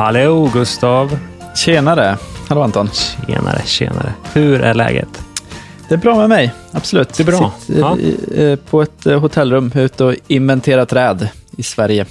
Hallå 0.00 0.50
Gustav! 0.54 1.18
Tjenare! 1.56 2.18
Hallå 2.48 2.62
Anton! 2.62 2.88
Tjenare, 3.26 3.62
tjenare. 3.64 4.14
Hur 4.32 4.60
är 4.60 4.74
läget? 4.74 5.08
Det 5.88 5.94
är 5.94 5.98
bra 5.98 6.16
med 6.16 6.28
mig, 6.28 6.52
absolut. 6.72 7.14
Det 7.14 7.22
är 7.22 7.24
bra. 7.26 7.52
Sitter 7.60 7.80
Ja. 7.80 7.96
i, 7.98 8.16
eh, 8.52 8.56
på 8.56 8.82
ett 8.82 9.06
eh, 9.06 9.20
hotellrum 9.20 9.72
ute 9.74 10.04
och 10.04 10.14
inventerar 10.26 10.84
träd 10.84 11.28
i 11.56 11.62
Sverige. 11.62 12.06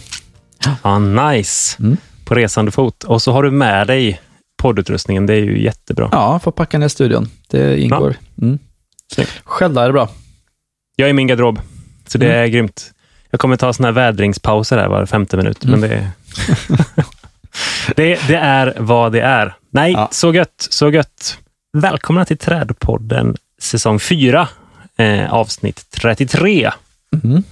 Ah, 0.82 1.00
nice! 1.00 1.78
Mm. 1.80 1.98
På 2.26 2.36
resande 2.36 2.72
fot. 2.72 3.04
Och 3.04 3.22
så 3.22 3.32
har 3.32 3.44
du 3.44 3.52
med 3.52 3.88
dig 3.88 4.22
poddutrustningen. 4.62 5.26
Det 5.26 5.34
är 5.34 5.42
ju 5.42 5.64
jättebra. 5.64 6.10
Ja, 6.12 6.40
får 6.40 6.52
packa 6.52 6.78
ner 6.78 6.88
studion. 6.88 7.30
Det 7.48 7.80
ingår. 7.82 8.16
Mm. 8.42 8.60
Snyggt. 9.14 9.32
Själv 9.44 9.78
är 9.78 9.88
det 9.88 9.94
bra? 9.94 10.10
Jag 10.96 11.06
är 11.06 11.10
i 11.10 11.14
min 11.14 11.28
garderob, 11.28 11.60
så 12.08 12.18
det 12.18 12.26
Mm. 12.26 12.38
är 12.44 12.48
grymt. 12.48 12.92
Jag 13.32 13.40
kommer 13.40 13.56
ta 13.56 13.74
såna 13.74 13.88
här 13.88 13.94
vädringspauser 13.94 14.78
här 14.78 14.88
var 14.88 15.06
femte 15.06 15.38
minut, 15.38 15.66
Mm. 15.66 15.80
men 15.80 15.90
det, 15.90 16.08
det, 17.96 18.20
det 18.28 18.36
är 18.36 18.74
vad 18.78 19.12
det 19.12 19.22
är. 19.22 19.54
Nej, 19.72 19.92
Ja. 19.92 20.08
så 20.12 20.34
gött, 20.34 20.68
så 20.70 20.90
gött. 20.90 21.38
Välkomna 21.78 22.26
till 22.26 22.38
Trädpodden 22.38 23.36
säsong 23.62 24.00
4, 24.00 24.48
eh, 24.98 25.34
avsnitt 25.34 25.86
33. 25.90 26.72
Mm. 27.24 27.44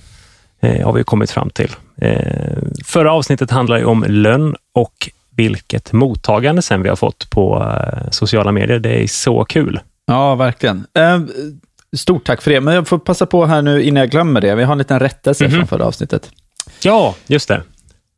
eh, 0.61 0.85
har 0.85 0.93
vi 0.93 1.03
kommit 1.03 1.31
fram 1.31 1.49
till. 1.49 1.71
Eh, 2.01 2.57
förra 2.85 3.11
avsnittet 3.13 3.51
handlar 3.51 3.77
ju 3.77 3.85
om 3.85 4.05
lönn 4.07 4.55
och 4.73 5.09
vilket 5.35 5.93
mottagande 5.93 6.61
sen 6.61 6.81
vi 6.83 6.89
har 6.89 6.95
fått 6.95 7.29
på 7.29 7.63
eh, 7.63 8.09
sociala 8.11 8.51
medier. 8.51 8.79
Det 8.79 9.03
är 9.03 9.07
så 9.07 9.45
kul. 9.45 9.79
Ja, 10.05 10.35
verkligen. 10.35 10.85
Eh, 10.93 11.19
stort 11.97 12.25
tack 12.25 12.41
för 12.41 12.51
det. 12.51 12.61
Men 12.61 12.73
jag 12.73 12.87
får 12.87 12.99
passa 12.99 13.25
på 13.25 13.45
här 13.45 13.61
nu 13.61 13.83
innan 13.83 14.01
jag 14.01 14.09
glömmer 14.09 14.41
det. 14.41 14.55
Vi 14.55 14.63
har 14.63 14.71
en 14.71 14.77
liten 14.77 14.99
rättelse 14.99 15.43
Mhm. 15.43 15.51
från 15.53 15.67
förra 15.67 15.85
avsnittet. 15.85 16.29
Ja, 16.83 17.15
just 17.27 17.47
det. 17.47 17.61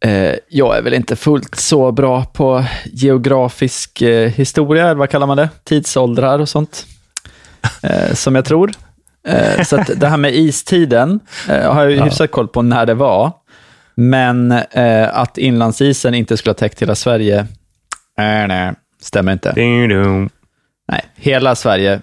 Eh, 0.05 0.35
jag 0.49 0.77
är 0.77 0.81
väl 0.81 0.93
inte 0.93 1.15
fullt 1.15 1.55
så 1.55 1.91
bra 1.91 2.25
på 2.25 2.65
geografisk 2.85 4.01
eh, 4.01 4.29
historia, 4.29 4.83
eller 4.83 4.95
vad 4.95 5.09
kallar 5.09 5.27
man 5.27 5.37
det? 5.37 5.49
Tidsåldrar 5.63 6.39
och 6.39 6.49
sånt, 6.49 6.85
eh, 7.83 8.13
som 8.13 8.35
jag 8.35 8.45
tror. 8.45 8.71
Så 9.65 9.83
det 9.95 10.07
här 10.07 10.17
med 10.17 10.35
istiden 10.35 11.19
har 11.47 11.81
jag 11.81 11.91
ju 11.91 11.97
Ja. 11.97 12.03
hyfsat 12.03 12.31
koll 12.31 12.47
på 12.47 12.61
när 12.61 12.85
det 12.85 12.93
var. 12.93 13.31
Men 13.95 14.51
att 15.11 15.37
inlandsisen 15.37 16.13
inte 16.13 16.37
skulle 16.37 16.49
ha 16.51 16.55
täckt 16.57 16.81
hela 16.81 16.95
Sverige, 16.95 17.39
eh, 18.19 18.47
nej, 18.47 18.73
stämmer 19.01 19.31
inte. 19.31 19.53
Nej, 20.87 21.01
hela 21.15 21.55
Sverige 21.55 22.01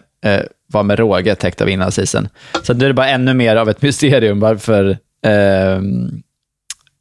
var 0.73 0.83
med 0.83 0.99
råge 0.99 1.35
täckt 1.35 1.61
av 1.61 1.69
inlandsisen. 1.69 2.29
Så 2.63 2.75
nu 2.75 2.85
är 2.85 2.89
det 2.89 2.95
bara 2.95 3.09
ännu 3.09 3.35
mer 3.35 3.57
av 3.57 3.69
ett 3.69 3.83
mysterium 3.83 4.41
varför, 4.41 4.89
eh, 5.27 5.81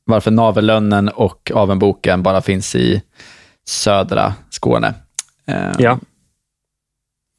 varför 0.06 0.32
Navellönnen 0.32 1.10
och 1.10 1.52
Avenboken 1.56 2.24
bara 2.24 2.42
finns 2.42 2.76
i 2.76 3.02
södra 3.68 4.34
Skåne. 4.50 4.94
Eh, 5.48 5.72
Ja. 5.80 6.00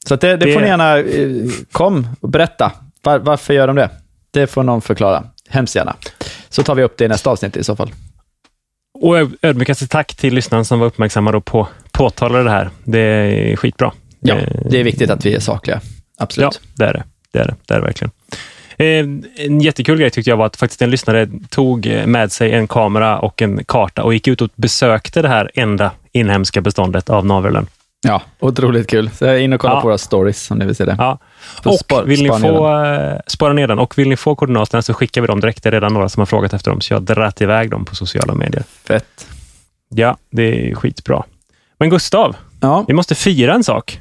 Så 0.07 0.17
det, 0.17 0.37
det, 0.37 0.53
får 0.53 0.61
ni 0.61 0.67
gärna, 0.67 0.99
eh, 0.99 1.51
kom 1.73 2.09
och 2.21 2.29
berätta. 2.29 2.73
Var, 3.03 3.19
varför 3.19 3.55
gör 3.55 3.67
de 3.67 3.77
det? 3.77 3.91
Det 4.31 4.47
får 4.47 4.63
någon 4.63 4.81
förklara. 4.83 5.25
Hemskt 5.49 5.75
gärna. 5.77 5.97
Så 6.49 6.63
tar 6.63 6.75
vi 6.75 6.83
upp 6.83 6.97
det 6.99 7.05
i 7.05 7.09
nästa 7.09 7.31
avsnitt 7.31 7.57
i 7.57 7.65
så 7.65 7.77
fall. 7.77 7.93
Och 8.99 9.17
ödmjukaste 9.43 9.87
tack 9.89 10.15
till 10.15 10.35
lyssnaren 10.35 10.65
som 10.65 10.79
var 10.81 10.87
uppmärksamma 10.87 11.31
och 11.37 11.45
på, 11.45 11.69
påtalade 11.93 12.45
det 12.45 12.51
här. 12.51 12.71
Det 12.85 12.99
är 13.01 13.57
skitbra. 13.57 13.93
Ja, 14.21 14.37
det 14.71 14.81
är 14.81 14.85
viktigt 14.85 15.11
att 15.11 15.27
vi 15.27 15.35
är 15.35 15.41
sakliga. 15.41 15.81
Ja, 15.83 16.23
Absolut. 16.23 16.61
det 16.75 16.85
är 16.85 16.93
det. 16.93 17.05
Det 17.33 17.39
är 17.39 17.47
det, 17.47 17.55
det, 17.67 17.75
är 17.75 17.79
det 17.79 17.87
verkligen. 17.87 18.11
Eh, 18.79 19.07
en 19.47 19.61
jättekul 19.61 19.99
grej 19.99 20.11
tyckte 20.11 20.31
jag 20.31 20.37
var 20.37 20.47
att 20.47 20.57
faktiskt 20.57 20.83
en 20.83 20.91
lyssnare 20.91 21.29
tog 21.49 21.87
med 22.07 22.33
sig 22.33 22.53
en 22.53 22.69
kamera 22.69 23.19
och 23.19 23.43
en 23.43 23.65
karta 23.65 24.03
och 24.03 24.15
gick 24.15 24.29
ut 24.29 24.41
och 24.41 24.51
besökte 24.55 25.23
det 25.23 25.29
här 25.29 25.51
enda 25.55 25.91
inhemska 26.13 26.61
beståndet 26.61 27.11
av 27.11 27.27
naveln. 27.27 27.67
Ja, 28.07 28.23
otroligt 28.41 28.87
kul. 28.91 29.11
Så 29.11 29.37
inne 29.37 29.55
och 29.57 29.61
kollar 29.61 29.75
Ja. 29.75 29.81
på 29.81 29.87
våra 29.89 29.99
stories 29.99 30.51
om 30.51 30.59
ni 30.59 30.67
vill 30.67 30.77
se 30.77 30.85
det. 30.85 30.97
Ja. 30.99 31.19
Och 31.65 31.75
spar- 31.79 32.05
vill 32.05 32.23
ni 32.23 32.29
spara 32.29 32.39
ner 32.39 32.49
få 32.59 32.85
eh, 32.85 33.21
spara 33.27 33.53
ner 33.53 33.67
den 33.69 33.79
och 33.79 33.99
vill 33.99 34.09
ni 34.09 34.17
få 34.17 34.35
koordinaterna 34.35 34.83
så 34.83 34.95
skickar 34.95 35.21
vi 35.21 35.27
dem 35.27 35.41
direkt. 35.41 35.63
Det 35.63 35.69
är 35.69 35.71
redan 35.73 35.93
några 35.95 36.09
som 36.09 36.21
har 36.21 36.27
frågat 36.27 36.53
efter 36.53 36.71
dem, 36.71 36.81
så 36.81 36.95
jag 36.95 37.11
har 37.11 37.43
iväg 37.43 37.71
dem 37.71 37.85
på 37.85 37.95
sociala 37.95 38.35
medier. 38.35 38.63
Fett. 38.85 39.27
Ja, 39.89 40.17
det 40.31 40.71
är 40.71 40.75
skitbra. 40.75 41.23
Men 41.79 41.91
Gustav, 41.91 42.37
Ja. 42.61 42.85
vi 42.89 42.95
måste 42.95 43.15
fira 43.15 43.55
en 43.55 43.65
sak. 43.65 43.99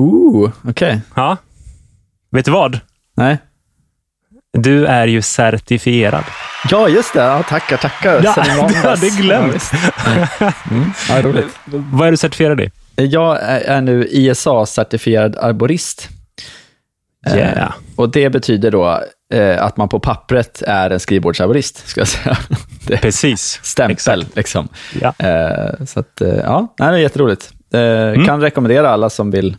Ooh, 0.00 0.50
okej. 0.68 1.00
Ja. 1.14 1.36
Vet 2.30 2.44
du 2.44 2.50
vad? 2.50 2.80
Nej. 3.16 3.38
Du 4.58 4.86
är 4.86 5.06
ju 5.06 5.22
certifierad. 5.22 6.24
Ja, 6.70 6.88
just 6.88 7.14
det. 7.14 7.20
Ja, 7.20 7.42
tackar, 7.42 7.76
tackar. 7.76 8.20
Ja, 8.24 8.34
du 8.68 8.74
hade 8.88 9.08
glömt. 9.08 9.70
Ja, 10.40 10.52
mm. 10.70 10.92
ja, 11.08 11.22
roligt. 11.22 11.58
Vad 11.64 12.06
är 12.06 12.10
du 12.10 12.16
certifierad 12.16 12.60
i? 12.60 12.70
Jag 12.96 13.38
är 13.42 13.80
nu 13.80 14.04
ISA-certifierad 14.10 15.36
arborist. 15.38 16.08
Eh, 17.26 17.36
Yeah. 17.36 17.72
Och 17.96 18.10
det 18.10 18.30
betyder 18.30 18.70
då 18.70 19.02
eh, 19.34 19.62
att 19.62 19.76
man 19.76 19.88
på 19.88 20.00
pappret 20.00 20.62
är 20.66 20.90
en 20.90 21.00
skrivbordsarborist, 21.00 21.88
ska 21.88 22.00
jag 22.00 22.08
säga. 22.08 22.38
Precis. 23.00 23.60
stämpel, 23.62 24.26
liksom. 24.34 24.68
Ja. 25.00 25.14
Eh, 25.18 25.84
så 25.86 26.00
att, 26.00 26.20
eh, 26.20 26.28
ja, 26.28 26.74
nej, 26.78 26.90
det 26.90 26.96
är 26.98 27.02
jätteroligt. 27.02 27.50
Eh, 27.74 28.26
Kan 28.26 28.40
rekommendera 28.40 28.90
alla 28.90 29.10
som 29.10 29.30
vill 29.30 29.56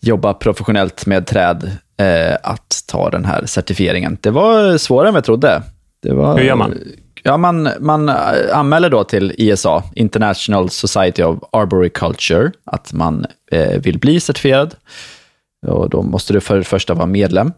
jobba 0.00 0.34
professionellt 0.34 1.06
med 1.06 1.26
träd 1.26 1.70
eh, 2.00 2.36
att 2.42 2.84
ta 2.86 3.10
den 3.10 3.24
här 3.24 3.46
certifieringen. 3.46 4.18
Det 4.20 4.30
var 4.30 4.78
svårare 4.78 5.08
än 5.08 5.14
jag 5.14 5.24
trodde. 5.24 5.62
Var, 6.02 6.38
Hur 6.38 6.44
gör 6.44 6.56
man? 6.56 6.78
Ja, 7.22 7.36
man, 7.36 7.68
man 7.80 8.08
eh, 8.08 8.14
anmäler 8.52 8.90
då 8.90 9.04
till 9.04 9.34
ISA, 9.38 9.82
International 9.94 10.70
Society 10.70 11.22
of 11.22 11.38
Arboriculture, 11.52 12.52
att 12.64 12.92
man 12.92 13.26
eh, 13.52 13.80
vill 13.80 13.98
bli 13.98 14.20
certifierad. 14.20 14.74
Och 15.66 15.90
då 15.90 16.02
måste 16.02 16.32
du 16.32 16.40
för 16.40 16.58
det 16.58 16.64
första 16.64 16.94
vara 16.94 17.06
medlem. 17.06 17.52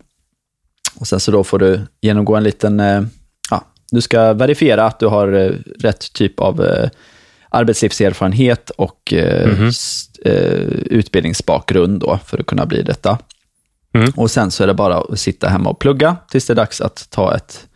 Och 1.01 1.07
sen 1.07 1.21
så 1.21 1.31
då 1.31 1.45
får 1.45 1.59
du 1.59 1.81
genomgå 2.01 2.37
en 2.37 2.43
liten, 2.43 2.81
eh, 2.81 3.03
ja, 3.51 3.65
du 3.91 4.01
ska 4.01 4.33
verifiera 4.33 4.85
att 4.85 4.99
du 4.99 5.07
har 5.07 5.33
eh, 5.33 5.51
rätt 5.79 6.13
typ 6.13 6.41
av 6.41 6.65
eh, 6.65 6.91
arbetslivserfarenhet 7.51 8.71
och 8.71 9.13
eh, 9.13 9.49
Mhm. 9.49 9.69
s- 9.69 10.05
eh, 10.25 10.33
utbildningsbakgrund 10.87 12.01
då 12.01 12.19
för 12.27 12.39
att 12.39 12.47
kunna 12.47 12.67
bli 12.67 12.83
detta. 12.83 13.19
Mm. 13.95 14.13
Och 14.17 14.31
sen 14.31 14.51
så 14.51 14.63
är 14.63 14.67
det 14.67 14.75
bara 14.75 14.99
att 14.99 15.21
sitta 15.21 15.49
hemma 15.49 15.71
och 15.71 15.79
plugga 15.79 16.17
tills 16.31 16.47
det 16.47 16.53
är 16.53 16.55
dags 16.55 16.81
att 16.81 17.07
ta 17.11 17.35
ett 17.37 17.67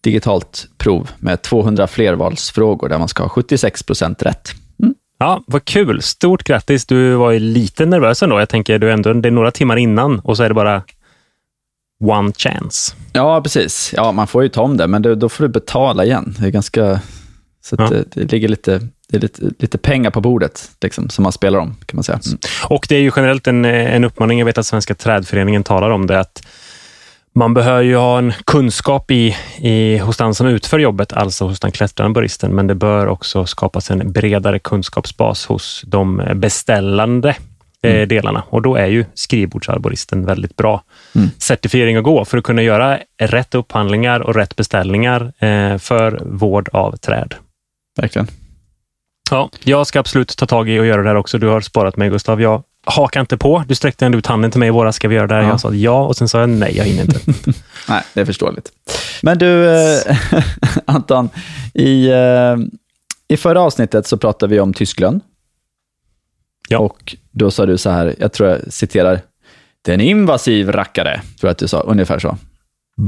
digitalt 0.00 0.68
prov 0.78 1.10
med 1.18 1.42
200 1.42 1.86
flervalsfrågor 1.86 2.88
där 2.88 2.98
man 2.98 3.08
ska 3.08 3.22
ha 3.22 3.28
76 3.30 3.82
procent 3.82 4.22
rätt. 4.22 4.50
Ja, 5.18 5.42
vad 5.46 5.64
kul. 5.64 6.02
Stort 6.02 6.42
grattis. 6.44 6.86
Du 6.86 7.14
var 7.14 7.30
ju 7.30 7.38
lite 7.38 7.86
nervös 7.86 8.22
ändå. 8.22 8.38
Jag 8.38 8.48
tänker, 8.48 8.78
du 8.78 8.92
ändå, 8.92 9.12
det 9.12 9.28
är 9.28 9.32
några 9.32 9.50
timmar 9.50 9.76
innan 9.76 10.18
och 10.20 10.36
så 10.36 10.42
är 10.42 10.48
det 10.48 10.54
bara 10.54 10.82
one 12.04 12.32
chance. 12.36 12.94
Ja, 13.12 13.40
precis. 13.42 13.92
Ja, 13.96 14.12
man 14.12 14.26
får 14.26 14.42
ju 14.42 14.48
ta 14.48 14.62
om 14.62 14.76
det, 14.76 14.86
men 14.86 15.02
det, 15.02 15.14
då 15.14 15.28
får 15.28 15.44
du 15.44 15.48
betala 15.48 16.04
igen. 16.04 16.34
Det 16.38 16.46
är 16.46 16.50
ganska... 16.50 17.00
Så 17.62 17.76
Ja. 17.78 17.88
det, 17.88 18.04
det 18.14 18.32
ligger 18.32 18.48
lite, 18.48 18.80
det 19.08 19.16
är 19.16 19.20
lite, 19.20 19.42
lite 19.58 19.78
pengar 19.78 20.10
på 20.10 20.20
bordet 20.20 20.70
liksom, 20.82 21.08
som 21.10 21.22
man 21.22 21.32
spelar 21.32 21.58
om, 21.58 21.76
kan 21.86 21.96
man 21.96 22.04
säga. 22.04 22.20
Mm. 22.26 22.38
Och 22.68 22.86
det 22.88 22.96
är 22.96 23.00
ju 23.00 23.10
generellt 23.16 23.46
en, 23.46 23.64
en 23.64 24.04
uppmaning, 24.04 24.38
jag 24.38 24.46
vet 24.46 24.58
att 24.58 24.66
Svenska 24.66 24.94
trädföreningen 24.94 25.64
talar 25.64 25.90
om 25.90 26.06
det, 26.06 26.20
att 26.20 26.42
man 27.32 27.54
behöver 27.54 27.82
ju 27.82 27.96
ha 27.96 28.18
en 28.18 28.32
kunskap 28.46 29.10
i, 29.10 29.36
i, 29.58 29.98
hos 29.98 30.16
den 30.16 30.34
som 30.34 30.46
utför 30.46 30.78
jobbet, 30.78 31.12
alltså 31.12 31.44
hos 31.46 31.60
den 31.60 31.72
klättrande 31.72 32.14
baristen, 32.14 32.54
men 32.54 32.66
det 32.66 32.74
bör 32.74 33.06
också 33.06 33.46
skapas 33.46 33.90
en 33.90 34.12
bredare 34.12 34.58
kunskapsbas 34.58 35.46
hos 35.46 35.82
de 35.86 36.22
beställande 36.34 37.36
eh, 37.82 38.06
delarna. 38.08 38.42
Och 38.48 38.62
då 38.62 38.76
är 38.76 38.86
ju 38.86 39.04
skrivbordsarboristen 39.14 40.26
väldigt 40.26 40.56
bra 40.56 40.82
Mm. 41.14 41.28
certifiering 41.38 41.96
att 41.96 42.04
gå 42.04 42.24
för 42.24 42.38
att 42.38 42.44
kunna 42.44 42.62
göra 42.62 42.98
rätt 43.22 43.54
upphandlingar 43.54 44.20
och 44.20 44.34
rätt 44.34 44.56
beställningar 44.56 45.32
eh, 45.38 45.78
för 45.78 46.20
vård 46.24 46.68
av 46.72 46.96
träd. 46.96 47.34
Verkligen. 48.00 48.28
Ja, 49.30 49.50
jag 49.64 49.86
ska 49.86 50.00
absolut 50.00 50.36
ta 50.36 50.46
tag 50.46 50.68
i 50.68 50.78
och 50.78 50.86
göra 50.86 51.02
det 51.02 51.08
här 51.08 51.16
också. 51.16 51.38
Du 51.38 51.46
har 51.46 51.60
sparat 51.60 51.96
mig, 51.96 52.10
Gustav. 52.10 52.42
Jag 52.42 52.62
hakar 52.86 53.20
inte 53.20 53.36
på. 53.36 53.64
Du 53.68 53.74
sträckte 53.74 54.06
ändå 54.06 54.18
ut 54.18 54.26
handen 54.26 54.50
till 54.50 54.60
mig 54.60 54.66
i 54.66 54.70
våras. 54.70 54.96
Ska 54.96 55.08
vi 55.08 55.14
göra 55.14 55.26
det 55.26 55.34
här? 55.34 55.42
Ja. 55.42 55.48
Jag 55.48 55.60
sa 55.60 55.74
ja 55.74 56.06
och 56.06 56.16
sen 56.16 56.28
sa 56.28 56.40
jag 56.40 56.48
nej, 56.48 56.76
jag 56.76 56.84
hinner 56.84 57.02
inte. 57.02 57.20
Nej, 57.88 58.02
det 58.14 58.20
är 58.20 58.24
förståeligt. 58.24 58.72
Men 59.22 59.38
du, 59.38 59.70
eh, 59.70 60.16
Anton, 60.84 61.30
i, 61.74 62.08
eh, 62.08 62.56
i 63.28 63.36
förra 63.36 63.60
avsnittet 63.60 64.06
så 64.06 64.16
pratade 64.16 64.54
vi 64.54 64.60
om 64.60 64.74
Tyskland. 64.74 65.20
Ja. 66.68 66.78
Och 66.78 67.16
då 67.30 67.50
sa 67.50 67.66
du 67.66 67.78
så 67.78 67.90
här, 67.90 68.14
jag 68.18 68.32
tror 68.32 68.48
jag 68.48 68.72
citerar, 68.72 69.20
det 69.82 69.90
är 69.90 69.94
en 69.94 70.00
invasiv 70.00 70.72
rackare, 70.72 71.14
tror 71.14 71.48
jag 71.48 71.50
att 71.50 71.58
du 71.58 71.68
sa, 71.68 71.80
ungefär 71.80 72.18
så. 72.18 72.36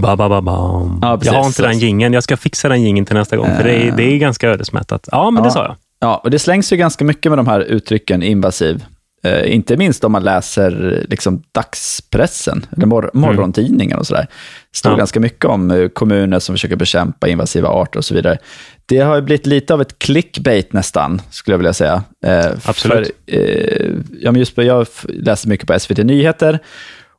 Ba, 0.01 0.17
ba, 0.17 0.29
ba, 0.29 0.41
bam. 0.41 0.99
Ja, 1.03 1.17
precis. 1.17 1.33
jag 1.33 1.41
har 1.41 1.47
inte 1.47 1.63
den 1.63 1.79
gingen. 1.79 2.13
Jag 2.13 2.23
ska 2.23 2.37
fixa 2.37 2.69
den 2.69 2.83
gingen 2.83 3.05
till 3.05 3.17
nästa 3.17 3.37
gång, 3.37 3.57
för 3.57 3.65
det 3.65 3.75
är, 3.75 3.97
det 3.97 4.03
är 4.03 4.17
ganska 4.19 4.49
ödesmättat. 4.49 5.09
Ja, 5.13 5.31
men 5.31 5.43
det 5.43 5.47
Ja. 5.49 5.53
sa 5.53 5.65
jag. 5.65 5.77
Ja, 6.01 6.21
och 6.25 6.31
det 6.31 6.39
slängs 6.39 6.73
ju 6.73 6.77
ganska 6.77 7.05
mycket 7.05 7.31
med 7.33 7.39
de 7.39 7.47
här 7.47 7.61
uttrycken 7.61 8.23
invasiv. 8.23 8.85
Eh, 9.25 9.55
inte 9.55 9.77
minst 9.77 10.05
om 10.05 10.13
man 10.13 10.23
läser 10.25 11.05
liksom, 11.11 11.43
dagspressen, 11.53 12.67
eller 12.77 12.87
mor 12.87 13.11
morgontidningen 13.15 13.99
och 13.99 14.07
sådär. 14.07 14.27
Det 14.73 14.77
står 14.79 14.93
Ja. 14.93 14.97
ganska 14.99 15.21
mycket 15.21 15.45
om 15.45 15.71
eh, 15.71 15.89
kommuner 15.89 16.39
som 16.39 16.55
försöker 16.55 16.77
bekämpa 16.77 17.29
invasiva 17.29 17.69
arter 17.69 17.99
och 17.99 18.05
så 18.05 18.15
vidare. 18.15 18.39
Det 18.87 18.99
har 18.99 19.17
ju 19.17 19.23
blivit 19.23 19.47
lite 19.47 19.75
av 19.75 19.81
ett 19.81 19.99
clickbait 19.99 20.73
nästan, 20.73 21.21
skulle 21.31 21.53
jag 21.53 21.59
vilja 21.59 21.73
säga. 21.73 22.03
Eh, 22.27 22.47
Absolut. 22.65 23.11
För, 23.31 23.37
eh, 23.37 23.91
ja, 24.21 24.33
men 24.33 24.39
just, 24.39 24.57
jag 24.59 24.87
läser 25.09 25.49
mycket 25.49 25.67
på 25.67 25.79
SVT 25.79 25.99
Nyheter, 26.05 26.59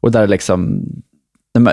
och 0.01 0.11
där 0.11 0.23
är 0.23 0.27
liksom, 0.27 0.81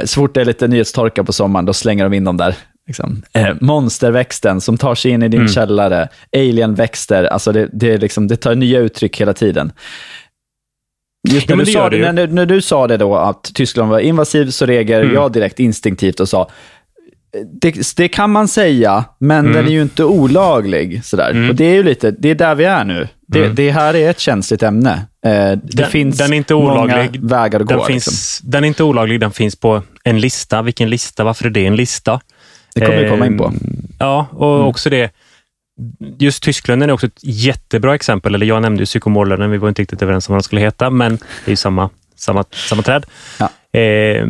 så 0.05 0.21
fort 0.21 0.35
det 0.35 0.41
är 0.41 0.45
lite 0.45 0.69
nyhetstorka 0.69 1.25
på 1.25 1.33
sommaren, 1.33 1.65
då 1.67 1.73
slänger 1.73 2.05
de 2.05 2.13
in 2.17 2.25
dem 2.25 2.37
där. 2.37 2.55
Liksom. 2.87 3.23
Eh, 3.35 3.49
monsterväxten 3.61 4.61
som 4.61 4.79
tar 4.79 4.95
sig 4.95 5.11
in 5.11 5.23
i 5.23 5.29
din 5.29 5.41
Mm. 5.41 5.53
källare, 5.53 6.09
alienväxter, 6.37 7.25
alltså 7.25 7.53
det, 7.53 7.69
det, 7.73 7.99
liksom, 7.99 8.29
det 8.29 8.37
tar 8.37 8.55
nya 8.55 8.79
uttryck 8.81 9.21
hela 9.21 9.33
tiden. 9.35 9.73
Just 11.29 11.49
när, 11.49 11.57
men 11.57 11.67
du 11.67 11.73
sa 11.73 11.91
det 11.91 12.13
när, 12.13 12.27
när 12.27 12.47
du 12.47 12.63
sa 12.63 12.87
det 12.87 12.97
då, 12.97 13.17
att 13.17 13.45
Tyskland 13.55 13.91
var 13.91 13.99
invasiv, 13.99 14.51
så 14.51 14.67
reagerade 14.67 15.05
Mm. 15.05 15.15
jag 15.15 15.33
direkt 15.33 15.61
instinktivt 15.61 16.21
och 16.21 16.29
sa, 16.29 16.51
det, 17.61 17.97
det 17.97 18.09
kan 18.09 18.31
man 18.31 18.49
säga, 18.49 19.05
men 19.19 19.39
Mm. 19.39 19.53
den 19.53 19.67
är 19.67 19.71
ju 19.71 19.83
inte 19.83 20.05
olaglig. 20.05 21.05
Sådär. 21.05 21.31
Mm. 21.31 21.49
Och 21.51 21.55
det 21.57 21.65
är 21.65 21.75
ju 21.75 21.83
lite, 21.83 22.11
det 22.11 22.29
är 22.31 22.35
där 22.35 22.55
vi 22.55 22.65
är 22.65 22.85
nu. 22.85 23.09
Det, 23.27 23.39
Mm. 23.45 23.55
det 23.55 23.71
här 23.71 23.95
är 23.95 24.11
ett 24.11 24.19
känsligt 24.21 24.63
ämne. 24.63 25.07
Eh, 25.27 25.31
det 25.31 25.61
Den- 25.63 25.91
finns 25.91 26.19
den 26.19 26.33
är 26.33 26.37
inte 26.37 26.55
många 26.55 26.83
olaglig. 26.83 27.21
vägar 27.23 27.61
att 27.61 27.69
Den, 27.69 27.79
gå. 27.79 27.85
finns, 27.85 28.07
Liksom. 28.07 28.51
den 28.51 28.65
är 28.65 28.69
inte 28.69 28.83
olaglig, 28.85 29.21
den 29.21 29.31
finns 29.31 29.57
på 29.57 29.83
en 30.05 30.21
lista. 30.21 30.63
Vilken 30.63 30.91
lista? 30.91 31.25
Varför 31.25 31.47
är 31.47 31.51
det 31.51 31.67
en 31.67 31.77
lista? 31.77 32.21
Det 32.75 32.81
kommer 32.87 33.03
vi 33.05 33.09
komma 33.11 33.27
in 33.27 33.39
på. 33.39 33.45
Eh, 33.45 33.51
Ja, 33.99 34.27
och 34.33 34.55
Mm. 34.57 34.67
också 34.67 34.91
det. 34.91 35.11
Just 36.19 36.43
Tysklönen 36.43 36.89
är 36.89 36.93
också 36.93 37.07
ett 37.07 37.19
jättebra 37.23 37.95
exempel. 37.95 38.35
Eller 38.35 38.47
jag 38.47 38.63
nämnde 38.63 38.83
ju 38.83 38.87
psykomorlönen, 38.87 39.51
vi 39.51 39.59
var 39.59 39.69
inte 39.69 39.83
riktigt 39.83 40.03
överens 40.03 40.29
om 40.29 40.33
vad 40.33 40.37
den 40.39 40.43
skulle 40.43 40.61
heta, 40.61 40.91
men 40.91 41.17
det 41.17 41.49
är 41.49 41.51
ju 41.51 41.57
samma, 41.57 41.91
samma, 42.17 42.45
samma 42.53 42.83
träd. 42.83 43.07
Ja. 43.39 43.51
Eh, 43.73 44.27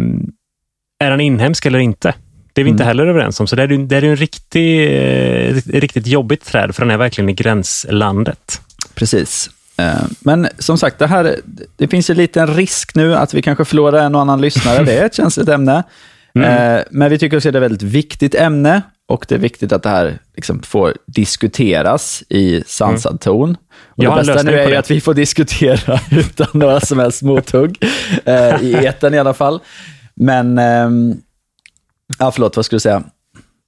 är 1.03 1.11
den 1.11 1.21
inhemsk 1.21 1.67
eller 1.67 1.79
inte? 1.79 2.15
Det 2.53 2.61
är 2.61 2.65
vi 2.65 2.71
inte 2.71 2.83
Mm. 2.83 2.89
heller 2.89 3.07
överens 3.07 3.41
om. 3.41 3.47
Så 3.47 3.57
det 3.57 3.63
är, 3.63 3.67
det 3.69 3.97
är 3.97 4.03
en 4.05 4.17
riktig, 4.17 4.85
eh, 4.87 5.55
riktigt 5.67 6.07
jobbigt 6.07 6.45
träd, 6.45 6.75
för 6.75 6.83
den 6.83 6.91
är 6.91 6.97
verkligen 6.97 7.29
i 7.29 7.33
gränslandet. 7.33 8.61
Precis. 8.95 9.51
Eh, 9.81 10.03
Men 10.21 10.49
som 10.59 10.79
sagt, 10.79 10.99
det, 10.99 11.07
här, 11.07 11.37
det 11.77 11.89
finns 11.89 12.11
en 12.11 12.17
liten 12.17 12.47
risk 12.47 12.95
nu 12.95 13.15
att 13.15 13.35
vi 13.35 13.43
kanske 13.43 13.65
förlorar 13.65 13.99
en 14.05 14.15
och 14.15 14.21
annan 14.21 14.41
lyssnare. 14.41 14.85
Det 14.85 14.93
är 14.99 15.07
ett 15.07 15.15
känsligt 15.23 15.49
ämne. 15.49 15.83
Mm. 16.35 16.77
Eh, 16.77 16.83
Men 16.91 17.11
vi 17.11 17.19
tycker 17.19 17.37
att 17.37 17.43
det 17.43 17.49
är 17.49 17.55
ett 17.57 17.63
väldigt 17.63 17.83
viktigt 17.83 18.35
ämne 18.35 18.83
och 19.09 19.25
det 19.29 19.35
är 19.35 19.39
viktigt 19.39 19.73
att 19.73 19.83
det 19.83 19.89
här 19.89 20.19
liksom 20.37 20.63
får 20.63 20.95
diskuteras 21.07 22.23
i 22.29 22.63
sansad 22.67 23.21
ton. 23.21 23.57
Och 23.87 24.05
Jag 24.05 24.13
det 24.13 24.27
bästa 24.27 24.43
nu 24.43 24.59
är 24.61 24.69
ju 24.69 24.77
att 24.77 24.91
vi 24.91 25.01
får 25.01 25.15
diskutera 25.15 26.01
utan 26.11 26.47
några 26.53 26.81
som 26.81 26.99
helst 26.99 27.23
mothugg, 27.23 27.85
eh, 28.25 28.63
i 28.63 28.73
eten 28.85 29.15
i 29.15 29.19
alla 29.19 29.35
fall. 29.35 29.61
Men, 30.15 30.59
ehm, 30.59 31.15
ja 32.19 32.31
förlåt, 32.31 32.57
vad 32.57 32.65
skulle 32.65 32.77
du 32.77 32.81
säga? 32.81 33.03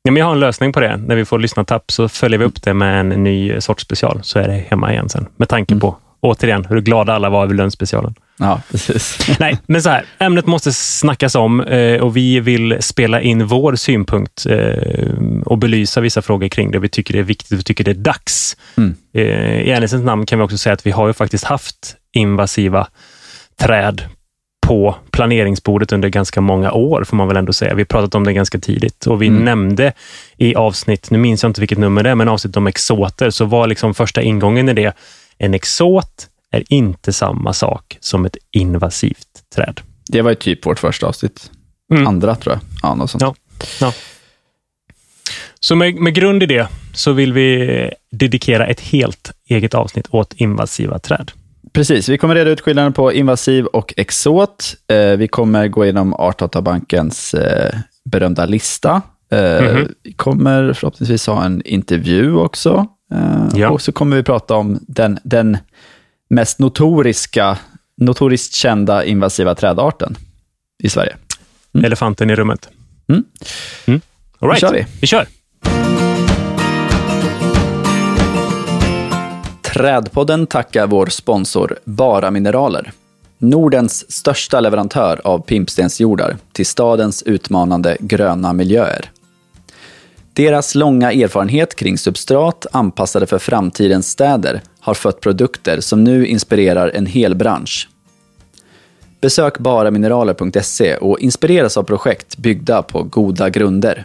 Ja, 0.03 0.11
men 0.13 0.17
jag 0.21 0.27
har 0.27 0.33
en 0.33 0.41
lösning 0.41 0.73
på 0.73 0.81
det. 0.81 0.97
När 0.97 1.17
vi 1.17 1.25
får 1.25 1.39
lyssna 1.39 1.65
tapp 1.65 1.91
så 1.91 2.09
följer 2.09 2.39
vi 2.39 2.45
upp 2.45 2.63
det 2.63 2.75
med 2.75 3.01
en 3.01 3.09
ny 3.09 3.61
sorts 3.61 3.83
special, 3.85 4.21
så 4.23 4.39
är 4.39 4.49
det 4.49 4.55
hemma 4.69 4.93
igen 4.93 5.09
sen. 5.09 5.27
Med 5.37 5.49
tanke 5.49 5.75
Mm. 5.75 5.81
på, 5.81 5.97
återigen, 6.23 6.65
hur 6.65 6.81
glada 6.81 7.13
alla 7.15 7.31
var 7.31 7.43
över 7.45 7.55
lönspecialen. 7.55 8.15
Ja, 8.39 8.61
precis. 8.71 9.19
Nej, 9.41 9.59
men 9.67 9.83
så 9.83 9.91
här. 9.91 10.05
Ämnet 10.19 10.47
måste 10.47 10.73
snackas 10.73 11.35
om 11.35 11.61
eh, 11.61 12.01
och 12.01 12.17
vi 12.17 12.41
vill 12.41 12.77
spela 12.81 13.21
in 13.21 13.47
vår 13.47 13.75
synpunkt 13.77 14.47
eh, 14.47 15.13
och 15.45 15.59
belysa 15.59 16.01
vissa 16.01 16.23
frågor 16.23 16.49
kring 16.49 16.71
det. 16.71 16.79
Vi 16.79 16.89
tycker 16.89 17.13
det 17.15 17.19
är 17.21 17.25
viktigt, 17.25 17.59
vi 17.59 17.63
tycker 17.63 17.85
det 17.85 17.91
är 17.91 17.95
dags. 17.95 18.57
Mm. 18.77 18.95
Eh, 19.15 19.23
I 19.61 19.71
ärlighetens 19.71 20.05
namn 20.05 20.27
kan 20.27 20.39
vi 20.39 20.45
också 20.45 20.59
säga 20.59 20.73
att 20.73 20.87
vi 20.87 20.91
har 20.91 21.07
ju 21.07 21.13
faktiskt 21.13 21.45
haft 21.45 21.97
invasiva 22.13 22.87
träd 23.61 24.03
på 24.67 24.95
planeringsbordet 25.11 25.93
under 25.93 26.09
ganska 26.09 26.41
många 26.41 26.73
år, 26.73 27.05
får 27.05 27.17
man 27.17 27.29
väl 27.29 27.37
ändå 27.37 27.53
säga. 27.53 27.75
Vi 27.75 27.81
har 27.83 27.87
pratat 27.87 28.15
om 28.15 28.25
det 28.25 28.33
ganska 28.33 28.59
tidigt 28.59 29.07
och 29.07 29.23
vi 29.23 29.27
Mm. 29.27 29.45
nämnde 29.45 29.93
i 30.37 30.55
avsnitt, 30.55 31.11
nu 31.11 31.19
minns 31.19 31.43
jag 31.43 31.51
inte 31.51 31.61
vilket 31.61 31.79
nummer 31.79 32.03
det 32.03 32.11
är, 32.11 32.15
men 32.15 32.29
avsnitt 32.29 32.57
om 32.57 32.67
exoter, 32.67 33.31
så 33.31 33.45
var 33.45 33.67
liksom 33.67 33.95
första 33.95 34.23
ingången 34.23 34.69
i 34.69 34.73
det, 34.75 34.93
en 35.43 35.55
exot 35.55 36.29
är 36.51 36.65
inte 36.69 37.13
samma 37.13 37.53
sak 37.53 37.99
som 38.01 38.25
ett 38.25 38.37
invasivt 38.51 39.29
träd. 39.55 39.81
Det 40.09 40.23
var 40.23 40.31
ju 40.31 40.35
typ 40.35 40.67
vårt 40.67 40.79
första 40.79 41.07
avsnitt. 41.07 41.51
Mm. 41.93 42.07
Andra 42.07 42.35
tror 42.35 42.55
jag. 42.55 42.61
Ja, 42.83 42.95
något 42.95 43.11
sånt. 43.11 43.37
Ja. 43.81 43.93
Så 45.61 45.77
med, 45.77 45.95
med 45.95 46.15
grund 46.15 46.43
i 46.43 46.47
det 46.47 46.69
så 46.95 47.13
vill 47.13 47.33
vi 47.33 47.91
dedikera 48.11 48.67
ett 48.67 48.81
helt 48.81 49.33
eget 49.49 49.75
avsnitt 49.75 50.07
åt 50.11 50.33
invasiva 50.33 50.99
träd. 50.99 51.31
Precis, 51.73 52.09
vi 52.09 52.19
kommer 52.19 52.35
reda 52.35 52.51
ut 52.51 52.61
skillnaden 52.61 52.93
på 52.93 53.13
invasiv 53.13 53.67
och 53.67 53.95
exot. 53.97 54.75
Eh, 54.89 55.17
vi 55.17 55.29
kommer 55.29 55.69
gå 55.69 55.85
igenom 55.85 56.15
Artdatabankens 56.15 57.35
eh, 57.35 57.75
berömda 58.05 58.47
lista. 58.47 59.03
Eh, 59.33 59.63
Mhm. 59.63 59.89
Vi 60.03 60.13
kommer 60.13 60.73
förhoppningsvis 60.73 61.27
ha 61.27 61.45
en 61.45 61.63
intervju 61.65 62.35
också. 62.37 62.87
Eh, 63.13 63.49
Ja. 63.55 63.71
Och 63.71 63.83
så 63.83 63.93
kommer 63.93 64.17
vi 64.17 64.23
prata 64.23 64.55
om 64.55 64.79
den, 64.89 65.19
den 65.25 65.59
mest 66.31 66.59
notoriska, 66.59 67.59
notoriskt 67.97 68.55
kända 68.55 69.05
invasiva 69.05 69.55
trädarten 69.55 70.17
i 70.83 70.89
Sverige. 70.89 71.17
Mm. 71.75 71.85
Elefanten 71.85 72.31
i 72.31 72.35
rummet. 72.35 72.69
Mm. 73.09 73.25
Mm. 73.87 74.01
All 74.39 74.49
right. 74.49 74.61
Då 74.63 74.69
kör 74.69 74.75
vi. 74.75 74.87
vi 75.01 75.07
kör. 75.07 75.27
Trädpodden 79.63 80.47
tackar 80.47 80.87
vår 80.87 81.07
sponsor 81.07 81.79
Bara 81.85 82.31
Mineraler. 82.31 82.93
Nordens 83.39 84.13
största 84.13 84.61
leverantör 84.61 85.21
av 85.25 85.39
pimpstensjordar 85.39 86.37
till 86.53 86.67
stadens 86.67 87.23
utmanande 87.23 87.97
gröna 88.01 88.53
miljöer. 88.53 89.11
Deras 90.35 90.75
långa 90.75 91.13
erfarenhet 91.13 91.75
kring 91.75 91.99
substrat 91.99 92.67
anpassade 92.73 93.27
för 93.27 93.39
framtidens 93.39 94.11
städer 94.11 94.61
har 94.81 94.95
fött 94.95 95.21
produkter 95.21 95.81
som 95.81 96.05
nu 96.05 96.27
inspirerar 96.27 96.89
en 96.95 97.07
hel 97.07 97.35
bransch. 97.35 97.89
Besök 99.21 99.59
baramineraler.se 99.59 100.97
och 100.97 101.19
inspireras 101.21 101.77
av 101.77 101.83
projekt 101.83 102.37
byggda 102.37 102.83
på 102.83 103.03
goda 103.03 103.51
grunder. 103.51 104.05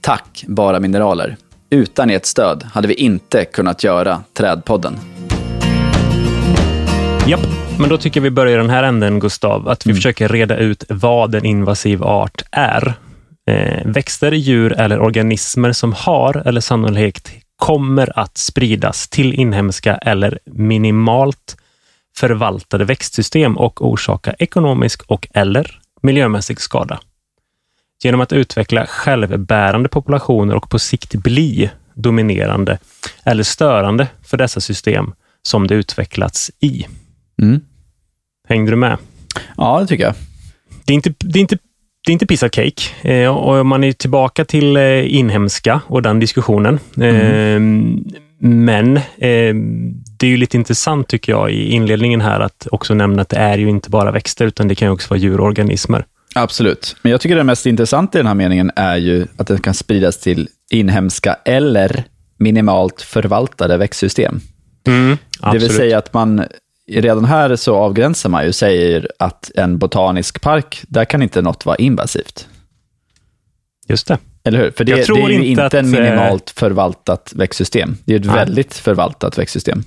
Tack 0.00 0.44
Bara 0.48 0.80
Mineraler. 0.80 1.36
Utan 1.70 2.10
ert 2.10 2.26
stöd 2.26 2.62
hade 2.72 2.88
vi 2.88 2.94
inte 2.94 3.44
kunnat 3.44 3.84
göra 3.84 4.22
Trädpodden. 4.32 4.98
Japp, 7.26 7.46
men 7.78 7.88
då 7.88 7.98
tycker 7.98 8.20
vi 8.20 8.30
börjar 8.30 8.54
i 8.54 8.56
den 8.56 8.70
här 8.70 8.82
änden, 8.82 9.20
Gustav, 9.20 9.68
att 9.68 9.86
vi 9.86 9.90
Mm. 9.90 9.96
försöker 9.96 10.28
reda 10.28 10.56
ut 10.56 10.84
vad 10.88 11.34
en 11.34 11.44
invasiv 11.44 12.02
art 12.02 12.42
är. 12.50 12.94
Eh, 13.46 13.86
växter, 13.86 14.32
djur 14.32 14.72
eller 14.72 15.00
organismer 15.00 15.72
som 15.72 15.92
har 15.92 16.42
eller 16.46 16.60
sannolikt 16.60 17.32
kommer 17.56 18.18
att 18.18 18.38
spridas 18.38 19.08
till 19.08 19.34
inhemska 19.34 19.96
eller 19.96 20.38
minimalt 20.44 21.56
förvaltade 22.16 22.84
växtsystem 22.84 23.56
och 23.58 23.88
orsaka 23.88 24.34
ekonomisk 24.38 25.02
och 25.02 25.28
eller 25.34 25.80
miljömässig 26.02 26.60
skada. 26.60 27.00
Genom 28.02 28.20
att 28.20 28.32
utveckla 28.32 28.86
självbärande 28.86 29.88
populationer 29.88 30.54
och 30.54 30.70
på 30.70 30.78
sikt 30.78 31.14
bli 31.14 31.70
dominerande 31.94 32.78
eller 33.24 33.42
störande 33.42 34.08
för 34.22 34.36
dessa 34.36 34.60
system 34.60 35.14
som 35.42 35.66
det 35.66 35.74
utvecklats 35.74 36.50
i. 36.60 36.86
Mm. 37.42 37.60
Hängde 38.48 38.70
du 38.70 38.76
med? 38.76 38.98
Ja, 39.56 39.80
det 39.80 39.86
tycker 39.86 40.04
jag. 40.04 40.14
Det 40.84 40.92
är 40.92 40.94
inte, 40.94 41.14
det 41.18 41.38
är 41.38 41.40
inte, 41.40 41.58
det 42.04 42.10
är 42.10 42.12
inte 42.12 42.26
piece 42.26 42.46
of 42.46 42.52
cake. 42.52 42.82
Eh, 43.02 43.36
och 43.36 43.66
man 43.66 43.84
är 43.84 43.92
tillbaka 43.92 44.44
till 44.44 44.76
eh, 44.76 45.14
inhemska 45.14 45.80
och 45.86 46.02
den 46.02 46.20
diskussionen. 46.20 46.78
Eh, 46.96 47.60
men 48.38 49.00
det 50.18 50.26
är 50.26 50.30
ju 50.30 50.36
lite 50.36 50.56
intressant 50.56 51.08
tycker 51.08 51.32
jag 51.32 51.50
i 51.52 51.70
inledningen 51.70 52.20
här 52.20 52.40
att 52.40 52.66
också 52.70 52.94
nämna 52.94 53.22
att 53.22 53.28
det 53.28 53.36
är 53.36 53.58
ju 53.58 53.68
inte 53.68 53.90
bara 53.90 54.10
växter 54.10 54.46
utan 54.46 54.68
det 54.68 54.74
kan 54.74 54.88
ju 54.88 54.92
också 54.92 55.10
vara 55.10 55.20
djur 55.20 55.40
och 55.40 55.46
organismer. 55.46 56.04
Absolut. 56.34 56.96
Men 57.02 57.12
jag 57.12 57.20
tycker 57.20 57.36
det 57.36 57.44
mest 57.44 57.66
intressanta 57.66 58.18
i 58.18 58.20
den 58.20 58.26
här 58.26 58.34
meningen 58.34 58.70
är 58.76 58.96
ju 58.96 59.26
att 59.36 59.46
den 59.46 59.58
kan 59.58 59.74
spridas 59.74 60.20
till 60.20 60.48
inhemska 60.70 61.36
eller 61.44 62.04
minimalt 62.38 63.02
förvaltade 63.02 63.76
växtsystem. 63.76 64.40
Mm, 64.86 65.16
Det 65.52 65.58
vill 65.58 65.70
säga 65.70 65.98
att 65.98 66.12
man 66.12 66.44
redan 66.88 67.24
här 67.24 67.56
så 67.56 67.76
avgränsar 67.76 68.30
man 68.30 68.44
ju, 68.44 68.52
säger 68.52 69.08
att 69.18 69.50
en 69.54 69.78
botanisk 69.78 70.40
park, 70.40 70.82
där 70.88 71.04
kan 71.04 71.22
inte 71.22 71.42
något 71.42 71.66
vara 71.66 71.76
invasivt. 71.76 72.48
Just 73.88 74.06
det. 74.06 74.18
Eller 74.44 74.58
hur? 74.58 74.70
För 74.70 74.84
det, 74.84 74.94
det 74.94 75.00
är 75.22 75.28
ju 75.28 75.44
inte 75.44 75.66
att, 75.66 75.74
en 75.74 75.94
eh, 75.94 76.00
minimalt 76.00 76.50
förvaltat 76.50 77.32
växtsystem. 77.36 77.96
Det 78.04 78.14
är 78.14 78.20
ett 78.20 78.26
Nej. 78.26 78.34
väldigt 78.34 78.74
förvaltat 78.74 79.38
växtsystem. 79.38 79.84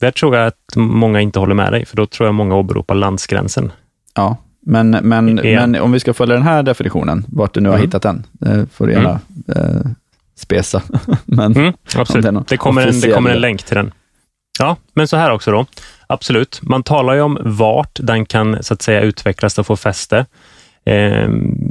Där 0.00 0.10
tror 0.10 0.36
jag 0.36 0.46
att 0.46 0.76
många 0.76 1.20
inte 1.20 1.38
håller 1.38 1.54
med 1.54 1.72
dig, 1.72 1.84
för 1.86 1.96
då 1.96 2.06
tror 2.06 2.26
jag 2.26 2.34
många 2.34 2.54
åberopar 2.56 2.94
landsgränsen. 2.94 3.72
Ja, 4.14 4.36
men, 4.66 4.90
men, 4.90 5.34
men 5.34 5.76
om 5.80 5.92
vi 5.92 6.00
ska 6.00 6.14
följa 6.14 6.34
den 6.34 6.42
här 6.44 6.62
definitionen, 6.62 7.24
vart 7.28 7.54
du 7.54 7.60
nu 7.60 7.68
har 7.68 7.76
Mm. 7.76 7.86
hittat 7.88 8.02
den, 8.02 8.26
eh, 8.46 8.64
får 8.72 8.86
du 8.86 8.92
gärna 8.92 9.20
eh, 9.56 9.90
spesa. 10.36 10.82
men, 11.24 11.52
Mm, 11.52 11.66
Om 11.66 11.72
det 11.92 12.00
absolut. 12.00 12.48
Det 12.48 12.56
kommer, 12.56 12.86
en, 12.86 13.00
det 13.00 13.10
kommer 13.10 13.30
en 13.30 13.40
länk 13.40 13.62
till 13.62 13.76
den. 13.76 13.92
Ja, 14.58 14.76
men 14.94 15.08
så 15.08 15.16
här 15.16 15.30
också 15.32 15.50
då. 15.50 15.66
Absolut. 16.06 16.58
Man 16.62 16.82
talar 16.82 17.14
ju 17.14 17.20
om 17.20 17.38
vart 17.40 17.98
den 18.02 18.26
kan 18.26 18.62
så 18.62 18.74
att 18.74 18.82
säga 18.82 19.00
utvecklas 19.00 19.58
och 19.58 19.66
få 19.66 19.76
fäste. 19.76 20.18
Eh, 20.84 21.28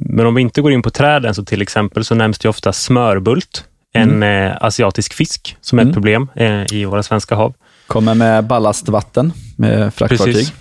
men 0.10 0.25
om 0.25 0.36
vi 0.36 0.42
inte 0.42 0.62
går 0.62 0.72
in 0.72 0.82
på 0.82 0.89
träden, 0.89 1.36
så 1.36 1.46
till 1.46 1.62
exempel 1.62 2.06
så 2.06 2.15
nämns 2.15 2.39
det 2.39 2.50
ofta 2.50 2.74
smörbult, 2.74 3.63
en 3.94 4.12
Mm. 4.12 4.51
eh, 4.51 4.58
asiatisk 4.62 5.13
fisk 5.13 5.58
som 5.62 5.80
är 5.80 5.84
ett 5.84 5.86
Mm. 5.86 5.94
problem 5.94 6.30
eh, 6.36 6.63
i 6.74 6.86
våra 6.86 7.04
svenska 7.04 7.36
hav. 7.36 7.54
Kommer 7.88 8.13
med 8.15 8.44
ballastvatten 8.44 9.34
med 9.58 9.94
fraktfartyg. 9.94 10.34
Precis. 10.36 10.54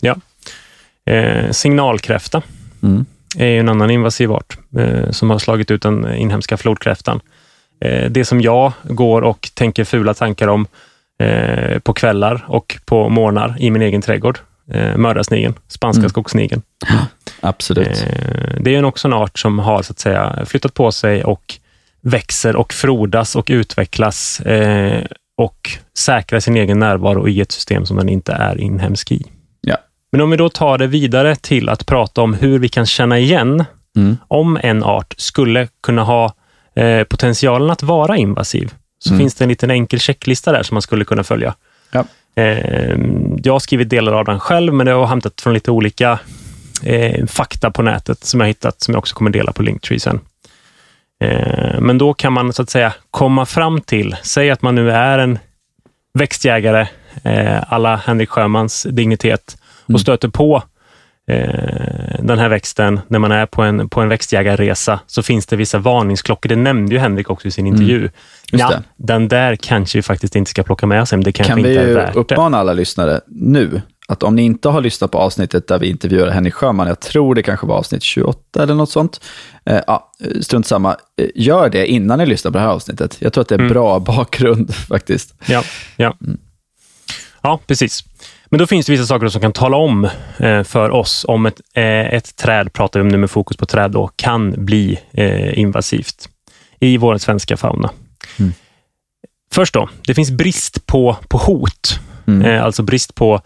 Ja. 0.00 0.16
Eh, 1.12 1.50
signalkräfta 1.50 2.42
Mm. 2.82 3.04
är 3.38 3.60
en 3.60 3.68
annan 3.68 3.90
invasiv 3.90 4.32
art 4.32 4.58
som 5.10 5.30
har 5.30 5.38
slagit 5.38 5.70
ut 5.70 5.82
den 5.82 6.14
inhemska 6.14 6.56
flodkräftan. 6.56 7.20
Det 8.10 8.24
som 8.24 8.40
jag 8.40 8.72
går 8.82 9.22
och 9.22 9.50
tänker 9.54 9.84
fula 9.84 10.14
tankar 10.14 10.48
om 10.48 10.66
eh, 11.22 11.78
på 11.78 11.92
kvällar 11.92 12.44
och 12.48 12.78
på 12.84 13.08
morgnar 13.08 13.56
i 13.58 13.70
min 13.70 13.82
egen 13.82 14.02
trädgård. 14.02 14.38
Eh, 14.72 14.96
mördarsnigeln, 14.96 15.54
spanska 15.68 15.98
Mm. 16.00 16.10
skogssnigeln. 16.10 16.62
Absolut. 17.40 18.06
Eh, 18.08 18.54
det 18.60 18.74
är 18.76 18.84
också 18.84 19.08
en 19.08 19.14
art 19.14 19.38
som 19.38 19.58
har 19.58 19.82
så 19.82 19.92
att 19.92 19.98
säga 19.98 20.38
flyttat 20.46 20.74
på 20.74 20.92
sig 20.92 21.24
och 21.24 21.54
växer 22.00 22.56
och 22.56 22.72
frodas 22.72 23.36
och 23.36 23.46
utvecklas 23.50 24.40
eh, 24.40 25.04
och 25.36 25.70
säkrar 25.98 26.40
sin 26.40 26.56
egen 26.56 26.78
närvaro 26.78 27.28
i 27.28 27.40
ett 27.40 27.52
system 27.52 27.86
som 27.86 27.96
den 27.96 28.08
inte 28.08 28.32
är 28.32 28.60
inhemsk 28.60 29.12
i. 29.12 29.26
Ja. 29.60 29.76
Men 30.12 30.20
om 30.20 30.30
vi 30.30 30.36
då 30.36 30.48
tar 30.48 30.78
det 30.78 30.86
vidare 30.86 31.36
till 31.36 31.68
att 31.68 31.86
prata 31.86 32.22
om 32.22 32.34
hur 32.34 32.58
vi 32.58 32.68
kan 32.68 32.86
känna 32.86 33.18
igen 33.18 33.64
Mm. 33.96 34.16
om 34.28 34.58
en 34.62 34.84
art 34.84 35.14
skulle 35.16 35.68
kunna 35.82 36.02
ha 36.04 36.34
eh, 36.74 37.04
potentialen 37.04 37.70
att 37.70 37.82
vara 37.82 38.16
invasiv, 38.16 38.74
så 39.02 39.08
Mm. 39.10 39.18
finns 39.18 39.34
det 39.34 39.44
en 39.44 39.48
liten 39.48 39.70
enkel 39.70 40.00
checklista 40.00 40.52
där 40.52 40.62
som 40.62 40.74
man 40.74 40.82
skulle 40.82 41.04
kunna 41.04 41.24
följa. 41.24 41.54
Ja. 41.90 42.04
Eh, 42.42 42.96
jag 43.42 43.52
har 43.52 43.58
skrivit 43.58 43.88
delar 43.90 44.12
av 44.12 44.24
den 44.24 44.40
själv, 44.40 44.74
men 44.74 44.86
det 44.86 44.92
har 44.92 45.06
hämtat 45.06 45.40
från 45.40 45.54
lite 45.54 45.70
olika 45.70 46.18
eh, 46.82 47.26
fakta 47.26 47.70
på 47.70 47.82
nätet 47.82 48.24
som 48.24 48.40
jag 48.40 48.46
hittat, 48.46 48.80
som 48.82 48.94
jag 48.94 48.98
också 48.98 49.14
kommer 49.14 49.30
dela 49.30 49.52
på 49.52 49.62
Linktree 49.62 50.00
sen. 50.00 50.20
Eh, 51.24 51.80
men 51.80 51.98
då 51.98 52.14
kan 52.14 52.32
man 52.32 52.52
så 52.52 52.62
att 52.62 52.70
säga 52.70 52.92
komma 53.10 53.46
fram 53.46 53.80
till, 53.80 54.16
säg 54.22 54.50
att 54.50 54.62
man 54.62 54.74
nu 54.74 54.90
är 54.90 55.18
en 55.18 55.38
växtjägare, 56.18 56.86
eh, 57.24 57.62
alla 57.72 57.96
Henrik 57.96 58.28
Sjömans 58.30 58.86
dignitet, 58.90 59.56
Mm. 59.88 59.94
och 59.94 60.00
stöter 60.00 60.28
på 60.28 60.56
eh, 60.56 60.62
den 62.18 62.38
här 62.38 62.48
växten 62.48 63.00
när 63.08 63.18
man 63.18 63.32
är 63.32 63.46
på 63.46 63.62
en, 63.62 63.88
på 63.88 64.00
en 64.00 64.08
växtjägarresa, 64.08 65.00
så 65.06 65.22
finns 65.22 65.46
det 65.46 65.56
vissa 65.56 65.78
varningsklockor. 65.78 66.48
Det 66.48 66.56
nämnde 66.56 66.94
ju 66.94 66.98
Henrik 67.00 67.30
också 67.30 67.48
i 67.48 67.50
sin 67.50 67.66
intervju. 67.66 67.98
Mm. 67.98 68.10
Ja, 68.50 68.72
den 68.96 69.28
där 69.28 69.56
kanske 69.56 69.98
vi 69.98 70.02
faktiskt 70.02 70.36
inte 70.36 70.50
ska 70.50 70.62
plocka 70.62 70.86
med 70.86 71.02
oss, 71.02 71.12
men 71.12 71.20
det 71.20 71.32
kanske 71.32 71.52
Kan 71.54 71.62
vi 71.62 71.68
inte 71.70 71.82
är 71.82 71.94
värt 71.94 72.14
det. 72.14 72.20
uppmana 72.20 72.58
alla 72.58 72.72
lyssnare 72.72 73.20
nu 73.28 73.82
att 74.08 74.22
om 74.22 74.36
ni 74.36 74.42
inte 74.42 74.68
har 74.68 74.80
lyssnat 74.80 75.10
på 75.10 75.18
avsnittet 75.18 75.68
där 75.68 75.78
vi 75.78 75.90
intervjuar 75.90 76.30
Henrik 76.30 76.54
Sjöman, 76.54 76.86
jag 76.86 77.00
tror 77.00 77.34
det 77.34 77.42
kanske 77.42 77.66
var 77.66 77.76
avsnitt 77.76 78.02
28 78.02 78.62
eller 78.62 78.74
något 78.74 78.90
sånt, 78.90 79.20
eh, 79.66 79.80
ja, 79.86 80.12
strunt 80.40 80.66
samma, 80.66 80.90
eh, 81.20 81.26
gör 81.34 81.68
det 81.68 81.86
innan 81.86 82.18
ni 82.18 82.26
lyssnar 82.26 82.50
på 82.52 82.58
det 82.58 82.64
här 82.64 82.70
avsnittet. 82.70 83.16
Jag 83.18 83.32
tror 83.32 83.42
att 83.42 83.48
det 83.48 83.54
är 83.54 83.58
Mm. 83.58 83.72
bra 83.72 83.98
bakgrund 84.16 84.74
faktiskt. 84.74 85.34
Ja, 85.46 85.62
ja. 85.96 86.16
ja, 87.42 87.60
precis. 87.66 88.04
Men 88.52 88.58
då 88.58 88.66
finns 88.66 88.86
det 88.86 88.92
vissa 88.92 89.06
saker 89.06 89.28
som 89.28 89.40
kan 89.40 89.52
tala 89.52 89.76
om 89.76 90.08
eh, 90.38 90.62
för 90.62 90.90
oss 90.90 91.24
om 91.28 91.46
ett, 91.46 91.60
eh, 91.74 91.84
ett 92.14 92.36
träd, 92.36 92.72
pratar 92.72 93.00
vi 93.00 93.02
om 93.02 93.08
nu 93.08 93.16
med 93.18 93.30
fokus 93.30 93.56
på 93.56 93.66
träd, 93.66 93.90
då, 93.90 94.10
kan 94.16 94.64
bli 94.64 94.98
eh, 95.12 95.58
invasivt 95.58 96.28
i 96.80 96.96
vår 96.96 97.18
svenska 97.18 97.56
fauna. 97.56 97.90
Mm. 98.38 98.52
Först 99.52 99.74
då, 99.74 99.88
det 100.06 100.14
finns 100.14 100.30
brist 100.30 100.86
på, 100.86 101.16
på 101.28 101.38
hot, 101.38 102.00
Mm. 102.26 102.62
alltså 102.64 102.82
brist 102.82 103.14
på 103.14 103.40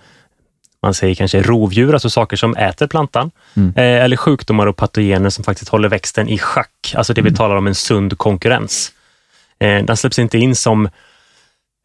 man 0.83 0.95
säger 0.95 1.15
kanske 1.15 1.43
rovdjur, 1.43 1.93
alltså 1.93 2.11
saker 2.11 2.37
som 2.37 2.57
äter 2.57 2.87
plantan, 2.87 3.31
Mm. 3.57 3.73
eller 3.77 4.17
sjukdomar 4.17 4.67
och 4.67 4.77
patogener 4.77 5.31
som 5.31 5.45
faktiskt 5.45 5.69
håller 5.71 5.89
växten 5.89 6.29
i 6.29 6.39
schack. 6.39 6.95
Alltså 6.97 7.15
det 7.15 7.23
vi 7.23 7.29
Mm. 7.29 7.37
talar 7.37 7.57
om 7.57 7.67
en 7.67 7.75
sund 7.75 8.19
konkurrens. 8.19 8.93
Den 9.59 9.97
släpps 9.97 10.19
inte 10.19 10.39
in 10.39 10.57
som 10.57 10.89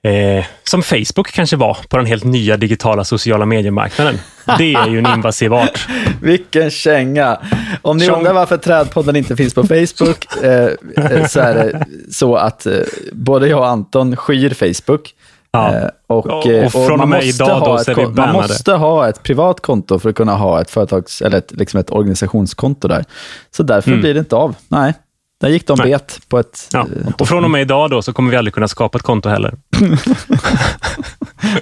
Eh, 0.04 0.46
som 0.64 0.84
Facebook 0.84 1.32
kanske 1.32 1.56
var 1.56 1.78
på 1.90 1.98
den 1.98 2.06
helt 2.06 2.24
nya 2.24 2.58
digitala 2.58 3.04
sociala 3.04 3.46
mediemarknaden. 3.46 4.16
Det 4.58 4.74
är 4.74 4.88
ju 4.88 4.98
en 5.00 5.06
invasiv 5.14 5.54
art. 5.54 5.88
Vilken 6.22 6.70
känga! 6.72 7.40
Om 7.82 7.98
ni 7.98 8.06
Tjong. 8.06 8.18
undrar 8.18 8.34
varför 8.34 8.58
Trädpodden 8.58 9.16
inte 9.16 9.36
finns 9.36 9.54
på 9.54 9.64
Facebook, 9.64 10.44
eh, 10.44 10.70
eh, 11.12 11.28
så 11.28 11.40
är 11.40 11.56
det 11.56 11.86
så 12.12 12.36
att 12.36 12.66
eh, 12.66 12.74
både 13.14 13.48
jag 13.48 13.60
och 13.60 13.68
Anton 13.68 14.16
skyr 14.16 14.50
Facebook. 14.54 15.14
Ja. 15.52 15.76
Eh, 15.76 15.88
och, 16.08 16.26
Och- 16.28 16.46
eh, 16.48 16.66
och 16.66 16.72
från 16.72 16.88
man 16.90 17.02
och 17.02 17.08
med 17.08 17.26
måste 17.26 17.44
ha 17.44 17.82
ett 17.82 17.98
Man 17.98 18.16
bannade. 18.16 18.34
måste 18.34 18.72
ha 18.74 19.10
ett 19.10 19.24
privat 19.24 19.60
konto 19.62 20.00
för 20.00 20.10
att 20.10 20.16
kunna 20.16 20.36
ha 20.36 20.62
ett 20.62 20.72
företags 20.72 21.22
eller 21.22 21.38
ett, 21.38 21.52
liksom 21.52 21.80
ett 21.80 21.92
organisationskonto 21.92 22.88
där. 22.88 23.06
Så 23.52 23.64
därför 23.64 23.90
Mm. 23.90 24.02
blir 24.02 24.14
det 24.14 24.20
inte 24.20 24.36
av. 24.36 24.56
Nej, 24.68 24.94
där 25.42 25.50
gick 25.50 25.68
de 25.68 25.78
Nej. 25.80 25.92
bet 25.92 26.20
på 26.28 26.40
ett... 26.40 26.70
Ja. 26.74 26.80
eh, 26.80 27.14
Och 27.20 27.28
från 27.28 27.44
och 27.44 27.52
med 27.52 27.62
idag 27.62 27.90
då 27.90 28.02
så 28.02 28.14
kommer 28.14 28.32
vi 28.32 28.38
aldrig 28.38 28.54
kunna 28.54 28.68
skapa 28.68 28.98
ett 28.98 29.04
konto 29.04 29.30
heller. 29.30 29.54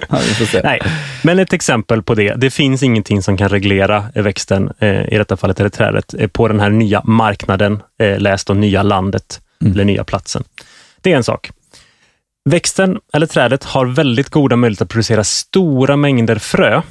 ja. 0.08 0.18
Nej, 0.64 0.80
men 1.24 1.38
ett 1.38 1.52
exempel 1.52 2.02
på 2.02 2.14
det. 2.14 2.34
Det 2.34 2.50
finns 2.50 2.82
ingenting 2.82 3.22
som 3.22 3.36
kan 3.36 3.48
reglera 3.48 4.04
växten, 4.14 4.72
eh, 4.78 5.12
i 5.14 5.18
detta 5.18 5.36
fallet 5.36 5.60
är 5.60 5.64
det 5.64 5.70
trädet, 5.70 6.14
eh, 6.18 6.28
på 6.28 6.48
den 6.48 6.60
här 6.60 6.70
nya 6.70 7.02
marknaden, 7.04 7.82
eh, 8.02 8.18
läs 8.18 8.44
då 8.44 8.54
nya 8.54 8.82
landet 8.82 9.40
Mm. 9.62 9.72
eller 9.72 9.84
nya 9.84 10.04
platsen. 10.04 10.44
Det 11.00 11.12
är 11.12 11.16
en 11.16 11.24
sak. 11.24 11.50
Växten 12.50 12.98
eller 13.12 13.26
trädet 13.26 13.64
har 13.64 13.86
väldigt 13.86 14.28
goda 14.30 14.56
möjligheter 14.56 14.84
att 14.84 14.90
producera 14.90 15.24
stora 15.24 15.96
mängder 15.96 16.36
frö 16.38 16.82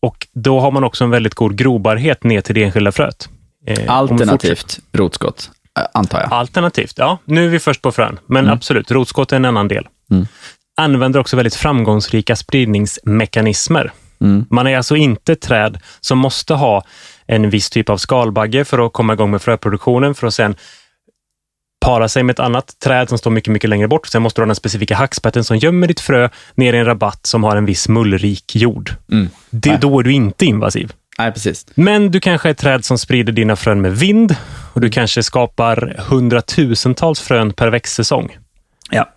och 0.00 0.26
då 0.34 0.60
har 0.60 0.70
man 0.70 0.84
också 0.84 1.04
en 1.04 1.10
väldigt 1.10 1.34
god 1.34 1.56
grobarhet 1.56 2.24
ner 2.24 2.40
till 2.40 2.54
det 2.54 2.64
enskilda 2.64 2.92
fröet. 2.92 3.28
Eh, 3.66 3.78
Alternativt 3.92 4.78
rotskott, 4.92 5.50
eh, 5.50 5.57
antar 5.94 6.20
jag. 6.20 6.32
Alternativt, 6.32 6.92
ja. 6.96 7.18
Nu 7.24 7.44
är 7.44 7.48
vi 7.48 7.58
först 7.58 7.82
på 7.82 7.92
frön, 7.92 8.18
men 8.26 8.44
Mm. 8.44 8.54
absolut, 8.54 8.90
rotskott 8.90 9.32
är 9.32 9.36
en 9.36 9.44
annan 9.44 9.68
del. 9.68 9.88
Mm. 10.10 10.26
Använder 10.80 11.20
också 11.20 11.36
väldigt 11.36 11.54
framgångsrika 11.54 12.36
spridningsmekanismer. 12.36 13.92
Mm. 14.20 14.46
Man 14.50 14.66
är 14.66 14.76
alltså 14.76 14.96
inte 14.96 15.32
ett 15.32 15.40
träd 15.40 15.78
som 16.00 16.18
måste 16.18 16.54
ha 16.54 16.84
en 17.26 17.50
viss 17.50 17.70
typ 17.70 17.88
av 17.90 17.96
skalbagge 17.96 18.64
för 18.64 18.86
att 18.86 18.92
komma 18.92 19.12
igång 19.12 19.30
med 19.30 19.42
fröproduktionen, 19.42 20.14
för 20.14 20.26
att 20.26 20.34
sen 20.34 20.56
para 21.80 22.08
sig 22.08 22.22
med 22.22 22.32
ett 22.32 22.40
annat 22.40 22.78
träd 22.84 23.08
som 23.08 23.18
står 23.18 23.30
mycket, 23.30 23.52
mycket 23.52 23.70
längre 23.70 23.88
bort. 23.88 24.06
Sen 24.06 24.22
måste 24.22 24.40
du 24.40 24.42
ha 24.42 24.46
den 24.46 24.54
specifika 24.56 24.96
hackspetten 24.96 25.44
som 25.44 25.56
gömmer 25.56 25.86
ditt 25.86 26.00
frö 26.00 26.28
ner 26.54 26.72
i 26.72 26.78
en 26.78 26.84
rabatt 26.84 27.26
som 27.26 27.44
har 27.44 27.56
en 27.56 27.64
viss 27.64 27.88
mullrik 27.88 28.56
jord. 28.56 28.90
Mm. 29.12 29.28
Det, 29.50 29.76
då 29.76 29.98
är 29.98 30.02
du 30.02 30.12
inte 30.12 30.46
invasiv. 30.46 30.92
Nej, 31.18 31.32
precis. 31.32 31.66
Men 31.74 32.10
du 32.10 32.20
kanske 32.20 32.48
är 32.48 32.50
ett 32.50 32.58
träd 32.58 32.84
som 32.84 32.98
sprider 32.98 33.32
dina 33.32 33.56
frön 33.56 33.80
med 33.80 33.96
vind 33.96 34.36
och 34.72 34.80
du 34.80 34.90
kanske 34.90 35.22
skapar 35.22 35.94
hundratusentals 35.98 37.20
frön 37.20 37.52
per 37.52 37.68
växtsäsong. 37.68 38.38
Ja. 38.90 39.08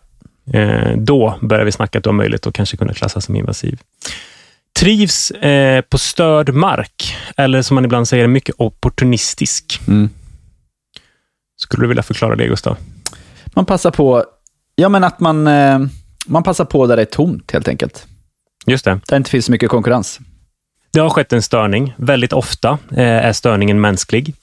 Eh, 0.53 0.98
då 0.98 1.38
börjar 1.41 1.65
vi 1.65 1.72
snacka 1.72 1.98
att 1.98 2.03
du 2.03 2.10
har 2.10 2.15
möjlighet 2.15 2.48
att 2.48 2.53
kanske 2.53 2.77
kunna 2.77 2.93
klassas 2.93 3.25
som 3.25 3.36
invasiv. 3.36 3.79
Trivs 4.79 5.31
eh, 5.31 5.81
på 5.81 5.98
störd 5.98 6.53
mark, 6.53 7.15
eller 7.38 7.62
som 7.62 7.75
man 7.75 7.86
ibland 7.86 8.08
säger, 8.08 8.27
mycket 8.27 8.55
opportunistisk. 8.58 9.81
Mm. 9.88 10.10
Skulle 11.58 11.84
du 11.84 11.88
vilja 11.88 12.03
förklara 12.03 12.36
det, 12.36 12.48
Gustav? 12.48 12.77
Man 13.53 13.65
passar 13.65 13.91
på, 13.91 14.25
ja 14.75 14.89
men 14.89 15.03
att 15.03 15.20
man, 15.20 15.48
eh, 15.48 15.79
man 16.25 16.43
passar 16.43 16.65
på 16.65 16.88
där 16.88 16.96
det 16.96 17.01
är 17.01 17.05
tomt 17.05 17.51
helt 17.51 17.67
enkelt. 17.67 18.08
Just 18.65 18.86
det. 18.86 18.91
Där 18.91 19.01
det 19.08 19.17
inte 19.17 19.29
finns 19.29 19.46
så 19.46 19.51
mycket 19.51 19.70
konkurrens. 19.70 20.20
Det 20.94 21.00
har 21.00 21.10
skett 21.10 21.34
en 21.34 21.42
störning. 21.42 21.94
Väldigt 21.98 22.34
ofta 22.34 22.78
eh, 22.92 23.04
är 23.26 23.34
störningen 23.34 23.82
mänsklig. 23.82 24.34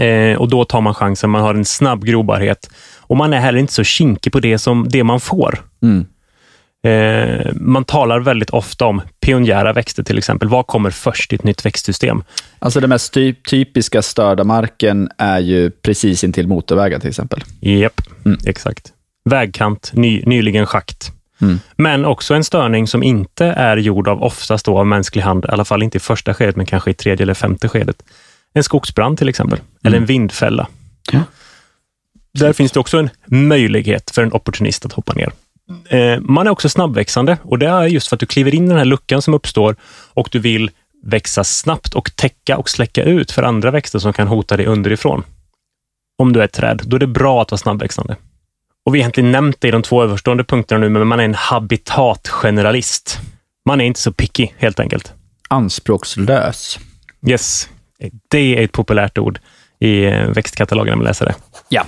Eh, 0.00 0.38
och 0.38 0.48
då 0.48 0.64
tar 0.64 0.80
man 0.80 0.94
chansen. 0.94 1.30
Man 1.30 1.42
har 1.42 1.54
en 1.54 1.64
snabb 1.64 2.04
grobarhet. 2.04 2.70
Och 2.98 3.16
man 3.16 3.32
är 3.32 3.38
heller 3.40 3.58
inte 3.58 3.72
så 3.72 3.84
kinkig 3.84 4.32
på 4.32 4.40
det 4.40 4.58
som 4.58 4.88
det 4.88 5.04
man 5.04 5.20
får. 5.20 5.58
Mm. 5.82 6.06
Eh, 6.84 7.52
man 7.54 7.84
talar 7.84 8.20
väldigt 8.20 8.50
ofta 8.50 8.86
om 8.86 9.02
pionjära 9.20 9.72
växter 9.72 10.02
till 10.02 10.18
exempel. 10.18 10.48
Vad 10.48 10.66
kommer 10.66 10.90
först 10.90 11.32
i 11.32 11.36
ett 11.36 11.44
nytt 11.44 11.66
växtsystem? 11.66 12.22
Alltså 12.58 12.80
den 12.80 12.90
mest 12.90 13.12
ty- 13.12 13.34
typiska 13.34 14.02
störda 14.02 14.44
marken 14.44 15.08
är 15.18 15.38
ju 15.38 15.70
precis 15.70 16.24
intill 16.24 16.46
motorvägar 16.48 16.98
till 16.98 17.08
exempel. 17.08 17.44
Japp, 17.60 18.00
Mm. 18.24 18.38
exakt. 18.46 18.92
Vägkant, 19.30 19.90
ny, 19.94 20.22
nyligen 20.26 20.66
schakt. 20.66 21.12
Mm. 21.40 21.60
Men 21.76 22.04
också 22.04 22.34
en 22.34 22.44
störning 22.44 22.86
som 22.86 23.02
inte 23.02 23.46
är 23.46 23.76
gjord 23.76 24.08
av, 24.08 24.22
oftast 24.22 24.64
då 24.64 24.78
av 24.78 24.86
mänsklig 24.86 25.22
hand, 25.22 25.44
i 25.44 25.48
alla 25.48 25.64
fall 25.64 25.82
inte 25.82 25.96
i 25.96 26.00
första 26.00 26.34
skedet, 26.34 26.56
men 26.56 26.66
kanske 26.66 26.90
i 26.90 26.94
tredje 26.94 27.22
eller 27.22 27.34
femte 27.34 27.68
skedet. 27.68 28.02
En 28.52 28.64
skogsbrand 28.64 29.18
till 29.18 29.28
exempel, 29.28 29.58
eller 29.84 29.98
en 29.98 30.06
vindfälla. 30.06 30.66
Ja. 31.12 31.20
Där 32.34 32.52
finns 32.52 32.72
det 32.72 32.80
också 32.80 32.98
en 32.98 33.10
möjlighet 33.26 34.10
för 34.10 34.22
en 34.22 34.32
opportunist 34.32 34.84
att 34.84 34.92
hoppa 34.92 35.12
ner. 35.12 35.32
Eh, 35.88 36.20
man 36.20 36.46
är 36.46 36.50
också 36.50 36.68
snabbväxande 36.68 37.38
och 37.42 37.58
det 37.58 37.68
är 37.68 37.82
just 37.82 38.08
för 38.08 38.16
att 38.16 38.20
du 38.20 38.26
kliver 38.26 38.54
in 38.54 38.64
i 38.64 38.68
den 38.68 38.78
här 38.78 38.84
luckan 38.84 39.22
som 39.22 39.34
uppstår 39.34 39.76
och 40.14 40.28
du 40.32 40.38
vill 40.38 40.70
växa 41.02 41.44
snabbt 41.44 41.94
och 41.94 42.16
täcka 42.16 42.56
och 42.56 42.70
släcka 42.70 43.02
ut 43.02 43.32
för 43.32 43.42
andra 43.42 43.70
växter 43.70 43.98
som 43.98 44.12
kan 44.12 44.28
hota 44.28 44.56
dig 44.56 44.66
underifrån. 44.66 45.22
Om 46.18 46.32
du 46.32 46.40
är 46.40 46.44
ett 46.44 46.52
träd, 46.52 46.82
då 46.84 46.96
är 46.96 47.00
det 47.00 47.06
bra 47.06 47.42
att 47.42 47.50
vara 47.50 47.58
snabbväxande. 47.58 48.16
Och 48.88 48.94
vi 48.94 48.98
har 48.98 49.02
egentligen 49.02 49.32
nämnt 49.32 49.60
det 49.60 49.68
i 49.68 49.70
de 49.70 49.82
två 49.82 50.02
överstående 50.02 50.44
punkterna 50.44 50.80
nu, 50.80 50.88
men 50.88 51.06
man 51.06 51.20
är 51.20 51.24
en 51.24 51.34
habitatgeneralist. 51.34 53.20
Man 53.64 53.80
är 53.80 53.84
inte 53.84 54.00
så 54.00 54.12
picky, 54.12 54.48
helt 54.58 54.80
enkelt. 54.80 55.12
Anspråkslös. 55.48 56.78
Yes, 57.26 57.68
det 58.28 58.58
är 58.58 58.64
ett 58.64 58.72
populärt 58.72 59.18
ord 59.18 59.38
i 59.80 60.04
eh, 60.04 60.26
växtkatalogen 60.26 60.90
när 60.90 60.96
man 60.96 61.04
läser 61.04 61.26
det. 61.26 61.34
Ja. 61.68 61.86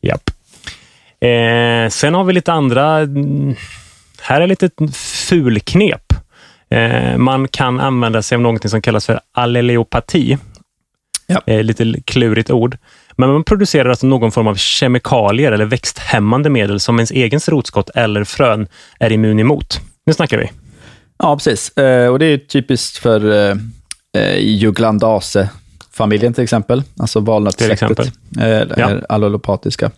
Japp. 0.00 0.30
Eh, 1.20 1.88
sen 1.90 2.14
har 2.14 2.24
vi 2.24 2.32
lite 2.32 2.52
andra... 2.52 2.98
Här 4.20 4.40
är 4.40 4.46
lite 4.46 4.70
fulknep. 5.28 6.12
Eh, 6.70 7.16
man 7.16 7.48
kan 7.48 7.80
använda 7.80 8.22
sig 8.22 8.36
av 8.36 8.42
något 8.42 8.70
som 8.70 8.82
kallas 8.82 9.06
för 9.06 9.20
alleleopati. 9.32 10.38
Ja. 11.26 11.42
Eh, 11.46 11.62
lite 11.62 11.94
klurigt 12.04 12.50
ord. 12.50 12.78
Men 13.16 13.28
man 13.30 13.44
producerar 13.44 13.88
alltså 13.88 14.06
någon 14.06 14.32
form 14.32 14.46
av 14.46 14.54
kemikalier 14.54 15.52
eller 15.52 15.64
växthämmande 15.64 16.50
medel 16.50 16.80
som 16.80 16.98
ens 16.98 17.10
egen 17.10 17.40
rotskott 17.46 17.90
eller 17.94 18.24
frön 18.24 18.66
är 19.00 19.12
immun 19.12 19.40
emot. 19.40 19.80
Nu 20.06 20.12
snackar 20.12 20.38
vi. 20.38 20.50
Ja, 21.18 21.36
precis. 21.36 21.76
Eh, 21.76 22.08
och 22.08 22.18
det 22.18 22.26
är 22.26 22.38
typiskt 22.38 22.96
för 22.96 23.50
eh, 23.50 23.56
eh, 24.16 24.38
juglandace-familjen 24.38 26.34
till 26.34 26.44
exempel. 26.44 26.82
Alltså 26.98 27.20
valnötssläktet. 27.20 28.12
ja. 28.76 29.00
Allolopatiska. 29.08 29.90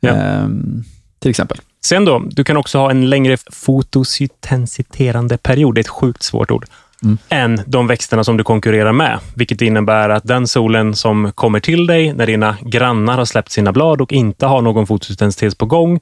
Ja. 0.00 0.10
Ehm, 0.10 0.84
till 1.18 1.30
exempel. 1.30 1.58
Sen 1.84 2.04
då, 2.04 2.22
du 2.30 2.44
kan 2.44 2.56
också 2.56 2.78
ha 2.78 2.90
en 2.90 3.10
längre 3.10 3.36
fotosyntensiterande 3.52 5.38
period, 5.38 5.74
det 5.74 5.78
är 5.78 5.82
ett 5.82 5.88
sjukt 5.88 6.22
svårt 6.22 6.50
ord, 6.50 6.66
Mm. 7.02 7.18
än 7.28 7.60
de 7.66 7.86
växterna 7.86 8.24
som 8.24 8.36
du 8.36 8.44
konkurrerar 8.44 8.92
med. 8.92 9.18
Vilket 9.34 9.62
innebär 9.62 10.08
att 10.08 10.24
den 10.24 10.48
solen 10.48 10.94
som 10.94 11.32
kommer 11.32 11.60
till 11.60 11.86
dig 11.86 12.12
när 12.12 12.26
dina 12.26 12.56
grannar 12.62 13.18
har 13.18 13.24
släppt 13.24 13.52
sina 13.52 13.72
blad 13.72 14.00
och 14.00 14.12
inte 14.12 14.46
har 14.46 14.62
någon 14.62 14.86
fotosyntes 14.86 15.54
på 15.54 15.66
gång, 15.66 16.00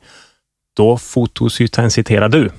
då 0.76 0.98
fotosyntensiterar 0.98 2.28
du 2.28 2.50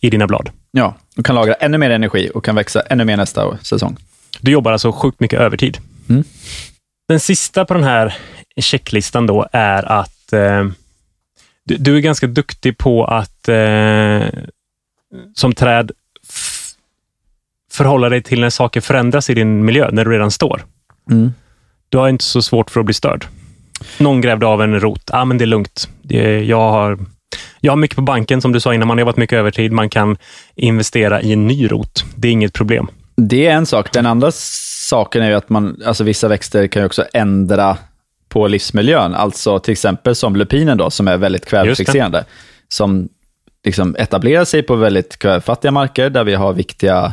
i 0.00 0.10
dina 0.10 0.26
blad. 0.26 0.50
Ja, 0.70 0.94
och 1.16 1.26
kan 1.26 1.34
lagra 1.34 1.54
ännu 1.54 1.78
mer 1.78 1.90
energi 1.90 2.30
och 2.34 2.44
kan 2.44 2.54
växa 2.54 2.80
ännu 2.80 3.04
mer 3.04 3.16
nästa 3.16 3.58
säsong. 3.58 3.96
Du 4.40 4.50
jobbar 4.50 4.72
alltså 4.72 4.92
sjukt 4.92 5.20
mycket 5.20 5.40
övertid. 5.40 5.78
Mm. 6.08 6.24
Den 7.08 7.20
sista 7.20 7.64
på 7.64 7.74
den 7.74 7.84
här 7.84 8.16
checklistan 8.60 9.26
då 9.26 9.46
är 9.52 9.92
att 9.92 10.32
eh, 10.32 10.66
du, 11.64 11.76
du 11.76 11.96
är 11.96 12.00
ganska 12.00 12.26
duktig 12.26 12.78
på 12.78 13.04
att 13.04 13.48
eh, 13.48 14.26
som 15.34 15.52
träd 15.54 15.90
förhålla 17.76 18.08
dig 18.08 18.22
till 18.22 18.40
när 18.40 18.50
saker 18.50 18.80
förändras 18.80 19.30
i 19.30 19.34
din 19.34 19.64
miljö, 19.64 19.90
när 19.92 20.04
du 20.04 20.10
redan 20.10 20.30
står. 20.30 20.64
Mm. 21.10 21.32
Du 21.88 21.98
har 21.98 22.08
inte 22.08 22.24
så 22.24 22.42
svårt 22.42 22.70
för 22.70 22.80
att 22.80 22.86
bli 22.86 22.94
störd. 22.94 23.26
Någon 23.98 24.20
grävde 24.20 24.46
av 24.46 24.62
en 24.62 24.80
rot. 24.80 25.10
Ja, 25.12 25.24
men 25.24 25.38
det 25.38 25.44
är 25.44 25.46
lugnt. 25.46 25.88
Jag, 26.44 26.70
har, 26.70 26.98
jag 27.60 27.72
har 27.72 27.76
mycket 27.76 27.96
på 27.96 28.02
banken, 28.02 28.40
som 28.40 28.52
du 28.52 28.60
sa 28.60 28.74
innan. 28.74 28.88
Man 28.88 28.96
har 28.96 29.00
jobbat 29.00 29.16
mycket 29.16 29.36
övertid. 29.36 29.72
Man 29.72 29.90
kan 29.90 30.16
investera 30.54 31.22
i 31.22 31.32
en 31.32 31.46
ny 31.46 31.68
rot. 31.68 32.04
Det 32.14 32.28
är 32.28 32.32
inget 32.32 32.52
problem. 32.52 32.88
Det 33.16 33.46
är 33.46 33.54
en 33.54 33.66
sak. 33.66 33.92
Den 33.92 34.06
andra 34.06 34.30
saken 34.32 35.22
är 35.22 35.28
ju 35.28 35.34
att 35.34 35.48
man, 35.48 35.82
alltså 35.86 36.04
vissa 36.04 36.28
växter 36.28 36.66
kan 36.66 36.82
ju 36.82 36.86
också 36.86 37.04
ändra 37.12 37.76
på 38.28 38.48
livsmiljön. 38.48 39.14
Alltså 39.14 39.58
till 39.58 39.72
exempel 39.72 40.14
som 40.14 40.36
lupinen 40.36 40.78
då, 40.78 40.90
som 40.90 41.08
är 41.08 41.16
väldigt 41.16 41.46
kvävefixerande. 41.46 42.24
Som 42.68 43.08
liksom 43.64 43.96
etablerar 43.98 44.44
sig 44.44 44.62
på 44.62 44.76
väldigt 44.76 45.18
kvävefattiga 45.18 45.72
marker 45.72 46.10
där 46.10 46.24
vi 46.24 46.34
har 46.34 46.52
viktiga 46.52 47.12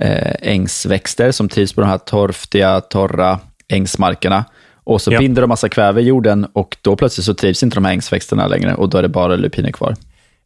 eh, 0.00 0.34
ängsväxter 0.42 1.32
som 1.32 1.48
trivs 1.48 1.72
på 1.72 1.80
de 1.80 1.90
här 1.90 1.98
torftiga, 1.98 2.80
torra 2.80 3.38
ängsmarkerna. 3.68 4.44
Och 4.86 5.02
så 5.02 5.12
Ja. 5.12 5.18
binder 5.18 5.42
de 5.42 5.48
massa 5.48 5.68
kväve 5.68 6.00
i 6.00 6.04
jorden 6.04 6.46
och 6.52 6.76
då 6.82 6.96
plötsligt 6.96 7.24
så 7.24 7.34
trivs 7.34 7.62
inte 7.62 7.76
de 7.76 7.84
här 7.84 7.92
ängsväxterna 7.92 8.46
längre 8.46 8.74
och 8.74 8.88
då 8.88 8.98
är 8.98 9.02
det 9.02 9.08
bara 9.08 9.36
lupiner 9.36 9.72
kvar. 9.72 9.94